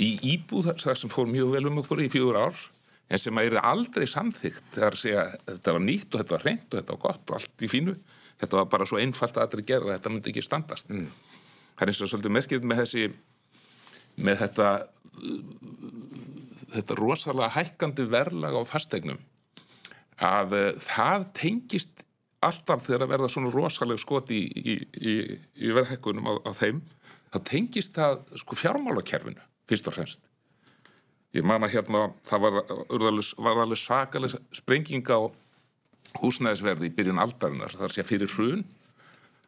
í 0.00 0.10
íbúð 0.34 0.70
þar 0.80 0.98
sem 1.00 1.12
fór 1.12 1.28
mjög 1.30 1.54
vel 1.54 1.66
um 1.70 1.80
okkur 1.82 2.04
í 2.04 2.10
fjögur 2.12 2.38
ár 2.38 2.60
en 3.10 3.18
sem 3.18 3.40
að 3.40 3.50
er 3.50 3.64
aldrei 3.66 4.06
samþygt 4.06 4.76
þegar 4.76 4.96
að 4.96 5.02
segja 5.02 5.24
þetta 5.48 5.74
var 5.74 5.84
nýtt 5.84 6.12
og 6.12 6.20
þetta 6.20 6.36
var 6.36 6.46
reynd 6.46 6.66
og 6.68 6.76
þetta 6.78 6.94
var 6.94 7.02
gott 7.06 7.32
og 7.32 7.38
allt 7.38 7.64
í 7.66 7.70
fínu. 7.70 7.96
Þetta 8.40 8.60
var 8.60 8.68
bara 8.72 8.86
svo 8.88 9.00
einfalt 9.00 9.36
að 9.36 9.48
þetta 9.48 9.66
gerða 9.72 9.96
þetta 9.96 10.12
myndi 10.12 10.32
ekki 10.32 10.44
standast. 10.46 10.92
Mm. 10.92 11.08
það 11.74 11.82
er 11.82 11.92
eins 11.92 12.02
og 12.04 12.12
svolítið 12.12 12.34
merkilegt 12.36 12.68
með 12.70 12.82
þessi 12.84 13.04
með 14.20 14.40
þetta 14.44 14.68
þetta 16.74 16.98
rosalega 16.98 17.54
hækkandi 17.56 18.06
verðlag 18.10 18.56
á 18.56 18.62
fastegnum 18.68 19.20
að 20.20 20.56
uh, 20.56 20.70
það 20.80 21.26
tengist 21.36 22.06
alltaf 22.44 22.86
þegar 22.86 23.04
að 23.04 23.12
verða 23.14 23.28
svona 23.32 23.52
rosalega 23.52 24.00
skot 24.00 24.32
í, 24.32 24.40
í, 24.48 24.74
í, 25.60 25.70
verðhækkunum 25.76 26.28
á, 26.28 26.32
á 26.48 26.50
þeim, 26.56 26.80
þá 27.32 27.38
tengist 27.50 27.96
það 27.98 28.20
sko 28.40 28.56
fjármálakerfinu, 28.56 29.42
fyrst 29.68 29.88
og 29.90 29.96
fremst. 29.96 30.24
Ég 31.36 31.44
man 31.46 31.62
að 31.62 31.76
hérna 31.76 32.06
það 32.26 32.46
var, 32.46 32.56
var 33.44 33.62
alveg 33.62 33.78
sakalega 33.78 34.40
sprenging 34.56 35.04
á 35.12 35.28
húsnæðisverði 36.18 36.88
í 36.88 36.94
byrjun 36.96 37.20
aldarinnar, 37.22 37.76
þar 37.76 37.94
sé 37.94 38.04
fyrir 38.08 38.32
hrun 38.32 38.64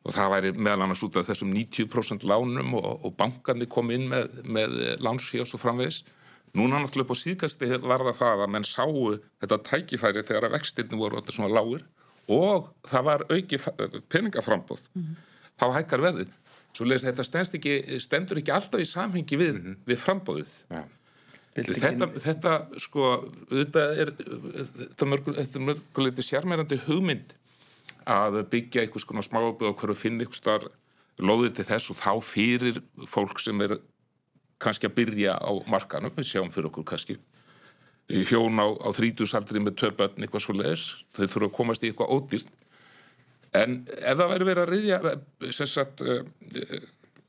og 0.03 0.15
það 0.15 0.33
væri 0.35 0.53
meðal 0.59 0.85
annars 0.85 1.03
út 1.07 1.17
af 1.19 1.27
þessum 1.31 1.51
90% 1.55 2.27
lánum 2.29 2.77
og, 2.79 3.07
og 3.07 3.17
bankandi 3.19 3.67
kom 3.71 3.91
inn 3.95 4.09
með, 4.11 4.37
með 4.45 4.77
lánsfjós 5.03 5.55
og 5.57 5.63
framvegis 5.63 6.03
Núna 6.53 6.83
náttúrulega 6.83 7.09
upp 7.09 7.17
á 7.17 7.23
síðkasti 7.23 7.69
var 7.81 8.05
það 8.05 8.19
það 8.19 8.45
að 8.45 8.51
menn 8.53 8.67
sáu 8.69 9.19
þetta 9.41 9.59
tækifæri 9.71 10.25
þegar 10.27 10.49
að 10.49 10.57
vextinni 10.59 10.99
voru 11.01 11.21
þetta 11.21 11.37
svona 11.37 11.55
lágur 11.57 11.85
og 12.33 12.69
það 12.89 13.07
var 13.09 13.25
auki 13.33 13.61
peningaframbóð. 14.13 14.83
Mm 14.93 15.03
-hmm. 15.03 15.15
Þá 15.61 15.67
hækkar 15.77 16.03
verðið. 16.05 16.35
Svo 16.73 16.85
leiðis 16.87 17.05
að 17.05 17.23
þetta 17.23 17.57
ekki, 17.57 18.01
stendur 18.01 18.39
ekki 18.41 18.53
alltaf 18.53 18.81
í 18.81 18.89
samhengi 18.89 19.37
við, 19.37 19.55
mm 19.55 19.65
-hmm. 19.65 19.79
við 19.87 19.99
frambóðið. 20.05 20.53
Ja. 20.71 20.85
Þetta, 21.53 22.07
þetta 22.17 22.53
sko, 22.81 23.09
þetta 23.51 23.81
er, 24.01 24.13
þetta 24.17 25.05
er 25.59 25.65
mörguleiti 25.67 26.25
sérmærandi 26.25 26.79
hugmynd 26.87 27.35
að 28.09 28.39
byggja 28.49 28.83
einhvers 28.83 29.05
konar 29.05 29.27
smáböð 29.27 29.69
og 29.69 29.77
hverju 29.77 29.95
finna 29.95 30.25
einhvers 30.25 30.41
þar 30.41 30.65
loðið 31.21 31.59
til 31.59 31.67
þess 31.69 31.93
og 31.93 31.99
þá 32.01 32.13
fyrir 32.25 32.81
fólk 33.07 33.41
sem 33.41 33.61
er 33.61 33.77
kannski 34.63 34.89
að 34.89 34.97
byrja 35.01 35.37
á 35.37 35.53
markanum, 35.71 36.15
við 36.17 36.31
sjáum 36.31 36.51
fyrir 36.55 36.71
okkur 36.71 36.89
kannski. 36.93 37.19
Hjón 38.13 38.59
á, 38.59 38.67
á 38.67 38.89
þrítusaldri 38.95 39.63
með 39.63 39.79
töpötn 39.83 40.25
eitthvað 40.25 40.47
svo 40.47 40.57
leiðis, 40.59 40.89
þau 41.15 41.27
þurfa 41.27 41.49
að 41.49 41.57
komast 41.59 41.85
í 41.85 41.91
eitthvað 41.93 42.15
ódýst 42.17 42.51
en 43.57 43.79
ef 44.01 44.19
það 44.19 44.31
væri 44.33 44.49
verið 44.49 44.63
að 44.63 44.71
riðja 44.73 45.53
sem 45.53 45.69
sagt 45.69 46.03
eh, 46.05 46.23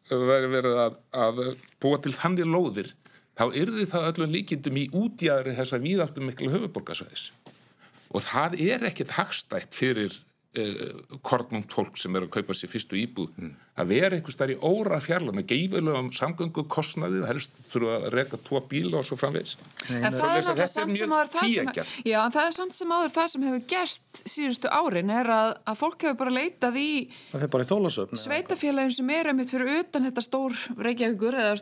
ef 0.07 0.13
það 0.13 0.27
væri 0.29 0.51
verið 0.53 0.83
að, 0.85 0.99
að 1.25 1.41
búa 1.83 1.99
til 2.03 2.13
þannig 2.15 2.49
lóðir 2.49 2.91
þá 3.39 3.45
yrði 3.49 3.87
það 3.89 4.09
öllum 4.11 4.35
líkindum 4.35 4.79
í 4.79 4.85
útjæðri 4.95 5.55
þessa 5.57 5.81
víðartum 5.83 6.29
miklu 6.29 6.51
höfuborgarsvæðis 6.53 7.27
og 8.13 8.23
það 8.23 8.57
er 8.61 8.87
ekkit 8.87 9.15
hagstætt 9.17 9.75
fyrir 9.75 10.13
uh, 10.13 11.17
kornum 11.25 11.65
tólk 11.67 11.97
sem 11.99 12.13
er 12.15 12.27
að 12.27 12.35
kaupa 12.35 12.53
sér 12.53 12.69
fyrstu 12.69 12.99
íbúð. 13.01 13.31
Mm. 13.41 13.55
Að 13.73 13.89
vera 13.89 14.17
einhvers 14.17 14.37
þar 14.37 14.53
í 14.53 14.57
óra 14.61 14.99
fjarlag 15.01 15.33
með 15.33 15.47
geifilegum 15.49 16.11
samgöngu 16.13 16.63
kostnaði 16.69 17.23
helst 17.25 17.57
þurfa 17.71 17.95
að 17.97 18.03
reyka 18.13 18.37
tvo 18.45 18.61
bíla 18.69 18.99
og 18.99 19.07
svo 19.07 19.17
framvegs 19.17 19.55
en 19.89 20.13
það 20.13 20.29
er 20.29 20.43
náttúrulega 20.45 20.67
samt 20.69 20.97
sem 20.99 21.15
áður 21.15 21.31
það 21.33 21.47
sem, 21.55 21.67
já, 22.05 22.19
það 22.35 22.43
er 22.43 22.53
samt 22.59 22.77
sem 22.77 22.93
áður 22.93 23.13
það 23.15 23.27
sem 23.33 23.47
hefur 23.47 23.63
gerst 23.73 24.21
síðustu 24.29 24.69
árin 24.69 25.09
er 25.13 25.31
að, 25.33 25.49
að 25.71 25.79
fólk 25.81 26.05
hefur 26.05 26.19
bara 26.21 26.35
leitað 26.37 26.77
í, 26.77 27.09
í 27.09 28.21
sveitafélagin 28.21 28.93
sem 28.99 29.09
er 29.17 29.31
einmitt 29.31 29.49
fyrir 29.49 29.81
utan 29.81 30.05
þetta 30.05 30.21
stór 30.27 30.53
Reykjavíkur 30.77 31.33
eða 31.41 31.55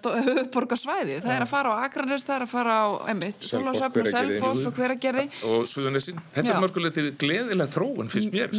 uppborgarsvæði 0.43 1.15
það 1.23 1.33
er 1.37 1.45
að 1.45 1.51
fara 1.53 1.71
á 1.71 1.75
Akranes, 1.87 2.27
það 2.27 2.35
er 2.35 2.45
að 2.45 2.51
fara 2.51 2.75
á 2.75 2.87
einmitt, 3.11 3.39
Þólasöfn 3.47 4.03
og 4.03 4.11
Selfoss 4.11 4.67
og 4.67 4.75
hveragerði. 4.75 5.25
Og 5.47 5.63
Suðunessin, 5.69 6.19
þetta 6.35 6.53
er 6.55 6.61
mörgulegtið 6.63 7.09
gleðilega 7.21 7.71
þróun 7.71 8.11
fyrst 8.11 8.31
mér 8.35 8.49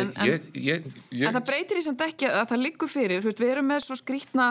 á 0.00 0.04
stöðum 0.08 0.30
ég, 0.30 0.48
en, 0.48 0.64
ég, 0.70 0.88
ég, 1.10 1.28
en 1.28 1.36
það 1.38 1.46
breytir 1.50 1.78
í 1.80 1.84
samt 1.86 2.02
ekki 2.08 2.30
að 2.30 2.48
það 2.52 2.66
liggur 2.66 2.92
fyrir, 2.92 3.22
veist, 3.24 3.40
við 3.40 3.54
erum 3.54 3.72
með 3.72 3.86
svo 3.86 3.98
skrítna 4.00 4.48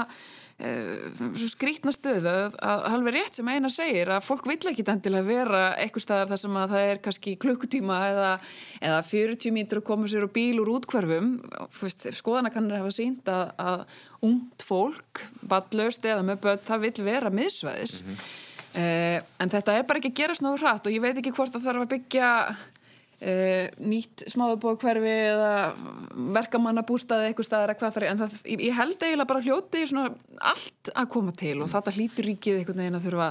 uh, 0.61 1.33
svo 1.37 1.49
skrítna 1.51 1.93
stöðu 1.93 2.33
að, 2.33 2.83
halveg 2.91 3.17
rétt 3.17 3.39
sem 3.39 3.49
eina 3.49 3.71
segir 3.73 4.11
að 4.13 4.25
fólk 4.27 4.47
vill 4.49 4.71
ekki 4.71 4.85
endilega 4.93 5.27
vera 5.27 5.63
eitthvað 5.81 6.05
staðar 6.05 6.31
þar 6.33 6.41
sem 6.43 6.59
að 6.59 6.75
það 6.75 6.91
er 6.91 7.01
kannski 7.07 7.35
klukkutíma 7.41 7.99
eða, 8.11 8.29
eða 8.81 9.01
40 9.09 9.55
mítur 9.57 9.81
að 9.81 9.87
koma 9.89 10.11
sér 10.11 10.27
og 10.27 10.33
bíl 10.35 10.61
úr 10.63 10.73
útkvarfum 10.77 11.35
skoðana 12.13 12.53
kannur 12.53 12.83
hafa 12.83 12.93
sínt 12.95 13.29
að, 13.31 13.53
að 13.57 13.85
ungt 14.23 14.63
fólk, 14.63 15.25
vallust 15.49 16.05
eða 16.07 16.25
með 16.27 16.43
börn, 16.45 16.63
það 16.63 16.85
vill 16.87 17.07
vera 17.09 17.33
miðsvæðis. 17.33 17.97
Mm 18.03 18.13
-hmm. 18.13 18.29
uh, 18.83 19.33
en 19.43 19.55
þetta 19.57 19.77
er 19.77 19.89
bara 19.89 19.99
ekki 19.99 20.13
að 20.13 20.21
gerast 20.21 20.45
náður 20.45 20.67
hratt 20.67 20.87
og 20.87 20.95
ég 20.95 21.03
veit 21.03 21.17
ekki 21.17 21.35
hvort 21.35 21.55
það 21.55 21.67
þarf 21.67 21.87
að 21.87 21.93
byggja 21.97 22.29
Uh, 23.23 23.69
nýtt 23.79 24.25
smáðubókverfi 24.27 25.11
eða 25.29 25.51
verkamannabústaði 26.35 27.29
eitthvað 27.29 27.45
staðar 27.47 27.71
eða 27.71 27.79
hvað 27.79 27.93
það 27.95 28.03
er 28.03 28.05
en 28.09 28.19
það, 28.19 28.33
ég 28.51 28.75
held 28.75 28.95
eiginlega 28.97 29.29
bara 29.29 29.43
hljóti 29.45 29.83
allt 30.51 30.89
að 30.91 31.07
koma 31.13 31.35
til 31.39 31.53
og 31.63 31.71
þetta 31.71 31.93
hlýtur 31.95 32.27
ríkið 32.27 32.57
einhvern 32.59 32.81
veginn 32.83 32.99
að 32.99 33.05
þurfa 33.07 33.29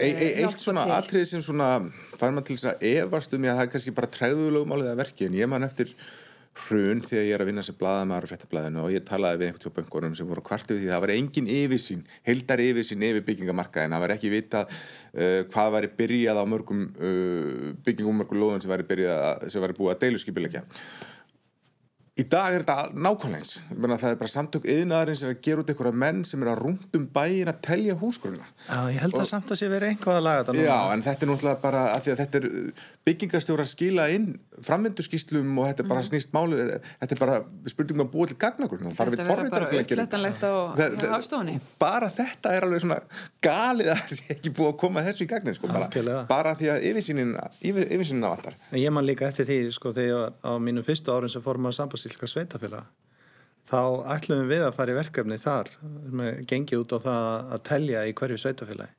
e 0.00 0.08
e 0.08 0.30
Eitt 0.46 0.64
svona 0.64 0.86
atrið 0.96 1.26
sem 1.28 1.44
svona 1.44 1.68
fær 2.16 2.32
maður 2.32 2.48
til 2.48 2.70
að 2.70 2.86
efast 2.94 3.36
um 3.36 3.44
ég 3.44 3.52
að 3.52 3.60
það 3.60 3.66
er 3.66 3.72
kannski 3.74 3.94
bara 4.00 4.12
træðulegum 4.16 4.72
álið 4.72 4.90
að 4.94 5.02
verki 5.02 5.28
en 5.28 5.36
ég 5.42 5.52
man 5.52 5.68
eftir 5.68 5.92
hrun 6.58 7.00
þegar 7.04 7.26
ég 7.26 7.34
er 7.34 7.42
að 7.44 7.48
vinna 7.50 7.62
sem 7.62 7.76
bladamæður 7.78 8.26
á 8.26 8.30
frettablaðinu 8.30 8.80
og 8.82 8.94
ég 8.94 9.04
talaði 9.06 9.38
við 9.40 9.50
einhvern 9.50 9.62
tjópa 9.62 10.14
sem 10.18 10.26
voru 10.28 10.42
kvartu 10.42 10.74
við 10.74 10.82
því 10.82 10.90
það 10.90 11.04
var 11.04 11.12
engin 11.14 11.50
yfirsýn 11.54 12.02
heldar 12.26 12.62
yfirsýn 12.64 13.04
yfir 13.06 13.24
byggingamarkaðin 13.28 13.94
það 13.94 14.02
var 14.04 14.14
ekki 14.16 14.32
vita 14.32 14.64
uh, 14.66 15.40
hvað 15.52 15.70
væri 15.76 15.92
byrjað 16.00 16.42
á 16.42 16.44
mörgum 16.50 16.82
uh, 16.90 17.70
byggingum 17.86 18.18
mörgum 18.22 18.42
lóðun 18.42 18.64
sem 18.64 18.72
væri, 18.72 18.88
byrjað, 18.90 19.46
sem 19.46 19.62
væri 19.62 19.78
búið 19.78 19.94
að 19.94 20.02
deiluskipilegja 20.06 20.64
Í 22.20 22.26
dag 22.28 22.52
er 22.52 22.64
þetta 22.66 23.00
nákvæmlega 23.00 23.40
eins. 23.40 23.52
Það 23.70 24.06
er 24.10 24.18
bara 24.20 24.32
samtök 24.32 24.66
yðnaðarins 24.68 25.22
sem 25.22 25.30
er 25.30 25.36
að 25.36 25.42
gera 25.46 25.62
út 25.62 25.72
einhverja 25.72 26.00
menn 26.02 26.22
sem 26.28 26.42
er 26.44 26.50
að 26.52 26.62
rúnd 26.66 26.98
um 26.98 27.06
bæin 27.14 27.48
að 27.48 27.60
telja 27.64 27.96
húsgrunna. 28.00 28.48
Já, 28.66 28.78
ég 28.92 29.00
held 29.04 29.16
og, 29.16 29.22
að 29.22 29.30
samt 29.30 29.52
að 29.54 29.60
sé 29.60 29.70
verið 29.72 29.94
einhvað 29.94 30.18
að 30.18 30.26
laga 30.26 30.42
þetta 30.42 30.56
núna. 30.56 30.66
Já, 30.66 30.78
en 30.94 31.04
þetta 31.06 31.26
er 31.26 31.30
náttúrulega 31.32 31.62
bara 31.64 31.84
að 31.94 32.04
því 32.04 32.12
að 32.12 32.22
þetta 32.24 32.40
er 32.40 32.48
byggingarstjóra 33.08 33.64
að 33.64 33.70
skila 33.70 34.08
inn 34.12 34.26
framvinduskíslum 34.60 35.58
og 35.58 35.68
þetta 35.70 35.84
er 35.84 35.88
bara 35.88 36.02
mhm. 36.02 36.08
snýst 36.10 36.34
málu 36.34 36.58
þetta 36.60 37.14
er 37.14 37.20
bara 37.20 37.36
spurningum 37.72 38.04
að 38.04 38.10
búa 38.12 38.28
til 38.28 38.36
gagnagrunna 38.40 38.92
þetta 38.92 39.24
er 39.24 39.50
bara 39.54 39.68
upplættanlegt 39.80 40.44
á 40.44 40.52
hafstofunni 41.14 41.56
bara 41.80 42.10
þetta 42.12 42.52
er 42.56 42.66
alveg 42.66 42.84
svona 42.84 42.98
galið 43.44 43.88
að 43.94 44.00
það 44.02 44.12
sé 44.18 44.34
ekki 44.36 44.52
búið 44.58 44.70
að 44.72 44.76
koma 44.82 45.04
þessu 45.06 45.24
í 45.24 45.30
gagnin 45.30 45.56
sko, 45.56 45.70
bara, 45.72 45.88
bara 46.28 46.52
því 46.60 46.66
að 46.74 46.86
yfirsýnin 46.90 47.32
vantar 48.34 48.58
Ég 48.76 48.92
sambandsilka 52.10 52.26
sveitafélag 52.26 52.86
þá 53.66 54.06
ætlum 54.14 54.48
við 54.48 54.64
að 54.64 54.74
fara 54.74 54.92
í 54.92 54.96
verkefni 54.96 55.38
þar 55.38 55.68
gengið 56.48 56.82
út 56.82 56.94
á 56.96 56.98
það 56.98 57.52
að 57.54 57.62
telja 57.68 58.06
í 58.08 58.14
hverju 58.14 58.38
sveitafélagi 58.38 58.94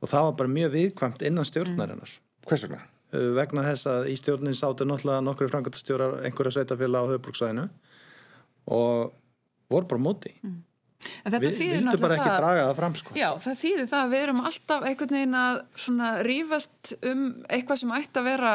og 0.00 0.08
það 0.08 0.24
var 0.26 0.36
bara 0.38 0.48
mjög 0.48 0.72
viðkvæmt 0.72 1.22
innan 1.26 1.44
stjórnarinnar 1.44 2.12
Hvers 2.46 2.64
vegna? 2.66 2.80
Uh, 3.12 3.34
vegna 3.36 3.62
þess 3.62 3.86
að 3.86 4.08
í 4.10 4.16
stjórnin 4.16 4.56
sáttu 4.56 4.86
náttúrulega 4.86 5.22
nokkru 5.22 5.48
frangatastjórar 5.50 6.22
einhverja 6.24 6.56
sveitafélag 6.56 7.04
á 7.04 7.12
höfbruksvæðinu 7.12 7.66
og 8.72 9.12
voru 9.70 9.90
bara 9.90 10.02
móti 10.02 10.32
mm. 10.40 10.60
Við 11.22 11.58
vildu 11.58 11.98
bara 12.02 12.16
ekki 12.16 12.28
það, 12.28 12.38
draga 12.40 12.64
það 12.66 12.76
fram 12.78 12.94
sko. 12.98 13.14
Já, 13.18 13.28
það 13.42 13.58
þýðir 13.60 13.88
það 13.90 14.02
að 14.02 14.12
við 14.12 14.24
erum 14.26 14.40
alltaf 14.48 14.86
einhvern 14.88 15.16
veginn 15.16 15.36
að 15.38 15.58
svona 15.84 16.08
rífast 16.26 16.92
um 17.10 17.22
eitthvað 17.46 17.80
sem 17.82 17.94
ætti 17.96 18.20
að 18.20 18.28
vera 18.28 18.52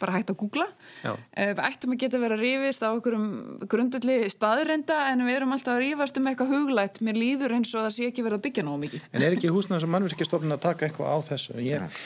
bara 0.00 0.14
hægt 0.16 0.32
að 0.32 0.38
googla. 0.42 0.66
Eh, 1.04 1.52
við 1.54 1.62
ættum 1.68 1.94
að 1.94 2.00
geta 2.04 2.20
verið 2.22 2.36
að 2.38 2.44
rífist 2.44 2.86
á 2.86 2.88
einhverjum 2.90 3.26
grundulli 3.74 4.18
staðrenda 4.32 5.00
en 5.10 5.24
við 5.26 5.38
erum 5.38 5.56
alltaf 5.56 5.74
að 5.74 5.82
rífast 5.84 6.20
um 6.20 6.30
eitthvað 6.30 6.54
huglætt 6.54 7.02
mér 7.04 7.18
líður 7.18 7.56
eins 7.58 7.74
og 7.74 7.86
það 7.86 7.96
sé 7.98 8.10
ekki 8.10 8.26
verið 8.26 8.38
að 8.40 8.46
byggja 8.48 8.66
ná 8.66 8.72
mikið. 8.84 9.08
En 9.12 9.26
er 9.26 9.36
ekki 9.38 9.52
húsnaðar 9.54 9.86
sem 9.86 9.94
mannverkistofnun 9.94 10.56
að 10.58 10.64
taka 10.68 10.88
eitthvað 10.88 11.10
á 11.10 11.18
þessu? 11.30 11.58
Ég, 11.64 12.00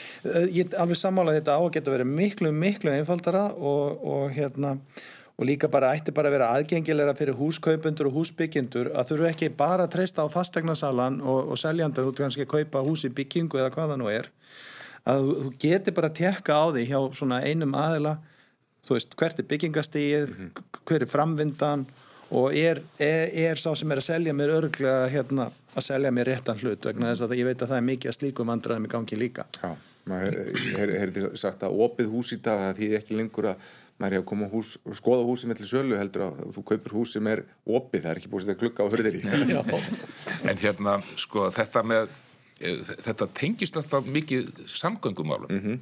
ég 0.55 0.75
alveg 0.79 0.99
sammála 0.99 1.37
þetta 1.37 1.57
á 1.57 1.61
að 1.61 1.71
geta 1.77 1.95
verið 1.95 2.11
miklu, 2.19 2.53
miklu 2.55 2.93
einfaldara 2.97 3.49
og, 3.53 4.03
og 4.03 4.35
hérna 4.35 4.77
og 5.39 5.47
líka 5.47 5.69
bara 5.71 5.93
ætti 5.95 6.11
bara 6.11 6.27
að 6.27 6.35
vera 6.35 6.49
aðgengilega 6.57 7.13
fyrir 7.15 7.37
húskaupundur 7.39 8.09
og 8.09 8.17
húsbyggindur 8.19 8.89
að 8.91 9.13
þurfu 9.13 9.29
ekki 9.29 9.51
bara 9.55 9.85
að 9.87 9.93
treysta 9.93 10.25
á 10.25 10.27
fastegnasalan 10.27 11.21
og, 11.23 11.53
og 11.53 11.61
seljandar 11.61 12.09
út 12.09 12.19
kannski 12.19 12.43
að 12.43 12.51
kaupa 12.57 12.83
hús 12.83 13.05
í 13.07 13.13
byggingu 13.15 13.61
eða 13.61 13.71
hvað 13.71 13.93
það 13.93 14.01
nú 14.01 14.09
er 14.11 14.27
að 15.07 15.29
þú 15.29 15.53
geti 15.63 15.95
bara 15.95 16.11
að 16.11 16.19
tekka 16.19 16.59
á 16.59 16.65
því 16.75 16.83
hjá 16.91 16.99
svona 17.15 17.39
einum 17.47 17.77
aðila 17.79 18.17
þú 18.83 18.97
veist 18.97 19.15
hvert 19.15 19.39
er 19.39 19.49
byggingastíð 19.53 20.35
mm 20.35 20.51
-hmm. 20.51 20.83
hver 20.85 21.01
er 21.01 21.13
framvindan 21.15 21.87
og 22.29 22.55
er, 22.55 22.81
er, 22.99 23.29
er 23.33 23.55
sá 23.55 23.71
sem 23.75 23.91
er 23.91 23.97
að 23.97 24.05
selja 24.05 24.33
mér 24.33 24.53
örglega 24.53 25.07
hérna, 25.09 25.49
að 25.73 25.85
selja 25.85 26.11
mér 26.11 26.29
réttan 26.29 26.59
hlut 26.61 26.85
vegna 26.85 27.13
þess 27.13 27.25
að 27.25 27.37
ég 27.39 27.45
veit 27.45 27.61
að 27.61 27.71
það 27.71 27.77
er 27.77 27.87
mikið 27.87 28.11
að 28.11 28.17
slíkum 28.17 28.51
vandraðum 28.51 28.85
í 28.85 28.91
gangi 28.91 29.15
líka 29.17 29.45
Já, 29.63 29.71
maður 30.05 30.93
hefur 30.99 31.37
sagt 31.37 31.63
að 31.63 31.79
opið 31.85 32.11
hús 32.13 32.33
í 32.33 32.37
dag 32.37 32.59
það 32.59 32.81
þýðir 32.81 32.99
ekki 33.01 33.17
lengur 33.17 33.49
að 33.53 33.55
maður 33.99 34.15
er 34.15 34.23
að 34.23 34.27
koma 34.31 34.47
hús, 34.51 34.77
skoða 34.95 35.27
hús 35.27 35.43
sem 35.43 35.51
er 35.51 35.59
til 35.59 35.67
sölu 35.67 35.99
heldur 35.99 36.29
að 36.29 36.41
þú 36.55 36.63
kaupir 36.71 36.95
hús 36.95 37.13
sem 37.17 37.27
er 37.27 37.43
opið, 37.67 38.05
það 38.05 38.11
er 38.11 38.21
ekki 38.21 38.31
búin 38.31 38.51
að 38.53 38.59
glukka 38.63 38.87
á 38.87 38.91
hörðir 38.91 39.19
í 39.19 39.23
En 40.49 40.61
hérna, 40.61 40.97
sko, 41.19 41.49
þetta 41.51 41.83
með 41.83 42.11
e, 42.59 42.75
þetta 43.05 43.27
tengist 43.35 43.79
alltaf 43.79 44.07
mikið 44.07 44.51
samgöngumálum 44.65 45.51
mm 45.51 45.63
-hmm. 45.65 45.79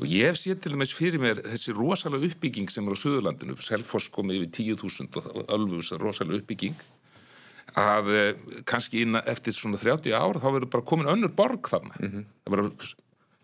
Og 0.00 0.08
ég 0.08 0.26
hef 0.26 0.38
séð 0.40 0.60
til 0.62 0.72
dæmis 0.72 0.94
fyrir 0.96 1.20
mér 1.20 1.42
þessi 1.44 1.74
rosalega 1.76 2.26
uppbygging 2.26 2.70
sem 2.72 2.86
er 2.88 2.96
á 2.96 2.98
Suðurlandinu, 2.98 3.56
Selfoss 3.60 4.08
komið 4.10 4.48
yfir 4.48 4.74
10.000 4.74 5.18
og 5.20 5.52
Ölfus 5.52 5.92
er 5.92 6.00
rosalega 6.02 6.40
uppbygging, 6.40 6.74
að 7.78 8.10
eh, 8.16 8.34
kannski 8.64 9.04
inn 9.04 9.14
eftir 9.20 9.54
svona 9.54 9.78
30 9.80 10.16
ár 10.16 10.40
þá 10.42 10.48
verður 10.48 10.70
bara 10.72 10.88
komin 10.88 11.10
önnur 11.12 11.32
borg 11.36 11.68
þarna. 11.68 11.94
Það 12.44 12.56
verður 12.56 12.94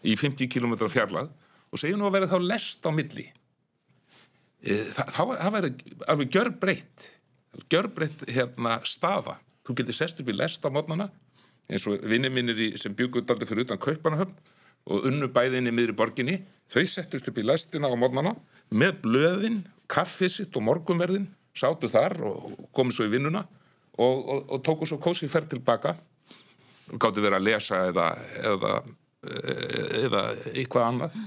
í 0.03 0.17
50 0.17 0.49
km 0.49 0.75
fjarlag 0.89 1.29
og 1.71 1.79
segjum 1.81 2.01
nú 2.01 2.09
að 2.09 2.17
verða 2.19 2.33
þá 2.35 2.49
lest 2.49 2.87
á 2.87 2.91
milli. 2.91 3.29
Eh, 4.63 4.91
þá 4.91 5.23
verður 5.55 5.75
alveg 6.11 6.33
gjörbreytt, 6.35 7.09
gjörbreytt 7.71 8.27
hérna 8.33 8.79
staða. 8.89 9.39
Þú 9.67 9.79
getur 9.79 9.97
sest 9.97 10.21
upp 10.23 10.31
í 10.33 10.37
lest 10.37 10.65
á 10.67 10.71
mótnana 10.73 11.11
eins 11.69 11.85
og 11.87 12.01
vinni 12.09 12.31
mínir 12.33 12.59
í, 12.59 12.69
sem 12.81 12.95
byggur 12.97 13.27
daldi 13.29 13.47
fyrir 13.49 13.67
utan 13.67 13.81
Kaupanahöfn 13.81 14.37
og 14.89 15.09
unnu 15.11 15.29
bæðinni 15.29 15.73
miður 15.75 15.93
í 15.93 15.97
borginni, 15.99 16.37
þau 16.73 16.85
settust 16.89 17.29
upp 17.29 17.39
í 17.39 17.45
lestina 17.45 17.91
á 17.93 17.97
mótnana 17.99 18.33
með 18.73 19.03
blöðin, 19.05 19.59
kaffið 19.91 20.33
sitt 20.33 20.57
og 20.57 20.65
morgunverðin, 20.65 21.29
sátu 21.53 21.91
þar 21.93 22.17
og 22.25 22.57
komu 22.73 22.95
svo 22.95 23.05
í 23.05 23.13
vinnuna 23.13 23.45
og, 23.99 24.17
og, 24.17 24.41
og 24.49 24.63
tóku 24.65 24.89
svo 24.89 24.97
kósi 25.03 25.29
ferð 25.29 25.53
tilbaka 25.57 25.99
gáttu 26.97 27.21
verið 27.21 27.37
að 27.37 27.47
lesa 27.51 27.83
eða, 27.91 28.07
eða, 28.49 28.75
eða 30.07 30.23
eitthvað 30.55 30.87
annað. 30.87 31.19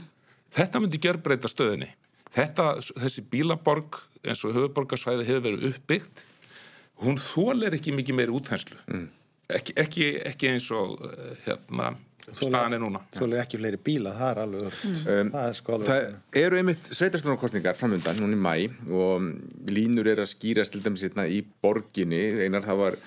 Þetta 0.52 0.82
myndi 0.82 1.00
gjörbreyta 1.04 1.52
stöðinni. 1.52 1.92
Þetta, 2.32 2.68
þessi 2.80 3.24
bílaborg 3.32 3.98
eins 4.22 4.44
og 4.48 4.54
höfuborgarsvæði 4.56 5.26
hefur 5.28 5.48
verið 5.48 5.66
uppbyggt, 5.72 6.24
hún 7.02 7.18
þólir 7.20 7.76
ekki 7.76 7.96
mikið 7.98 8.18
meiri 8.20 8.36
útþenslu. 8.38 8.78
Mm. 8.88 9.10
Ekki, 9.52 9.76
ekki, 9.84 10.08
ekki 10.30 10.52
eins 10.54 10.70
og 10.76 11.02
eh, 11.10 11.32
hérna, 11.48 11.90
staðan 12.30 12.78
er 12.78 12.84
núna. 12.84 13.02
Er 13.18 13.34
ekki 13.42 13.60
fleiri 13.60 13.80
bíla, 13.84 14.14
það 14.16 14.30
er 14.30 14.42
alveg 14.46 14.68
örugt. 14.68 15.02
það 15.08 15.48
er 15.48 15.58
sko 15.58 15.76
alveg 15.76 15.90
Það 15.90 16.44
eru 16.44 16.62
einmitt 16.62 16.92
sveitarstjórnarkostningar 16.92 17.80
framöndan 17.80 18.22
núna 18.22 18.38
í 18.38 18.44
mæ 18.46 18.94
og 18.96 19.28
línur 19.74 20.12
er 20.14 20.24
að 20.24 20.32
skýrast 20.32 20.78
til 20.78 20.84
dæmis 20.86 21.04
hérna 21.08 21.28
í 21.28 21.42
borginni 21.64 22.22
einar 22.46 22.64
það 22.68 22.82
var 22.86 23.00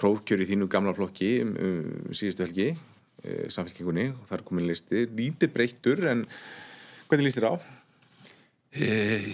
prófkjör 0.00 0.42
í 0.42 0.48
þínu 0.48 0.70
gamla 0.72 0.96
flokki 0.96 1.34
um, 1.44 1.52
um, 1.52 2.10
síðustu 2.16 2.46
helgi 2.46 2.70
e, 2.72 3.50
samfélkingunni 3.52 4.08
og 4.14 4.24
það 4.30 4.38
er 4.38 4.44
komin 4.48 4.70
listi 4.70 5.04
lítið 5.12 5.52
breyttur 5.52 6.06
en 6.10 6.24
hvernig 7.10 7.28
líst 7.28 7.38
þér 7.38 7.50
á? 7.52 7.54
E, 8.72 8.86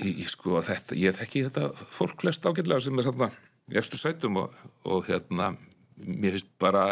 ég, 0.03 0.25
sko, 0.27 0.59
þetta, 0.67 0.97
ég 0.99 1.15
þekki 1.15 1.45
þetta 1.47 1.89
fólk 1.95 2.25
flest 2.25 2.47
ágætlega 2.47 2.83
sem 2.83 2.99
er 2.99 3.07
hérna 3.07 3.29
í 3.71 3.77
eftir 3.79 4.01
sætum 4.01 4.41
og, 4.43 4.55
og 4.89 5.07
hérna 5.07 5.53
mér 5.99 6.35
finnst 6.35 6.51
bara 6.59 6.85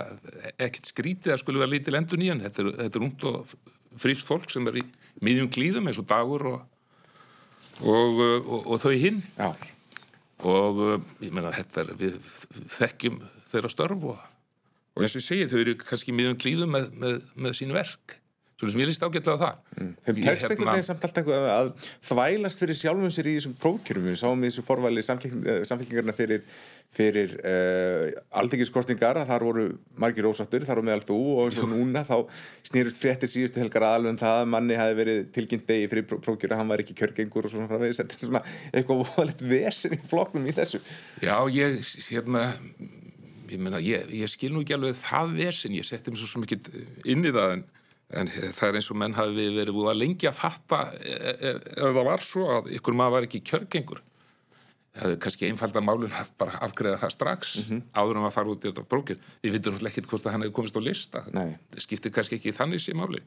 ekkert 0.55 0.91
skrítið 0.91 1.35
að 1.35 1.41
skulle 1.43 1.63
vera 1.63 1.73
lítið 1.73 1.97
lendur 1.97 2.21
nýjan 2.21 2.43
þetta 2.45 2.63
er, 2.63 2.71
þetta 2.85 3.01
er 3.01 3.07
ungt 3.07 3.27
og 3.27 3.57
fríft 3.99 4.29
fólk 4.29 4.51
sem 4.53 4.67
er 4.71 4.81
í 4.83 4.85
miðjum 5.25 5.51
klíðum 5.53 5.91
eins 5.91 6.01
og 6.03 6.09
dagur 6.11 6.47
og, 6.53 6.61
og, 7.83 8.23
og, 8.63 8.77
þau 8.83 8.93
hinn. 8.95 9.23
Já, 9.39 9.51
og 10.47 10.81
uh, 10.85 10.97
ég 11.25 11.33
meina 11.35 11.55
þetta 11.55 11.83
er 11.83 11.93
við 11.99 12.19
þekkjum 12.77 13.21
þeirra 13.51 13.73
störf 13.73 14.07
og, 14.13 14.23
eins 15.01 15.17
og 15.17 15.23
ég 15.23 15.27
segi 15.27 15.49
þau 15.51 15.59
eru 15.63 15.77
kannski 15.81 16.13
í 16.13 16.17
miðjum 16.19 16.41
klíðum 16.43 16.77
með, 16.77 16.91
með, 17.01 17.19
með 17.47 17.59
sín 17.59 17.75
verk 17.77 18.19
svo 18.57 18.71
sem 18.73 18.81
ég 18.81 18.89
líst 18.89 19.03
ágætlega 19.05 19.37
á 19.37 19.43
það. 19.43 19.57
Þeim 19.77 20.17
Ég, 20.17 20.25
tekst 20.25 20.47
hérna- 20.47 20.55
einhvern 20.55 20.71
veginn 20.73 20.87
samt 20.87 21.03
alltaf 21.05 21.19
eitthvað 21.21 21.51
að 21.53 21.67
þvælast 22.09 22.63
fyrir 22.63 22.79
sjálfum 22.79 23.11
sér 23.13 23.29
í 23.29 23.35
þessum 23.37 23.55
prófkjörum. 23.61 24.07
Við 24.09 24.17
sáum 24.23 24.41
í 24.47 24.49
þessu 24.49 24.65
forvali 24.65 25.05
samfélkingarna 25.05 26.15
fyrir, 26.17 26.47
fyrir 26.97 27.35
uh, 27.45 28.17
aldingiskostningar 28.41 29.21
að 29.21 29.29
þar 29.29 29.45
voru 29.45 29.67
margir 30.01 30.29
ósáttur, 30.31 30.65
þar 30.65 30.81
var 30.81 30.89
meðal 30.89 31.05
þú 31.11 31.19
og 31.35 31.43
eins 31.51 31.61
og 31.61 31.69
núna 31.75 32.05
þá 32.09 32.17
snýrust 32.71 33.03
fréttir 33.03 33.29
síðustu 33.29 33.61
helgar 33.61 33.85
aðalveg 33.91 34.15
um 34.15 34.21
það 34.25 34.41
að 34.41 34.51
manni 34.57 34.81
hafi 34.81 34.99
verið 35.03 35.23
tilkynnt 35.37 35.69
degi 35.69 35.93
fyrir 35.93 36.09
prófkjöru 36.15 36.57
að 36.57 36.63
hann 36.63 36.73
var 36.73 36.85
ekki 36.87 36.97
kjörgengur 36.97 37.51
og 37.51 37.53
svona 37.53 37.69
framvegis, 37.69 38.01
þetta 38.01 38.17
er 38.17 38.25
svona 38.31 38.45
eitthvað 38.73 39.05
volið 39.13 39.47
vesen 39.53 39.99
í 39.99 40.01
flokknum 40.01 40.49
í 40.49 40.57
þessu. 40.57 40.81
Já, 41.21 41.37
ég, 41.53 41.77
hérna, 42.09 42.47
ég 43.53 43.61
meina, 43.61 43.85
ég, 43.85 44.09
ég 44.17 44.33
skil 44.33 44.55
nú 44.57 44.65
ekki 44.65 44.79
alveg 44.81 44.97
það 45.05 45.37
vesin, 45.45 45.77
ég 45.77 45.85
setti 45.85 46.15
mér 46.15 46.25
svo 46.25 46.47
ekki 46.47 46.63
inn 47.13 47.27
í 47.27 47.35
það 47.37 47.59
en, 47.59 47.67
en 48.15 48.29
það 48.31 48.69
er 48.69 48.79
eins 48.79 48.91
og 48.93 48.99
menn 49.01 49.17
hafi 49.17 49.47
verið 49.57 49.75
búið 49.75 49.91
að 49.91 49.99
lengi 50.03 50.29
að 50.29 50.37
fatta 50.39 50.83
e- 51.01 51.17
e- 51.35 51.55
ef 51.57 51.89
það 51.97 52.05
var 52.07 52.23
svo 52.23 52.45
að 52.59 52.69
ykkur 52.77 52.95
maður 52.95 53.17
var 53.17 53.27
ekki 53.27 53.43
kjörgengur. 53.51 54.03
Það 54.97 55.11
hefur 55.11 55.19
kannski 55.27 55.49
einfalda 55.51 55.83
málun 55.85 56.15
að 56.15 56.31
bara 56.41 56.61
afgreða 56.65 57.01
það 57.03 57.13
strax 57.13 57.57
áður 57.93 58.17
en 58.17 58.29
að 58.29 58.33
fara 58.33 58.49
út 58.55 58.63
í 58.65 58.71
þetta 58.71 58.87
brókir. 58.89 59.19
Við 59.43 59.53
veitum 59.57 59.75
náttúrulega 59.75 59.93
ekkert 59.93 60.09
hvort 60.13 60.27
að 60.27 60.33
hann 60.33 60.47
hefur 60.47 60.55
komist 60.57 60.79
á 60.79 60.83
lista. 60.87 61.25
Nei. 61.37 61.59
Það 61.75 61.85
skiptir 61.85 62.15
kannski 62.17 62.39
ekki 62.39 62.55
þannig 62.57 62.81
sér 62.81 62.97
máli. 62.97 63.21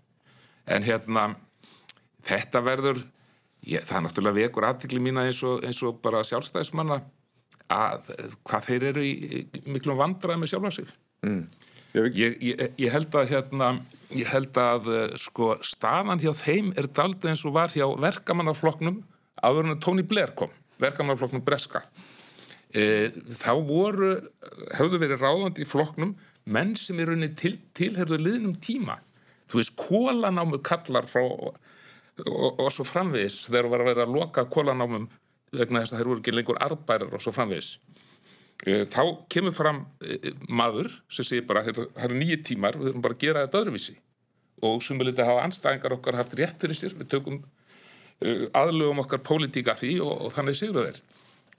En 0.65 0.83
hérna, 0.87 1.27
þetta 2.25 2.63
verður, 2.65 3.03
ég, 3.67 3.85
það 3.85 3.97
er 3.99 4.03
náttúrulega 4.07 4.39
vekur 4.39 4.65
aðtikli 4.65 5.03
mína 5.03 5.27
eins 5.29 5.43
og, 5.45 5.61
eins 5.63 5.83
og 5.85 6.01
bara 6.01 6.23
sjálfstæðismanna 6.25 7.01
að 7.69 8.09
eh, 8.17 8.33
hvað 8.49 8.65
þeir 8.71 8.83
eru 8.93 9.05
í, 9.05 9.13
í 9.45 9.63
miklum 9.69 9.99
vandraði 9.99 10.41
með 10.41 10.53
sjálfa 10.55 10.71
sig. 10.79 10.93
Ég, 11.97 12.17
Ég, 12.17 12.65
ég, 12.77 12.89
held 12.93 13.15
að 13.17 13.31
hérna, 13.31 13.69
ég 14.13 14.29
held 14.29 14.57
að 14.61 14.89
eh, 14.93 15.15
sko 15.17 15.55
staðan 15.65 16.21
hjá 16.21 16.31
þeim 16.37 16.69
er 16.77 16.85
daldið 16.93 17.31
eins 17.31 17.45
og 17.49 17.55
var 17.55 17.73
hjá 17.73 17.87
verkamannaflokknum 17.97 18.99
áður 19.41 19.71
en 19.71 19.79
Tony 19.81 20.03
Blair 20.05 20.35
kom, 20.37 20.51
verkamannaflokknum 20.81 21.43
Breska. 21.45 21.81
E, 22.69 23.09
þá 23.33 23.53
voru, 23.65 24.11
höfðu 24.77 24.99
verið 25.01 25.23
ráðandi 25.23 25.63
í 25.63 25.69
flokknum 25.69 26.11
menn 26.53 26.75
sem 26.77 26.99
er 27.01 27.09
rauninni 27.09 27.31
til, 27.37 27.55
tilherðu 27.73 28.19
liðnum 28.21 28.59
tíma. 28.61 28.99
Þú 29.49 29.61
veist, 29.61 29.73
kólanámu 29.79 30.59
kallar 30.65 31.07
frá 31.09 31.23
og, 31.23 31.57
og, 32.27 32.59
og 32.59 32.69
svo 32.73 32.85
framvegis 32.85 33.47
þegar 33.47 33.71
var 33.71 33.83
að 33.83 33.91
vera 33.93 34.05
að 34.05 34.13
loka 34.19 34.45
kólanámum 34.51 35.09
vegna 35.55 35.81
þess 35.81 35.95
að 35.95 36.01
þeir 36.01 36.11
voru 36.11 36.21
ekki 36.21 36.35
lengur 36.35 36.61
arbærar 36.61 37.17
og 37.17 37.25
svo 37.25 37.33
framvegis. 37.33 37.77
Eh, 38.67 38.83
þá 38.91 39.03
kemur 39.31 39.55
fram 39.55 39.85
eh, 40.03 40.33
maður 40.51 40.89
sem 41.07 41.23
segir 41.27 41.45
bara 41.47 41.63
"Heyrðu, 41.63 41.85
það 41.95 42.05
eru 42.09 42.19
nýju 42.19 42.39
tímar 42.49 42.75
við 42.75 42.89
þurfum 42.89 43.05
bara 43.05 43.15
að 43.15 43.23
gera 43.23 43.43
þetta 43.45 43.61
öðruvísi. 43.61 43.95
Og 44.67 44.81
sumulítið 44.83 45.29
hafa 45.29 45.45
anstæðingar 45.47 45.95
okkar 45.95 46.17
haft 46.19 46.35
rétt 46.35 46.59
fyrir 46.59 46.75
sér. 46.75 46.95
Við 46.99 47.07
tökum 47.13 47.37
uh, 47.39 48.45
aðlögum 48.59 48.99
okkar 49.05 49.21
pólitíka 49.23 49.77
því 49.79 49.93
og, 50.03 50.25
og 50.27 50.33
þannig 50.35 50.57
sigru 50.59 50.83
þeir. 50.83 50.99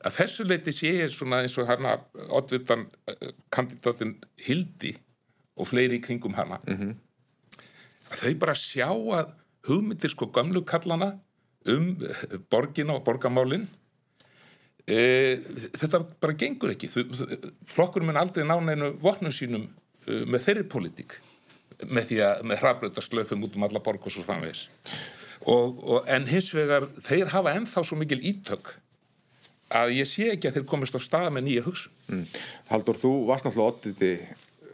Að 0.04 0.16
þessu 0.18 0.44
leiti 0.44 0.72
sé 0.76 0.92
ég 0.98 1.12
svona 1.12 1.40
eins 1.40 1.56
og 1.60 1.68
hana 1.68 1.94
oddvitan 2.28 2.84
uh, 3.08 3.32
kandidatin 3.48 4.18
Hildi 4.44 4.92
og 5.56 5.68
fleiri 5.72 5.96
í 5.96 6.04
kringum 6.04 6.36
hana. 6.36 6.60
Að 8.10 8.20
þau 8.26 8.34
bara 8.44 8.56
sjá 8.58 8.88
að 8.92 9.32
hugmyndir 9.68 10.12
sko 10.12 10.28
gamlu 10.34 10.62
kallana 10.68 11.14
um 11.68 11.90
eh, 12.00 12.38
borgina 12.52 12.96
og 12.96 13.04
borgamálin 13.04 13.66
e, 14.86 15.00
þetta 15.76 16.02
bara 16.22 16.36
gengur 16.38 16.74
ekki. 16.74 16.90
Flokkur 17.70 18.04
mun 18.06 18.20
aldrei 18.20 18.46
ná 18.46 18.56
neinu 18.64 18.92
vopnum 19.02 19.34
sínum 19.34 19.66
uh, 19.66 20.24
með 20.26 20.46
þeirri 20.48 20.66
pólitík 20.70 21.20
með 21.88 22.10
því 22.10 22.20
að 22.26 22.44
með 22.50 22.60
hrabröta 22.60 23.04
slöfum 23.04 23.46
út 23.46 23.56
um 23.56 23.64
alla 23.64 23.80
borg 23.80 24.04
og 24.04 24.12
svo 24.12 24.24
og, 25.48 26.04
en 26.08 26.26
hins 26.28 26.50
vegar 26.52 26.88
þeir 27.00 27.30
hafa 27.32 27.54
ennþá 27.56 27.84
svo 27.86 27.96
mikil 27.96 28.20
ítök 28.20 28.74
að 29.70 29.94
ég 30.00 30.08
sé 30.08 30.32
ekki 30.32 30.50
að 30.50 30.58
þeir 30.58 30.66
komist 30.68 30.96
á 30.98 31.00
stað 31.00 31.30
með 31.32 31.46
nýja 31.46 31.64
hugsun. 31.64 31.92
Mm. 32.10 32.24
Haldur, 32.72 32.98
þú 32.98 33.12
varst 33.28 33.46
náttúrulega 33.46 33.72
odditi 33.72 34.10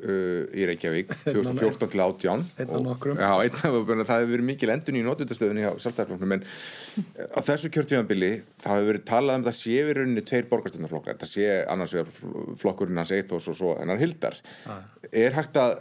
uh, 0.03 0.42
í 0.53 0.66
Reykjavík 0.70 1.12
2014 1.24 1.90
til 1.92 2.03
18 2.05 2.44
Einn 2.62 2.74
af 2.78 2.84
nokkrum, 2.84 3.20
það 3.20 4.22
hefur 4.22 4.32
verið 4.32 4.49
mikil 4.51 4.72
endun 4.74 4.99
í 5.01 5.05
notutastöðunni 5.07 5.64
hjá 5.64 5.72
sjálfstæðarflokknum 5.72 6.36
en 6.36 6.47
á 7.32 7.40
þessu 7.47 7.72
kjörtíðanbili 7.74 8.32
það 8.62 8.78
hefur 8.78 8.90
verið 8.92 9.07
talað 9.11 9.40
um 9.40 9.47
það 9.49 9.59
sé 9.61 9.76
við 9.76 9.92
rauninni 10.01 10.24
tveir 10.26 10.49
borgarstjórnarflokkar, 10.53 11.16
þetta 11.16 11.30
sé 11.30 11.51
annars 11.74 11.97
vegar 11.97 12.57
flokkurinn 12.62 13.03
hans 13.03 13.14
Eithos 13.16 13.51
og 13.53 13.59
svo 13.59 13.76
hennar 13.80 14.01
Hildar. 14.01 14.38
Er 15.12 15.36
hægt 15.36 15.59
að 15.61 15.78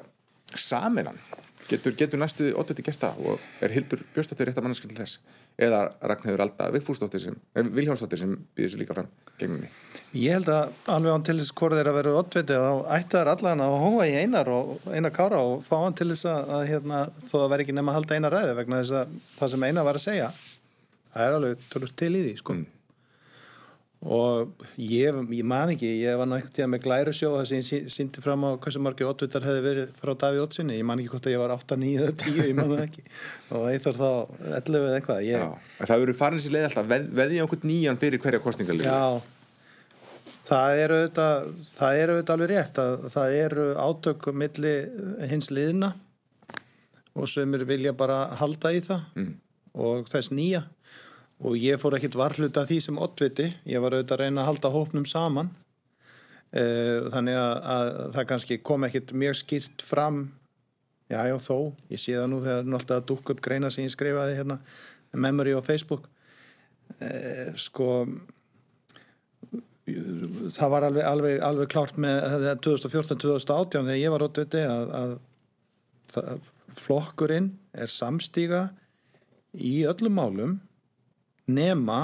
saminan, 0.55 1.17
getur, 1.69 1.95
getur 1.97 2.21
næstu 2.21 2.51
odditi 2.59 2.85
gert 2.85 3.01
það? 3.01 3.19
Og 3.25 3.65
er 3.65 3.73
Hildur 3.75 4.03
Björnstóttir 4.15 4.49
rétt 4.49 4.59
að 4.59 4.67
mannskil 4.67 4.91
til 4.91 4.99
þess? 4.99 5.19
Eða 5.55 5.81
Ragnhildur 6.11 6.43
Alda 6.43 6.67
Vigfúsdóttir 6.75 7.23
sem, 7.23 7.37
Vilhjálmsdóttir 7.55 8.21
sem 8.21 8.33
býður 8.57 8.73
svo 8.73 8.81
líka 8.81 8.97
fram 8.97 9.07
gegnumni 9.39 9.69
Ég 10.15 10.35
held 10.35 10.51
að 10.51 10.75
alveg 10.91 11.15
án 11.15 11.25
til 11.27 11.37
þess 11.39 11.55
hvort 11.55 11.77
þeir 11.77 11.91
að 11.91 11.97
vera 11.99 12.15
oddviti 12.19 12.59
þá 12.59 12.71
ætti 12.97 13.17
þær 13.17 13.31
allan 13.33 13.63
að 13.65 13.77
hóa 13.85 14.09
í 14.09 14.17
einar 14.19 14.51
og 14.51 14.75
einar 14.91 15.15
kára 15.15 15.41
og 15.43 15.63
fá 15.65 15.77
hann 15.79 15.95
til 15.97 16.09
þess 16.11 16.27
að, 16.31 16.53
að 16.57 16.67
hérna, 16.73 17.01
þó 17.23 17.33
það 17.37 17.49
veri 17.53 17.65
ekki 17.65 17.77
nema 17.79 17.93
að 17.93 17.99
halda 18.01 18.19
einar 18.19 18.35
ræði 18.35 18.57
vegna 18.59 18.81
þess 18.83 18.99
að 18.99 19.17
það 19.39 19.53
sem 19.55 19.67
einar 19.69 19.87
var 19.87 19.99
að 19.99 20.05
segja 20.05 20.31
það 21.15 21.27
er 21.27 21.37
alveg 21.39 21.67
tölur 21.71 21.93
til 22.03 22.11
í 22.11 22.23
því 22.25 22.33
sko. 22.41 22.57
Og 24.05 24.65
ég, 24.77 25.15
ég 25.33 25.45
man 25.47 25.71
ekki 25.73 25.87
ég 26.03 26.17
var 26.19 26.27
ná 26.29 26.35
einhvern 26.37 26.53
tíðan 26.53 26.71
með 26.75 26.83
glæru 26.83 27.13
sjó 27.15 27.31
þess 27.39 27.53
að 27.53 27.57
ég 27.57 27.65
sí- 27.65 27.89
sýndi 27.89 28.21
fram 28.21 28.43
á 28.45 28.53
hversu 28.61 28.81
margir 28.85 29.09
oddvitar 29.09 29.45
hefði 29.47 29.63
verið 29.65 29.95
frá 29.97 30.11
Daví 30.21 30.41
Ottsinni, 30.43 30.77
ég 30.77 30.85
man 30.85 31.01
ekki 31.01 31.13
hvort 31.15 31.29
að 31.29 31.33
ég 31.33 31.41
var 31.41 31.53
8, 31.55 31.77
9 31.81 32.03
eða 32.03 32.17
10, 32.21 32.41
ég 32.45 32.57
man 32.59 32.69
það 32.69 32.83
ekki. 32.83 33.05
Og 33.49 33.65
eitthvað 33.71 34.01
þá 34.01 34.11
11 34.59 34.77
eða 34.81 34.99
eitthvað 34.99 35.23
ég, 35.25 35.55
það 35.81 36.03
verður 36.03 36.19
farin 36.19 36.43
sér 36.43 36.53
leið 36.53 36.67
alltaf. 36.69 36.91
Veð, 36.91 37.07
veðja 37.21 37.47
einhvern 37.47 37.71
nýjan 37.71 38.01
fyrir 38.03 38.21
hverja 38.21 38.43
kostningalið 38.45 38.85
Já, 38.91 39.01
það 40.45 40.83
eru 40.83 40.99
auðvitað, 41.01 41.49
það 41.71 42.03
eru 42.03 42.15
auðvitað 42.15 42.35
alveg 42.37 42.53
rétt 42.53 42.81
að 42.85 43.09
það 43.15 43.39
eru 43.41 43.67
átök 43.87 44.29
milli 44.43 44.75
hins 45.33 45.49
liðna 45.49 45.95
og 47.15 47.29
sömur 47.31 47.65
vilja 47.65 47.95
bara 47.97 48.21
halda 48.37 48.73
í 48.75 48.81
það 48.85 49.05
mm. 49.17 49.35
og 49.81 50.09
þess 50.11 50.33
nýja 50.35 50.65
og 51.43 51.59
ég 51.59 51.79
fór 51.81 51.97
ekkit 51.97 52.15
varhluta 52.19 52.63
því 52.67 52.79
sem 52.83 52.99
oddviti, 53.01 53.49
ég 53.67 53.83
var 53.83 53.95
auðvitað 53.95 54.15
að 54.17 54.23
reyna 54.23 54.43
að 54.43 54.49
halda 54.51 54.71
hópnum 54.75 55.07
saman. 55.09 55.51
Uh, 56.55 57.09
þannig 57.11 57.35
að, 57.35 57.55
að 57.75 57.89
það 58.15 58.27
kannski 58.29 58.59
kom 58.63 58.85
ekkit 58.87 59.11
mjög 59.17 59.39
skýrt 59.41 59.83
fram. 59.83 60.21
Já 61.11 61.19
já 61.27 61.35
þó, 61.41 61.57
ég 61.91 62.01
sé 62.01 62.15
það 62.15 62.29
nú 62.31 62.39
þegar 62.45 62.95
að 62.95 63.09
dúk 63.11 63.33
upp 63.33 63.41
greina 63.43 63.69
sem 63.73 63.85
ég 63.85 63.93
skrifaði 63.93 64.37
hérna 64.39 64.59
memory 65.11 65.53
á 65.53 65.61
Facebook. 65.65 66.07
Uh, 67.01 67.51
sko 67.59 67.89
það 69.85 70.71
var 70.73 70.87
alveg, 70.87 71.05
alveg, 71.05 71.39
alveg 71.45 71.69
klárt 71.69 71.97
með 72.01 72.47
2014-2018 72.65 73.85
þegar 73.85 73.99
ég 73.99 74.13
var 74.13 74.25
oddviti 74.25 74.63
að, 74.65 74.93
að 74.97 75.11
það, 76.09 76.47
flokkurinn 76.79 77.51
er 77.75 77.91
samstíga 77.91 78.63
í 79.53 79.83
öllum 79.87 80.17
málum 80.17 80.55
nema 81.47 81.99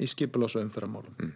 í 0.00 0.08
skipilás 0.10 0.56
og 0.56 0.64
umfyrramálum 0.64 1.14
mm. 1.18 1.32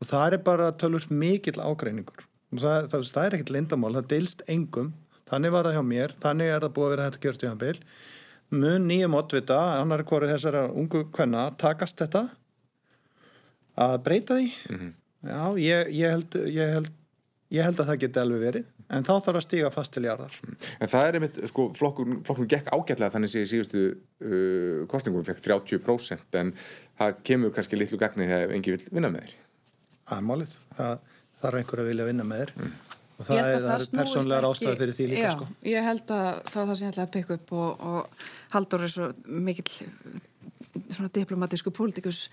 og 0.00 0.08
það 0.08 0.36
er 0.36 0.42
bara 0.44 0.72
tölvur 0.76 1.08
mikill 1.10 1.58
ágreiningur. 1.60 2.26
Það, 2.48 2.88
það, 2.92 3.08
það 3.12 3.24
er 3.24 3.34
ekkert 3.36 3.50
lindamál, 3.52 3.94
það 3.98 4.10
deilst 4.12 4.44
engum. 4.48 4.94
Þannig 5.28 5.52
var 5.52 5.66
það 5.68 5.74
hjá 5.76 5.84
mér, 5.84 6.14
þannig 6.22 6.48
er 6.48 6.62
það 6.64 6.74
búið 6.76 6.86
að 6.86 6.94
vera 6.94 7.08
hægt 7.08 7.24
gjört 7.26 7.42
í 7.44 7.48
hann 7.50 7.60
bil 7.60 7.76
mun 8.54 8.86
nýjum 8.88 9.16
oddvita, 9.18 9.58
annar 9.80 10.04
hverju 10.08 10.30
þessara 10.30 10.68
ungu 10.72 11.04
kvenna 11.12 11.48
takast 11.60 12.00
þetta? 12.00 12.24
Að 13.78 13.96
breyta 14.06 14.38
því? 14.38 14.48
Mm 14.70 14.78
-hmm. 14.78 14.94
já, 15.28 15.42
ég, 15.58 15.90
ég, 15.92 16.10
held, 16.10 16.38
ég, 16.46 16.72
held, 16.76 16.92
ég 17.54 17.64
held 17.64 17.80
að 17.80 17.90
það 17.90 18.00
geti 18.04 18.20
alveg 18.22 18.42
verið 18.42 18.66
en 18.92 19.04
þá 19.06 19.12
þarf 19.24 19.38
að 19.40 19.44
stíga 19.44 19.70
fast 19.72 19.94
til 19.94 20.04
jarðar 20.04 20.34
En 20.78 20.90
það 20.90 21.06
er 21.06 21.18
einmitt, 21.18 21.38
sko, 21.50 21.68
flokkun, 21.76 22.18
flokkun 22.26 22.50
gekk 22.50 22.72
ágætlega 22.74 23.14
þannig 23.14 23.36
að 23.36 23.46
síðustu 23.52 23.84
uh, 23.92 24.82
kostningum 24.90 25.24
fekk 25.26 25.40
30% 25.46 26.40
en 26.42 26.52
það 26.98 27.22
kemur 27.30 27.54
kannski 27.56 27.80
litlu 27.80 28.00
gagni 28.00 28.28
þegar 28.28 28.54
engi 28.56 28.76
vil 28.76 28.82
vinna 28.90 29.12
með 29.12 29.26
þér 29.28 29.36
Það 30.08 30.20
er 30.20 30.28
málið, 30.28 30.54
það 30.76 30.94
þarf 31.42 31.60
einhver 31.62 31.82
að 31.82 31.90
vilja 31.92 32.08
vinna 32.08 32.28
með 32.28 32.44
þér 32.44 32.54
mm. 32.54 32.78
og 33.16 33.28
það 33.28 33.42
er, 33.42 33.66
er 33.74 33.88
persónlega 33.98 34.52
ástæði 34.52 34.78
fyrir 34.82 34.98
því 34.98 35.10
líka 35.12 35.26
Já, 35.26 35.32
sko. 35.36 35.50
ég 35.72 35.88
held 35.88 36.14
að 36.16 36.30
það 36.52 36.62
er 36.62 36.70
það 36.70 36.78
sem 36.80 36.86
ég 36.86 36.94
ætla 36.94 37.08
að 37.08 37.12
peka 37.16 37.38
upp 37.38 37.52
og, 37.58 37.84
og 37.92 38.24
Haldur 38.54 38.86
er 38.86 38.94
svo 38.94 39.10
mikill 39.48 39.68
svona 40.88 41.10
diplomatísku 41.12 41.72
pólitíkus 41.74 42.26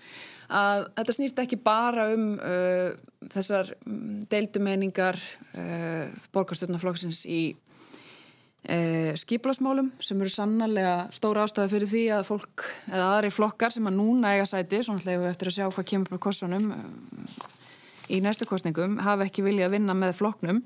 að 0.46 0.86
þetta 0.98 1.14
snýst 1.16 1.38
ekki 1.42 1.58
bara 1.62 2.08
um 2.14 2.26
uh, 2.38 2.90
þessar 3.32 3.72
deildumeningar 4.30 5.18
uh, 5.58 6.06
borgarstjórnarflokksins 6.34 7.24
í 7.26 7.42
uh, 7.52 9.12
skiplásmálum 9.18 9.90
sem 10.00 10.20
eru 10.20 10.32
sannarlega 10.32 10.96
stóra 11.14 11.46
ástæði 11.46 11.72
fyrir 11.74 11.92
því 11.92 12.04
að 12.18 12.26
fólk 12.30 12.66
eða 12.90 13.12
aðri 13.16 13.32
flokkar 13.34 13.74
sem 13.74 13.90
að 13.90 13.98
núna 13.98 14.34
eiga 14.36 14.48
sæti, 14.48 14.82
svona 14.86 15.02
hlegu 15.02 15.26
eftir 15.30 15.50
að 15.50 15.58
sjá 15.58 15.66
hvað 15.68 15.90
kemur 15.92 16.14
på 16.14 16.22
kossunum 16.28 16.70
uh, 16.74 17.48
í 18.12 18.20
næstu 18.22 18.46
kostningum, 18.46 19.00
hafa 19.02 19.26
ekki 19.26 19.42
vilja 19.46 19.66
að 19.66 19.80
vinna 19.80 19.96
með 19.98 20.14
flokknum. 20.20 20.62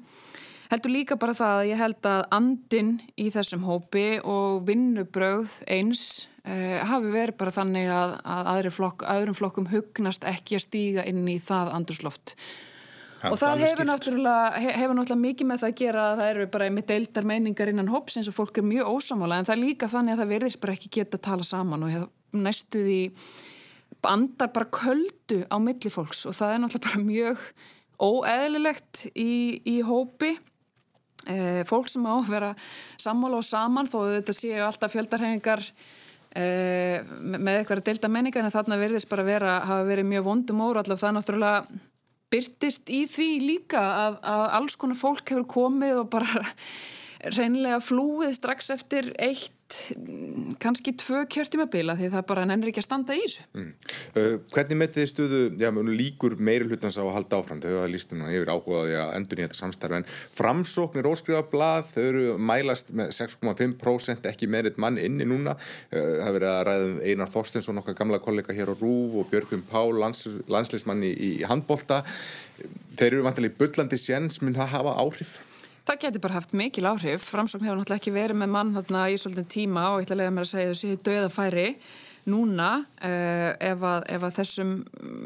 Heldur 0.70 0.93
líka 0.95 1.16
bara 1.18 1.35
það 1.35 1.57
að 1.57 1.68
ég 1.72 1.81
held 1.81 2.07
að 2.07 2.20
andin 2.37 2.91
í 3.18 3.31
þessum 3.35 3.64
hópi 3.66 4.05
og 4.22 4.61
vinnubröð 4.68 5.57
eins 5.66 6.28
uh, 6.47 6.80
hafi 6.91 7.12
verið 7.12 7.36
bara 7.41 7.55
þannig 7.55 7.93
að, 7.95 8.16
að 8.24 8.70
flokk, 8.74 9.07
öðrum 9.11 9.38
flokkum 9.38 9.70
hugnast 9.72 10.26
ekki 10.28 10.59
að 10.59 10.66
stíga 10.66 11.07
inn 11.09 11.24
í 11.28 11.38
það 11.43 11.72
andurslóft 11.78 12.36
og 13.28 13.36
það 13.36 13.62
hefur 13.66 13.88
náttúrulega, 13.88 14.61
hefur 14.78 14.97
náttúrulega 14.97 15.24
mikið 15.26 15.49
með 15.51 15.61
það 15.61 15.70
að 15.70 15.80
gera 15.82 16.05
að 16.07 16.20
það 16.20 16.30
eru 16.30 16.47
bara 16.55 16.70
með 16.72 16.86
deildar 16.88 17.28
meiningar 17.28 17.72
innan 17.72 17.91
hóps 17.93 18.16
eins 18.16 18.30
og 18.30 18.36
fólk 18.36 18.61
er 18.61 18.64
mjög 18.64 18.95
ósamála 18.95 19.41
en 19.41 19.49
það 19.49 19.57
er 19.57 19.62
líka 19.66 19.91
þannig 19.93 20.14
að 20.14 20.22
það 20.22 20.32
verðist 20.34 20.61
bara 20.62 20.76
ekki 20.76 20.93
geta 20.97 21.20
að 21.20 21.26
tala 21.26 21.49
saman 21.49 21.84
og 21.84 22.38
næstu 22.41 22.84
því 22.86 23.01
bandar 24.01 24.53
bara 24.55 24.70
köldu 24.72 25.43
á 25.53 25.57
milli 25.61 25.93
fólks 25.93 26.24
og 26.30 26.36
það 26.38 26.55
er 26.55 26.62
náttúrulega 26.62 26.88
bara 26.88 27.05
mjög 27.11 27.45
óeðlilegt 28.01 29.05
í, 29.12 29.61
í 29.68 29.80
hópi. 29.84 30.32
E, 31.28 31.36
fólk 31.68 31.91
sem 31.93 32.07
á 32.09 32.16
að 32.16 32.30
vera 32.32 32.51
sammála 33.01 33.43
og 33.43 33.45
saman 33.45 33.91
þó 33.91 33.99
þetta 34.09 34.34
séu 34.36 34.62
alltaf 34.64 34.95
fjöldarhefingar 34.95 35.66
með 36.31 37.57
eitthvað 37.57 37.81
að 37.81 37.87
delta 37.89 38.09
menningar 38.12 38.47
en 38.47 38.55
þarna 38.55 38.76
verðist 38.78 39.11
bara 39.11 39.26
vera, 39.26 39.57
hafa 39.66 39.87
verið 39.89 40.07
mjög 40.12 40.26
vondum 40.28 40.61
óra 40.62 40.85
allavega 40.85 41.03
það 41.03 41.16
náttúrulega 41.16 41.81
byrtist 42.31 42.93
í 42.95 43.03
því 43.11 43.28
líka 43.43 43.81
að, 43.83 44.20
að 44.22 44.45
alls 44.61 44.78
konar 44.78 45.01
fólk 45.01 45.33
hefur 45.33 45.49
komið 45.51 46.05
og 46.05 46.11
bara 46.12 46.45
reynilega 47.37 47.81
flúið 47.85 48.37
strax 48.39 48.71
eftir 48.75 49.12
eitt 49.21 49.57
kannski 50.59 50.93
tvö 50.99 51.21
kjörtímabila 51.31 51.95
því 51.99 52.09
það 52.11 52.25
bara 52.27 52.45
nennir 52.49 52.71
ekki 52.71 52.83
að 52.83 52.87
standa 52.87 53.16
í 53.16 53.21
þessu. 53.23 53.45
Mm. 53.55 53.68
uh, 54.18 54.33
Hvernig 54.55 54.79
metið 54.81 54.99
þið 54.99 55.11
stuðu 55.12 55.41
já, 55.61 55.68
líkur 56.01 56.37
meiri 56.41 56.66
hlutans 56.66 56.99
á 56.99 57.03
að 57.05 57.12
halda 57.18 57.41
áfram? 57.41 57.61
Þau 57.62 57.77
hafa 57.77 57.91
líst 57.93 58.14
núna 58.14 58.33
yfir 58.35 58.51
áhugaði 58.51 58.97
að 58.99 59.12
endur 59.18 59.41
í 59.41 59.45
þetta 59.47 59.59
samstarf 59.61 59.99
en 60.01 60.09
framsóknir 60.11 61.11
óskrifa 61.11 61.43
blað 61.53 61.93
þau 61.93 62.03
eru 62.03 62.25
mælast 62.51 62.91
með 62.99 63.12
6,5% 63.21 64.31
ekki 64.33 64.51
meiritt 64.51 64.81
mann 64.83 64.99
inni 65.01 65.29
núna. 65.29 65.55
Uh, 65.93 66.16
það 66.25 66.39
verið 66.39 66.51
að 66.55 66.64
ræða 66.71 66.89
um 66.89 66.99
Einar 67.07 67.35
Þorstensson 67.35 67.83
okkar 67.83 67.99
gamla 68.01 68.23
kollega 68.25 68.57
hér 68.57 68.75
á 68.75 68.75
Rúf 68.75 69.21
og 69.23 69.31
Björgvin 69.31 69.62
Pál 69.71 69.95
lands, 70.01 70.27
landsleismann 70.51 71.07
í, 71.07 71.14
í 71.14 71.31
handbolta. 71.47 72.03
Þeir 72.99 73.14
eru 73.14 73.25
vantilega 73.29 73.55
í 73.55 73.61
byllandi 73.62 74.01
séns. 74.01 74.43
Mun 74.43 74.59
það 74.59 74.75
hafa 74.75 74.99
áhrif? 75.01 75.39
Það 75.89 76.03
getur 76.05 76.22
bara 76.22 76.37
haft 76.37 76.53
mikil 76.57 76.87
áhrif. 76.91 77.24
Framsókn 77.33 77.64
hefur 77.64 77.81
náttúrulega 77.81 78.03
ekki 78.03 78.12
verið 78.14 78.39
með 78.43 78.53
mann 78.53 78.76
þarna 78.76 79.07
í 79.11 79.16
svolítið 79.20 79.51
tíma 79.55 79.87
og 79.91 80.03
ég 80.03 80.07
ætla 80.07 80.16
að 80.16 80.22
lega 80.22 80.35
mér 80.37 80.47
að 80.47 80.53
segja 80.53 80.72
þessi 80.74 81.03
döðafæri 81.09 81.66
núna 82.28 82.68
uh, 82.83 83.51
ef, 83.57 83.81
að, 83.81 84.05
ef 84.12 84.26
að 84.26 84.37
þessum 84.41 84.74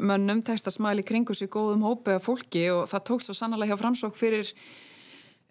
mönnum 0.09 0.41
tekst 0.45 0.69
að 0.69 0.77
smæli 0.77 1.03
kringu 1.07 1.35
sig 1.35 1.51
góðum 1.51 1.83
hópi 1.85 2.15
af 2.15 2.27
fólki 2.27 2.69
og 2.71 2.85
það 2.91 3.05
tókst 3.09 3.29
svo 3.29 3.35
sannlega 3.35 3.73
hjá 3.73 3.81
Framsókn 3.81 4.15
fyrir, 4.19 4.53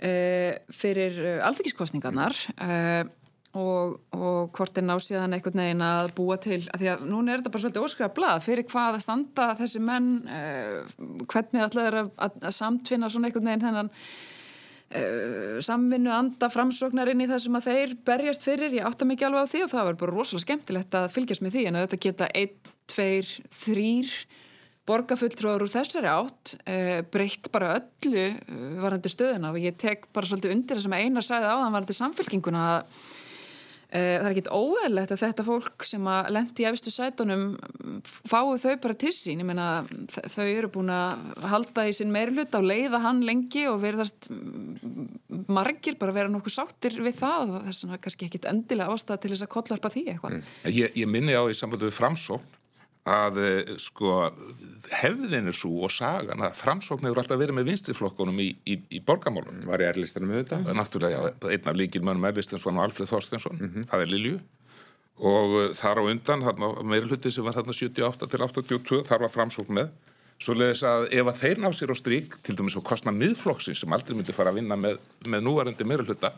uh, 0.00 0.57
fyrir 0.72 1.20
uh, 1.20 1.36
alþyggiskostningarnar 1.50 2.40
og, 3.55 3.98
og 4.16 4.57
hvort 4.57 4.80
er 4.80 4.86
ná 4.88 4.96
síðan 4.98 5.36
einhvern 5.36 5.61
veginn 5.61 5.84
að 5.86 6.09
búa 6.16 6.40
til 6.42 6.62
að 6.64 6.80
því 6.80 6.88
að 6.90 7.05
núna 7.07 7.34
er 7.34 7.42
þetta 7.42 7.52
bara 7.55 7.62
svolítið 7.62 7.84
óskræða 7.86 8.14
blað 8.16 8.46
fyrir 8.48 8.66
hvað 8.72 8.96
að 8.96 9.05
standa 9.05 9.50
þessi 9.61 9.82
menn 9.84 10.09
hvernig 11.30 11.62
allir 11.68 12.00
að, 12.00 12.09
að 12.18 12.48
samtvinna 12.57 13.12
svona 13.12 13.30
einhvern 13.30 13.52
veginn 13.52 13.62
þennan 13.68 13.92
uh, 14.99 15.59
samvinnu 15.64 16.12
anda 16.14 16.51
framsóknarinn 16.53 17.24
í 17.24 17.28
það 17.30 17.42
sem 17.47 17.59
að 17.59 17.68
þeir 17.70 17.97
berjast 18.07 18.47
fyrir, 18.47 18.78
ég 18.78 18.86
átta 18.88 19.09
mikið 19.09 19.28
alveg 19.28 19.49
á 19.49 19.53
því 19.53 19.64
og 19.64 19.74
það 19.74 19.88
var 19.88 19.99
bara 20.05 20.16
rosalega 20.16 20.47
skemmtilegt 20.47 20.97
að 21.01 21.11
fylgjast 21.16 21.45
með 21.45 21.57
því 21.57 21.66
en 21.68 21.80
þetta 21.82 22.01
geta 22.07 22.30
einn, 22.42 22.72
tveir, 22.95 23.34
þrýr 23.64 24.14
borgarfulltrúar 24.84 25.64
úr 25.64 25.72
þessari 25.72 26.11
átt 26.12 26.57
uh, 26.61 27.01
breytt 27.12 27.51
bara 27.55 27.76
öllu 27.80 28.24
uh, 28.30 28.64
varandi 28.82 29.12
stöðuna. 29.12 29.55
Og 29.55 29.62
ég 29.64 29.76
tek 29.80 30.11
bara 30.12 30.28
svolítið 30.28 30.57
undir 30.59 30.78
það 30.78 30.86
sem 30.88 30.97
einar 31.01 31.24
sagði 31.24 31.53
á 31.53 31.57
þann 31.62 31.76
varandi 31.78 31.97
samfélkinguna 32.01 32.64
að 32.72 32.88
Eh, 32.88 33.13
það 33.95 34.26
er 34.26 34.32
ekkit 34.32 34.51
óeðlegt 34.51 35.12
að 35.14 35.20
þetta 35.22 35.45
fólk 35.47 35.84
sem 35.86 36.09
að 36.11 36.30
lendi 36.34 36.64
í 36.64 36.66
efstu 36.66 36.90
sætunum 36.90 37.45
fái 38.03 38.57
þau 38.64 38.74
bara 38.82 38.97
til 38.99 39.12
sín. 39.14 39.42
Ég 39.42 39.47
meina 39.47 39.68
þau 40.11 40.47
eru 40.49 40.70
búin 40.74 40.90
að 40.90 41.47
halda 41.53 41.86
í 41.86 41.95
sinn 41.95 42.11
meirlut 42.14 42.57
á 42.59 42.61
leiða 42.64 43.03
hann 43.05 43.22
lengi 43.26 43.68
og 43.70 43.78
verðast 43.84 44.26
margir 45.47 45.99
bara 46.01 46.16
vera 46.16 46.32
nokkuð 46.32 46.57
sáttir 46.57 46.99
við 46.99 47.20
það 47.22 47.45
og 47.45 47.55
það 47.55 47.70
er 47.70 47.78
svona 47.78 48.01
kannski 48.03 48.28
ekkit 48.28 48.51
endilega 48.51 48.97
ástæða 48.97 49.22
til 49.22 49.32
þess 49.34 49.47
að 49.47 49.55
kollarpa 49.55 49.95
því 49.95 50.05
eitthvað. 50.12 50.36
Mm. 50.36 50.53
Ég, 50.74 51.01
ég 51.05 51.11
minni 51.11 51.38
á 51.38 51.42
í 51.47 51.57
sambandi 51.57 51.86
við 51.86 51.99
framsókn 52.01 52.61
að 53.05 53.38
eh, 53.44 53.72
sko 53.80 54.30
hefðin 55.02 55.50
er 55.50 55.57
svo 55.57 55.84
og 55.84 55.92
sagan 55.92 56.40
að 56.44 56.57
framsókn 56.57 57.05
hefur 57.05 57.20
alltaf 57.20 57.40
verið 57.40 57.59
með 57.59 57.68
vinstiflokkunum 57.72 58.40
í, 58.40 58.48
í, 58.64 58.78
í 58.96 59.00
borgamálunum. 59.05 59.66
Var 59.68 59.84
í 59.84 59.88
erlistanum 59.90 60.32
með 60.32 60.44
þetta? 60.44 60.76
Náttúrulega, 60.78 61.18
já, 61.28 61.50
einn 61.52 61.68
af 61.68 61.78
líkilmönnum 61.80 62.28
erlistans 62.30 62.64
var 62.64 62.76
nú 62.76 62.84
Alfred 62.84 63.11
Þorstensson, 63.11 63.61
mm 63.61 63.70
-hmm. 63.74 63.90
það 63.90 64.07
er 64.07 64.12
Lilju 64.14 64.40
og 65.14 65.52
eh, 65.61 65.74
þar 65.76 66.00
á 66.00 66.02
undan, 66.09 66.46
meira 66.88 67.07
hluti 67.07 67.30
sem 67.30 67.44
var 67.44 67.55
hérna 67.55 67.76
78 67.76 68.26
til 68.26 68.40
82, 68.40 69.05
þar 69.05 69.20
var 69.20 69.34
framsókn 69.36 69.74
með 69.74 69.92
svo 70.40 70.55
leiðis 70.55 70.82
að 70.82 71.07
ef 71.12 71.28
að 71.30 71.40
þeir 71.40 71.61
ná 71.62 71.68
sér 71.72 71.92
á 71.92 71.96
strík, 71.96 72.34
til 72.42 72.57
dæmis 72.57 72.76
á 72.76 72.82
kostna 72.82 73.12
miðflokksins 73.12 73.80
sem 73.84 73.92
aldrei 73.92 74.16
myndi 74.16 74.32
fara 74.32 74.50
að 74.50 74.59
vinna 74.61 74.76
með, 74.76 74.98
með 75.28 75.44
núvarendi 75.46 75.86
meira 75.86 76.02
hluta 76.02 76.32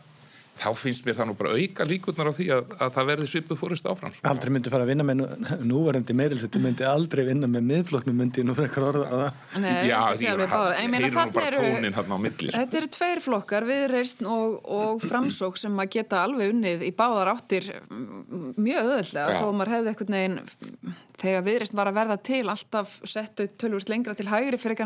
þá 0.57 0.69
finnst 0.77 1.05
mér 1.07 1.17
það 1.17 1.29
nú 1.29 1.35
bara 1.37 1.53
auka 1.57 1.85
líkurnar 1.87 2.29
á 2.29 2.33
því 2.35 2.47
að, 2.55 2.71
að 2.77 2.93
það 2.95 3.09
verði 3.11 3.27
svipuð 3.31 3.59
fórist 3.61 3.89
áfram 3.89 4.13
sko. 4.13 4.23
Aldrei 4.31 4.51
myndi 4.55 4.71
fara 4.73 4.85
að 4.85 4.91
vinna 4.91 5.05
með 5.07 5.15
núvarendi 5.67 6.15
meirilhutti 6.17 6.61
myndi 6.63 6.87
aldrei 6.87 7.23
vinna 7.27 7.49
með 7.51 7.67
miðflokknum 7.71 8.17
myndi 8.21 8.45
nú 8.45 8.55
eitthvað 8.57 8.87
orða 8.91 9.05
að 9.17 9.61
Nei, 9.63 9.87
Já, 9.89 9.99
því 10.17 10.29
að 10.31 10.41
heyrir 10.81 11.13
nú 11.13 11.25
bara 11.35 11.61
tónin 11.67 11.97
hann 11.97 12.13
á 12.13 12.17
milli 12.21 12.49
sko. 12.49 12.57
Þetta 12.57 12.79
eru 12.81 12.89
tveir 12.97 13.23
flokkar, 13.27 13.67
viðreist 13.67 14.23
og, 14.25 14.57
og 14.77 15.05
framsók 15.05 15.61
sem 15.61 15.83
að 15.83 15.91
geta 15.97 16.23
alveg 16.25 16.53
unnið 16.55 16.87
í 16.87 16.91
báðar 16.97 17.33
áttir 17.35 17.69
mjög 18.57 18.81
öðvöldlega 18.87 19.37
þó 19.37 19.47
maður 19.53 19.73
hefði 19.75 19.93
eitthvað 19.93 20.13
neginn 20.15 20.41
þegar 21.17 21.45
viðreist 21.47 21.77
var 21.77 21.89
að 21.91 21.97
verða 21.97 22.17
til 22.29 22.43
alltaf 22.45 22.99
settu 23.07 23.47
tölvurt 23.57 23.89
lengra 23.89 24.17
til 24.17 24.29
hægri 24.29 24.57
fyrir 24.61 24.77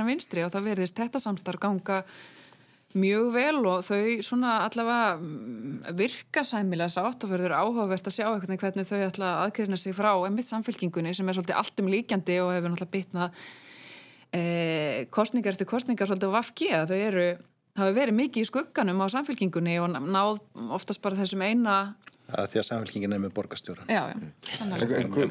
mjög 2.97 3.29
vel 3.35 3.59
og 3.69 3.83
þau 3.87 4.23
svona 4.25 4.57
allavega 4.65 5.15
mm, 5.17 5.95
virka 5.99 6.43
sæmilega 6.47 6.91
sátt 6.91 7.25
og 7.25 7.31
verður 7.33 7.55
áhugavert 7.57 8.09
að 8.09 8.17
sjá 8.17 8.27
hvernig 8.27 8.87
þau 8.87 8.99
ætla 9.05 9.29
að 9.29 9.43
aðgrina 9.45 9.79
sig 9.79 9.95
frá 9.95 10.11
emitt 10.27 10.49
samfélkingunni 10.49 11.13
sem 11.17 11.29
er 11.29 11.37
svolítið 11.37 11.59
allt 11.61 11.83
um 11.83 11.91
líkjandi 11.91 12.39
og 12.43 12.51
hefur 12.55 12.73
náttúrulega 12.73 12.95
bitnað 12.97 13.41
e, 14.35 14.43
kostningar 15.13 15.55
eftir 15.55 15.69
kostningar 15.69 16.09
svolítið 16.09 16.33
á 16.33 16.37
vafki 16.37 16.71
að 16.75 16.93
þau 16.93 16.99
eru 16.99 17.27
það 17.71 17.85
hefur 17.85 17.99
verið 18.01 18.19
mikið 18.19 18.43
í 18.43 18.49
skugganum 18.49 19.03
á 19.03 19.07
samfélkingunni 19.15 19.77
og 19.83 19.93
náð 19.95 20.41
oftast 20.75 21.03
bara 21.03 21.19
þessum 21.21 21.45
eina 21.45 21.77
Er 22.31 22.47
því 22.51 22.61
að 22.61 22.67
samfélkingin 22.67 23.15
er 23.15 23.21
með 23.23 23.33
borgastjóra. 23.35 23.85
Já, 23.91 24.01
já. 24.11 24.15
En, 24.61 24.73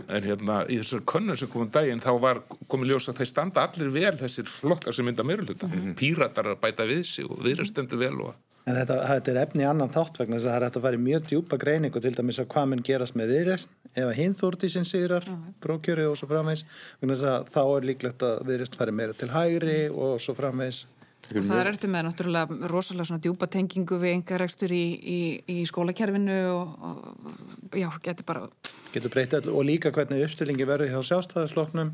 en, 0.09 0.26
hérna, 0.26 0.61
í 0.68 0.78
þessar 0.82 1.05
könnum 1.09 1.38
sem 1.40 1.51
komum 1.51 1.70
daginn, 1.72 2.03
þá 2.03 2.12
var 2.22 2.42
komið 2.70 2.92
ljós 2.92 3.09
að 3.12 3.22
þeir 3.22 3.30
standa 3.32 3.64
allir 3.64 3.90
vel 3.94 4.14
þessir 4.20 4.51
flokkar 4.51 4.96
sem 4.96 5.09
mynda 5.09 5.26
meiruluta. 5.26 5.66
Mm 5.66 5.80
-hmm. 5.80 5.96
Píratar 6.01 6.53
að 6.53 6.61
bæta 6.61 6.86
við 6.90 7.03
sig 7.09 7.24
og 7.24 7.42
viðrastendu 7.44 8.01
vel 8.01 8.16
og... 8.20 8.34
En 8.68 8.76
þetta, 8.76 8.96
þetta 9.09 9.30
er 9.32 9.38
efni 9.40 9.64
annan 9.64 9.90
þátt 9.90 10.20
vegna 10.20 10.36
þess 10.36 10.46
að 10.46 10.53
það 10.53 10.57
er 10.61 10.64
hægt 10.66 10.76
að 10.76 10.82
fara 10.84 10.98
í 10.98 11.05
mjög 11.05 11.28
djúpa 11.30 11.57
greiningu 11.59 12.01
til 12.01 12.12
dæmis 12.14 12.38
að 12.38 12.51
hvað 12.53 12.66
mun 12.70 12.82
gerast 12.84 13.16
með 13.16 13.32
viðrest 13.34 13.70
ef 13.94 14.05
að 14.05 14.18
hinn 14.20 14.34
þórtísinn 14.36 14.86
sigrar, 14.86 15.24
mm 15.26 15.34
-hmm. 15.34 15.55
brókjöru 15.64 16.11
og 16.11 16.16
svo 16.18 16.28
framvegs, 16.30 16.64
vegna 17.01 17.14
þess 17.16 17.30
að 17.32 17.48
þá 17.55 17.62
er 17.76 17.86
líklegt 17.88 18.22
að 18.22 18.42
viðrest 18.46 18.76
fari 18.76 18.92
meira 18.92 19.12
til 19.12 19.30
hægri 19.32 19.80
og 19.90 20.20
svo 20.20 20.34
framvegs 20.34 20.84
Og 21.30 21.44
það 21.46 21.60
er 21.60 21.68
eftir 21.70 21.90
með 21.92 22.06
náttúrulega 22.08 22.70
rosalega 22.70 23.06
svona 23.06 23.22
djúpa 23.22 23.46
tengingu 23.50 23.98
við 24.02 24.16
enga 24.16 24.38
rekstur 24.40 24.72
í, 24.74 24.84
í, 24.98 25.18
í 25.46 25.58
skólakerfinu 25.68 26.38
og, 26.50 26.72
og 26.88 27.76
já, 27.78 27.86
getur 28.02 28.26
bara... 28.26 28.46
Getur 28.90 29.12
breytið 29.14 29.50
og 29.52 29.62
líka 29.68 29.92
hvernig 29.94 30.24
uppstillingi 30.26 30.66
verður 30.66 30.90
hjá 30.90 31.12
sjástæðarsloknum 31.12 31.92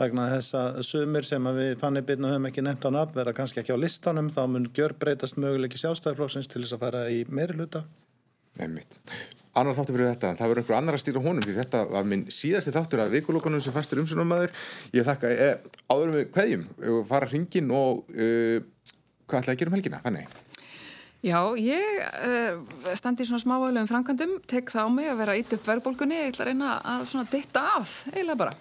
vegna 0.00 0.26
þess 0.32 0.56
að 0.58 0.80
sumir 0.88 1.26
sem 1.26 1.46
að 1.46 1.60
við 1.60 1.72
fannir 1.82 2.06
byrna 2.08 2.34
höfum 2.34 2.50
ekki 2.50 2.64
nefnt 2.66 2.86
á 2.88 2.90
nafn 2.96 3.18
verða 3.20 3.36
kannski 3.36 3.62
ekki 3.62 3.76
á 3.76 3.82
listanum 3.82 4.30
þá 4.32 4.42
mun 4.50 4.68
gjör 4.74 4.96
breytast 4.98 5.38
möguleiki 5.38 5.78
sjástæðarflokksins 5.78 6.50
til 6.50 6.64
þess 6.64 6.78
að 6.78 6.84
fara 6.86 7.04
í 7.12 7.22
meiri 7.28 7.58
luta. 7.60 7.84
Nei 8.60 8.68
mitt 8.68 8.98
annar 9.58 9.74
þáttur 9.74 9.96
fyrir 9.96 10.12
þetta, 10.12 10.34
það 10.38 10.50
verður 10.52 10.62
einhver 10.62 10.76
annar 10.78 10.96
að 10.96 11.02
stýra 11.02 11.22
honum 11.24 11.44
því 11.44 11.54
þetta 11.56 11.80
var 11.90 12.04
minn 12.06 12.26
síðasti 12.32 12.74
þáttur 12.74 13.02
af 13.02 13.14
vikulókunum 13.14 13.62
sem 13.64 13.74
fastur 13.74 14.02
umsunum 14.02 14.30
maður 14.30 14.52
ég 14.94 15.06
þakka, 15.08 15.32
eh, 15.32 15.56
áðurum 15.90 16.18
við 16.18 16.28
hverjum 16.36 17.02
fara 17.08 17.28
hringin 17.30 17.72
og 17.74 18.04
uh, 18.14 18.62
hvað 19.26 19.42
ætlaði 19.42 19.56
að 19.56 19.60
gera 19.62 19.72
um 19.72 19.76
helgina, 19.78 20.02
þannig 20.04 20.38
Já, 21.20 21.36
ég 21.60 21.98
uh, 22.30 22.94
standi 22.96 23.26
í 23.26 23.28
svona 23.28 23.42
smávægulegum 23.42 23.90
framkvæmdum, 23.90 24.38
tek 24.48 24.70
það 24.72 24.86
á 24.88 24.90
mig 24.94 25.10
að 25.10 25.20
vera 25.20 25.36
ít 25.36 25.52
upp 25.56 25.66
verðbólgunni, 25.68 26.22
ég 26.22 26.30
ætla 26.30 26.46
að 26.46 26.52
reyna 26.52 26.70
að 26.94 27.04
svona 27.10 27.28
ditta 27.28 27.66
af, 27.76 27.98
eiginlega 28.14 28.40
bara. 28.40 28.54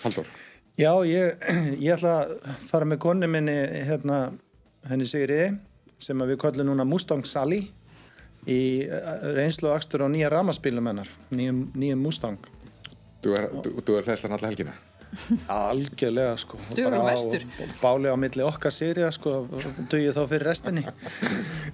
Haldur 0.00 0.32
Já, 0.76 0.90
ég, 1.08 1.46
ég 1.84 1.94
ætla 1.94 2.16
að 2.24 2.64
fara 2.66 2.88
með 2.88 3.02
konni 3.04 3.28
minni 3.30 3.54
hérna, 3.86 4.24
henni 4.88 5.06
Sigri 5.08 5.52
sem 6.02 6.26
við 6.26 6.40
kollum 6.40 6.72
núna 6.72 6.84
Mustang 6.88 7.24
Sally 7.28 7.62
í 8.46 8.60
eh, 8.86 9.30
reynslu 9.36 9.70
og 9.70 9.76
axtur 9.76 10.06
á 10.06 10.08
nýja 10.10 10.30
ramaspílum 10.32 10.90
hennar, 10.90 11.10
nýjum, 11.34 11.62
nýjum 11.74 12.04
Mustang. 12.06 12.50
Þú 13.24 13.34
er, 13.34 13.48
er 13.50 14.10
hlæslan 14.10 14.36
alla 14.36 14.50
helgina? 14.50 14.74
Algjörlega 15.50 16.34
sko. 16.38 16.58
Dugur 16.76 16.98
og 16.98 17.06
vestur. 17.08 17.46
Báli 17.80 18.10
á 18.10 18.16
milli 18.20 18.44
okkar 18.44 18.74
sýri 18.74 19.06
sko, 19.14 19.46
dugið 19.90 20.12
þá 20.18 20.22
fyrir 20.32 20.46
restinni. 20.50 20.84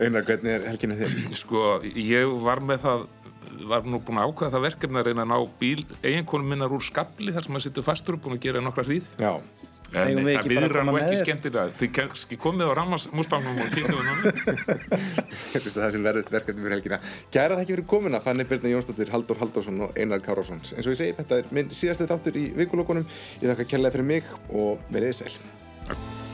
Einar, 0.00 0.24
hvernig 0.28 0.54
er 0.54 0.68
helginu 0.70 0.98
þér? 1.00 1.18
Sko, 1.36 1.66
ég 1.96 2.38
var 2.44 2.62
með 2.64 2.86
það 2.86 3.08
var 3.68 3.84
nú 3.84 3.98
búin 4.00 4.18
að 4.18 4.30
ákvæða 4.30 4.54
það 4.54 4.64
verkefni 4.64 5.00
að 5.00 5.08
reyna 5.10 5.24
að 5.26 5.32
ná 5.32 5.56
bíl 5.60 5.82
eiginkonum 6.00 6.54
minnar 6.54 6.72
úr 6.72 6.84
skabli 6.84 7.34
þar 7.34 7.44
sem 7.44 7.52
maður 7.52 7.66
sittur 7.66 7.84
fastur 7.86 8.16
og 8.16 8.22
búin 8.24 8.38
að 8.38 8.46
gera 8.46 8.62
nokkra 8.64 8.86
hríð. 8.86 9.10
Já 9.20 9.34
En 9.92 10.22
það 10.24 10.48
viðra 10.48 10.84
nú 10.88 10.94
ekki 10.96 11.18
skemmtilega. 11.20 11.74
Þið 11.76 11.92
kannski 11.98 12.38
komið 12.40 12.72
á 12.72 12.72
rammasmúsbánum 12.78 13.60
og 13.60 13.74
kýttum 13.74 13.98
við 13.98 14.06
námi. 14.08 14.32
Það 15.52 15.94
sem 15.96 16.08
verður 16.08 16.32
verkefni 16.32 16.64
fyrir 16.64 16.76
helgina. 16.78 17.00
Gæra 17.34 17.58
það 17.58 17.64
ekki 17.66 17.76
verið 17.76 17.88
komina, 17.92 18.22
Fanni 18.24 18.48
Birna 18.48 18.72
Jónsdóttir, 18.72 19.12
Haldur 19.12 19.40
Haldursson 19.42 19.86
og 19.88 19.96
Einar 20.00 20.24
Kárásson. 20.24 20.64
En 20.64 20.86
svo 20.86 20.96
ég 20.96 21.00
segi, 21.02 21.16
þetta 21.20 21.42
er 21.42 21.54
minn 21.54 21.72
síðasti 21.76 22.08
þáttur 22.08 22.40
í 22.40 22.48
vikulókunum. 22.62 23.08
Ég 23.42 23.52
þakka 23.52 23.70
kærlega 23.76 23.98
fyrir 23.98 24.12
mig 24.14 24.36
og 24.48 24.84
verið 24.92 25.18
sæl. 25.20 25.32
Takk. 25.88 26.31